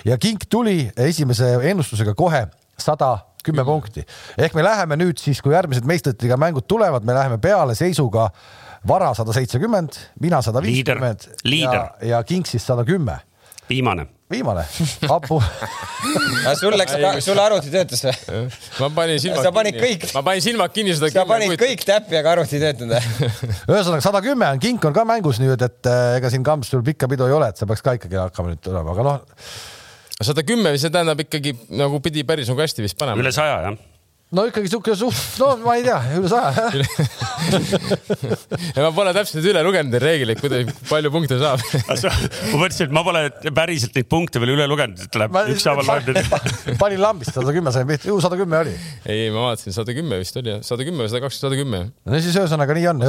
[0.05, 2.47] Ja Kink tuli esimese ennustusega kohe
[2.79, 3.17] sada
[3.47, 4.05] kümme punkti.
[4.39, 8.29] Ehk me läheme nüüd siis, kui järgmised meistrite liiga mängud tulevad, me läheme peale seisuga
[8.87, 13.19] vara sada seitsekümmend, mina sada viiskümmend ja ja Kink siis sada kümme.
[13.69, 14.07] viimane.
[14.31, 14.65] viimane,
[15.09, 15.39] hapu.
[16.61, 18.43] sul läks, sul arvuti töötas või?
[18.81, 21.85] ma panin silmad Sa panid kinni kõik-, ma panin silmad kinni seda sa panid kõik
[21.87, 23.31] täppi, aga arvuti ei töötanud või?
[23.77, 26.85] ühesõnaga sada kümme on, Kink on ka mängus nüüd, et äh, ega siin Kamps sul
[26.87, 29.45] pikka pidu ei ole, et sa peaks ka ikkagi hakkama nüüd tulema, aga noh,
[30.21, 33.23] sada kümme, see tähendab ikkagi nagu pidi päris nagu hästi vist panema.
[33.23, 33.79] üle saja jah.
[34.37, 36.67] No ikkagi sihuke suht, no ma ei tea, üle saja.
[38.77, 41.63] ja ma pole täpselt üle lugenud neid reegleid, kuidas, palju punkte saab.
[42.53, 43.23] ma mõtlesin, et ma pole
[43.57, 46.21] päriselt neid punkte veel üle lugenud, et läheb ükshaaval loed.
[46.83, 48.77] panin lambist sada kümme sain pihta, ju sada kümme oli.
[49.09, 51.83] ei, ma vaatasin, sada kümme vist oli jah, sada kümme või sada kakskümmend, sada kümme.
[52.05, 53.07] no siis ühesõnaga nii on.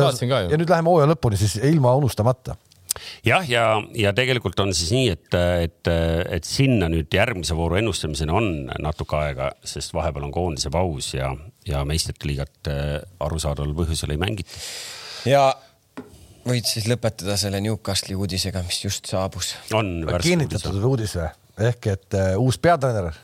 [0.54, 2.56] Ja nüüd läheme hooaja lõpuni siis ilma unustamata.
[3.26, 3.66] jah, ja,
[3.98, 5.38] ja tegelikult on siis nii, et,
[5.68, 5.92] et,
[6.38, 8.50] et sinna nüüd järgmise vooru ennustamiseni on
[8.84, 11.32] natuke aega, sest vahepeal on koondise paus ja,
[11.68, 14.60] ja meistrite liigat äh, arusaadaval põhjusel ei mängita.
[15.30, 15.50] ja
[16.48, 19.56] võid siis lõpetada selle Newcastli uudisega, mis just saabus.
[19.76, 21.32] on kinnitatud uudis või?
[21.68, 23.16] ehk et uh, uus peatreener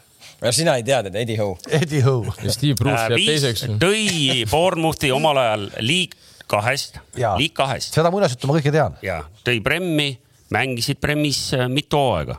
[0.51, 1.55] sina ei tea teda, Eddie Howe?
[1.69, 2.33] Eddie Howe.
[2.43, 3.63] ja Steve Bruce jääb teiseks.
[3.67, 6.17] Äh, tõi Bournemouthi omal ajal liig
[6.53, 8.97] kahest, liig kahest seda muinasjuttu ma kõike tean.
[9.05, 10.09] ja tõi Premmi,
[10.53, 12.37] mängisid Premis äh, mitu hooaega,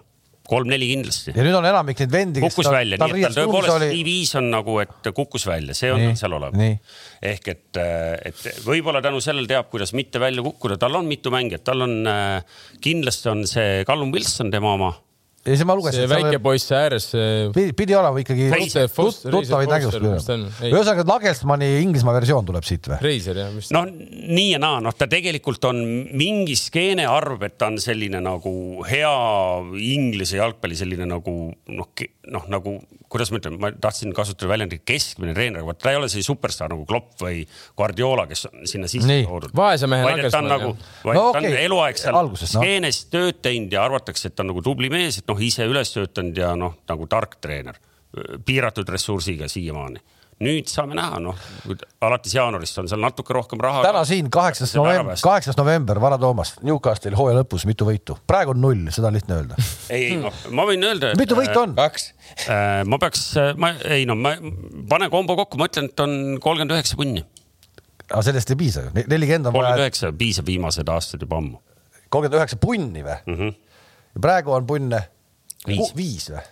[0.49, 1.35] kolm-neli kindlasti.
[1.35, 3.89] ja nüüd on enamik neid vendi, kukkus välja, nii et tal tõepoolest oli...
[3.95, 6.75] CV-s on nagu, et kukkus välja, see on Nii, seal nii..
[7.33, 7.81] ehk et,
[8.31, 11.99] et võib-olla tänu sellele teab, kuidas mitte välja kukkuda, tal on mitu mängijat, tal on
[12.11, 14.95] äh, kindlasti on see Callum Wilson tema oma.
[15.45, 20.39] Ja siis ma lugesin see, väike poiss ääres, see pidi, pidi olema ikkagi tuttavaid nägemusi.
[20.65, 20.73] Ei.
[20.73, 22.99] ühesõnaga, Nagelsmanni Inglismaa versioon tuleb siit või?
[23.05, 25.83] Reiser jah, mis noh, nii ja naa, noh, ta tegelikult on
[26.17, 28.55] mingi skeene arv, et ta on selline nagu
[28.89, 29.15] hea
[29.95, 31.93] Inglise jalgpalli selline nagu noh,
[32.33, 32.79] noh nagu
[33.15, 36.73] kuidas ma ütlen, ma tahtsin kasutada väljendit keskmine treener, aga ta ei ole see superstaar
[36.73, 37.45] nagu Klopp või
[37.79, 39.55] Guardiola, kes on sinna sisse toodud.
[39.55, 40.73] Vaese mehe et ta on nagu
[41.05, 42.65] No ta on eluaeg seal alguses, noh.
[42.65, 45.93] skeenes tööd teinud ja arvatakse, et ta on nagu tubli mees, et noh, ise üles
[45.95, 47.79] töötanud ja noh, nagu tark treener,
[48.47, 50.03] piiratud ressursiga siiamaani
[50.43, 51.39] nüüd saame näha, noh,
[52.05, 53.85] alates jaanuarist on seal natuke rohkem raha.
[53.87, 58.63] täna siin kaheksas november, kaheksas november, Vara Toomas, Newcastle hooaja lõpus mitu võitu, praegu on
[58.65, 59.59] null, seda on lihtne öelda.
[59.95, 61.13] ei, ei noh, ma võin öelda.
[61.21, 61.77] mitu võitu on?
[61.79, 62.09] kaks.
[62.49, 62.83] äh,?
[62.89, 63.29] ma peaks,
[63.61, 64.35] ma ei no ma
[64.91, 67.23] pane kombo kokku, ma ütlen, et on kolmkümmend üheksa punni.
[68.11, 71.63] aga sellest ei piisa ju, nelikümmend on kolmkümmend vaja, üheksa piisab viimased aastad juba ammu
[72.09, 73.21] kolmkümmend üheksa punni või?
[73.27, 73.39] mm.
[73.39, 74.21] -hmm.
[74.21, 75.05] praegu on punne
[75.65, 75.95] Viis.
[75.97, 76.45] viis või?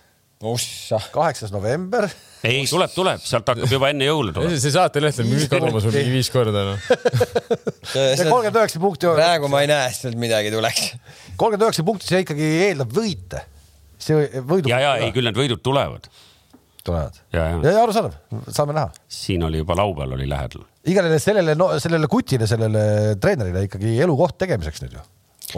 [0.43, 0.99] ossa.
[1.11, 2.07] kaheksas november.
[2.43, 4.59] ei, tuleb, tuleb, sealt hakkab juba enne jõule tulema.
[4.59, 6.89] see saateleht on mingi kodumas sul mingi viis korda noh.
[7.95, 10.91] ja kolmkümmend üheksa punkti, praegu ma ei näe, et sealt midagi tuleks.
[11.39, 13.45] kolmkümmend üheksa punkti, see ikkagi eeldab võite.
[14.01, 14.71] see võidu.
[14.73, 16.11] ja, ja ei, küll need võidud tulevad.
[16.83, 17.23] tulevad.
[17.31, 17.57] Ja, ja.
[17.63, 18.19] ja, ja arusaadav,
[18.51, 18.91] saame näha.
[19.21, 20.67] siin oli juba laupäeval oli lähedal.
[20.83, 25.07] igatahes sellele no,, sellele kutile, sellele treenerile ikkagi elukoht tegemiseks nüüd ju.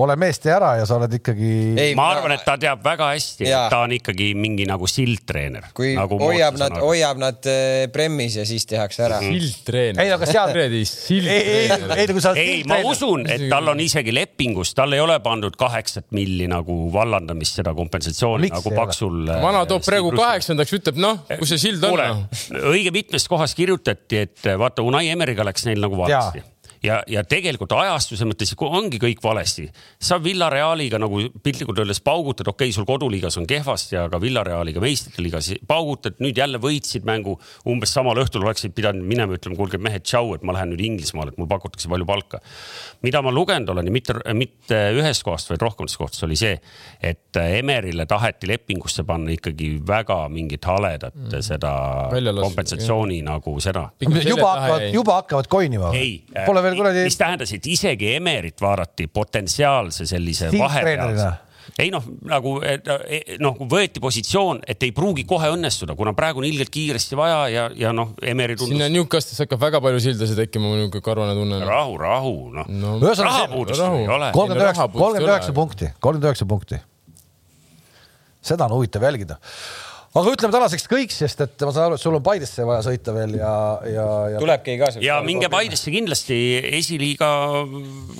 [0.01, 1.51] Ole mees, tee ära ja sa oled ikkagi.
[1.79, 5.69] Ei, ma arvan, et ta teab väga hästi, et ta on ikkagi mingi nagu sildtreener.
[5.77, 9.19] kui nagu hoiab nad, hoiab nad eh, Premmis ja siis tehakse ära.
[9.23, 10.03] sildtreener.
[10.03, 10.53] Ei, aga seal-
[11.31, 15.03] ei, ei, kui sa oled ei, ma usun, et tal on isegi lepingus, tal ei
[15.03, 19.21] ole pandud kaheksat milli nagu vallandamist, seda kompensatsiooni Miks nagu paksul.
[19.29, 20.11] äh, vana toob praegu.
[20.17, 22.25] kaheksandaks, ütleb noh, kus see sild on noh.,
[22.71, 26.43] õige mitmes kohas kirjutati, et vaata Unai Emeriga läks neil nagu valesti
[26.85, 29.67] ja, ja tegelikult ajastuse mõttes ongi kõik valesti.
[29.99, 35.23] sa Villarealiga nagu piltlikult öeldes paugutad, okei okay,, sul koduliigas on kehvasti, aga Villarealiga meistrite
[35.23, 37.39] liigas paugutad, nüüd jälle võitsid mängu.
[37.67, 41.33] umbes samal õhtul oleksid pidanud minema, ütlema, kuulge mehed, tšau, et ma lähen nüüd Inglismaale,
[41.33, 42.41] et mul pakutakse palju palka.
[43.01, 46.55] mida ma lugenud olen ja mitte, mitte ühest kohast, vaid rohkematest kohtadest oli see,
[47.01, 51.41] et Emerile taheti lepingusse panna ikkagi väga mingit haledat mm.
[51.45, 51.73] seda
[52.11, 53.89] Välja lastud, kompensatsiooni nagu seda.
[54.01, 55.91] juba hakkavad, juba hakkavad koinima.
[55.95, 61.09] ei, Pole veel kuradi mis tähendas, et isegi Emerit vaadati potentsiaalse sellise Sihttreenerina.
[61.09, 61.45] vahepeal
[61.81, 66.41] ei noh, nagu et, eh, noh, võeti positsioon, et ei pruugi kohe õnnestuda, kuna praegu
[66.41, 70.39] on ilgelt kiiresti vaja ja, ja noh, Emeri sinna tundus Newcastle'isse hakkab väga palju sildasid
[70.39, 71.67] tekkima, mul niisugune karvane tunne on.
[71.69, 72.97] rahu, rahu, noh No.
[72.99, 73.13] no,.
[73.15, 74.03] Rahapuudust rahu.
[74.03, 74.29] ei ole.
[74.35, 76.81] kolmkümmend üheksa, kolmkümmend üheksa punkti, kolmkümmend üheksa punkti.
[78.45, 79.39] seda on huvitav jälgida.
[80.15, 83.13] Aga ütleme tänaseks kõik, sest et ma saan aru, et sul on Paidesse vaja sõita
[83.15, 83.51] veel ja,
[83.89, 84.05] ja,
[84.35, 84.39] ja.
[84.39, 85.01] tulebki kaasa.
[85.03, 86.37] ja minge Paidesse kindlasti,
[86.79, 87.29] esiliiga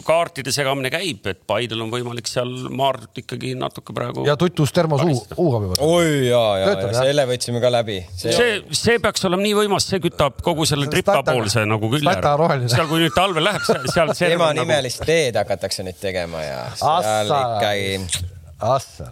[0.08, 4.26] kaartide segamine käib, et Paidel on võimalik seal Maardut ikkagi natuke praegu.
[4.28, 5.82] ja tutus termos uu, uuga peavad.
[5.88, 8.02] oi ja, ja, ja selle võtsime ka läbi.
[8.20, 12.20] see, see peaks olema nii võimas, see kütab kogu selle See tripa poolse nagu külje
[12.26, 12.72] roheline.
[12.76, 13.64] seal, kui nüüd talvel läheb,
[13.94, 17.44] seal see ema nagu- nimelist teed hakatakse nüüd tegema ja seal Assa.
[17.56, 18.34] ikkagi.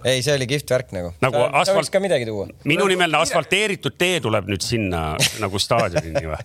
[0.07, 1.11] ei, see oli kihvt värk nagu.
[1.23, 2.47] Nagu sa asfalt- võiks ka midagi tuua.
[2.69, 5.13] minu nimeline asfalteeritud tee tuleb nüüd sinna
[5.43, 6.39] nagu staadionini või?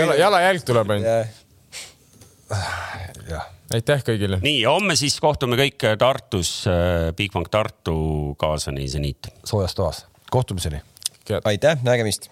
[0.00, 1.36] jala, jalajälg tuleb ainult.
[3.28, 3.46] jah,
[3.76, 4.40] aitäh kõigile.
[4.44, 6.52] nii, homme siis kohtume kõik Tartus,
[7.16, 7.98] Bigbank Tartu
[8.40, 9.28] kaasani seniit.
[9.44, 10.06] soojas toas.
[10.32, 10.80] kohtumiseni.
[11.44, 12.30] aitäh, nägemist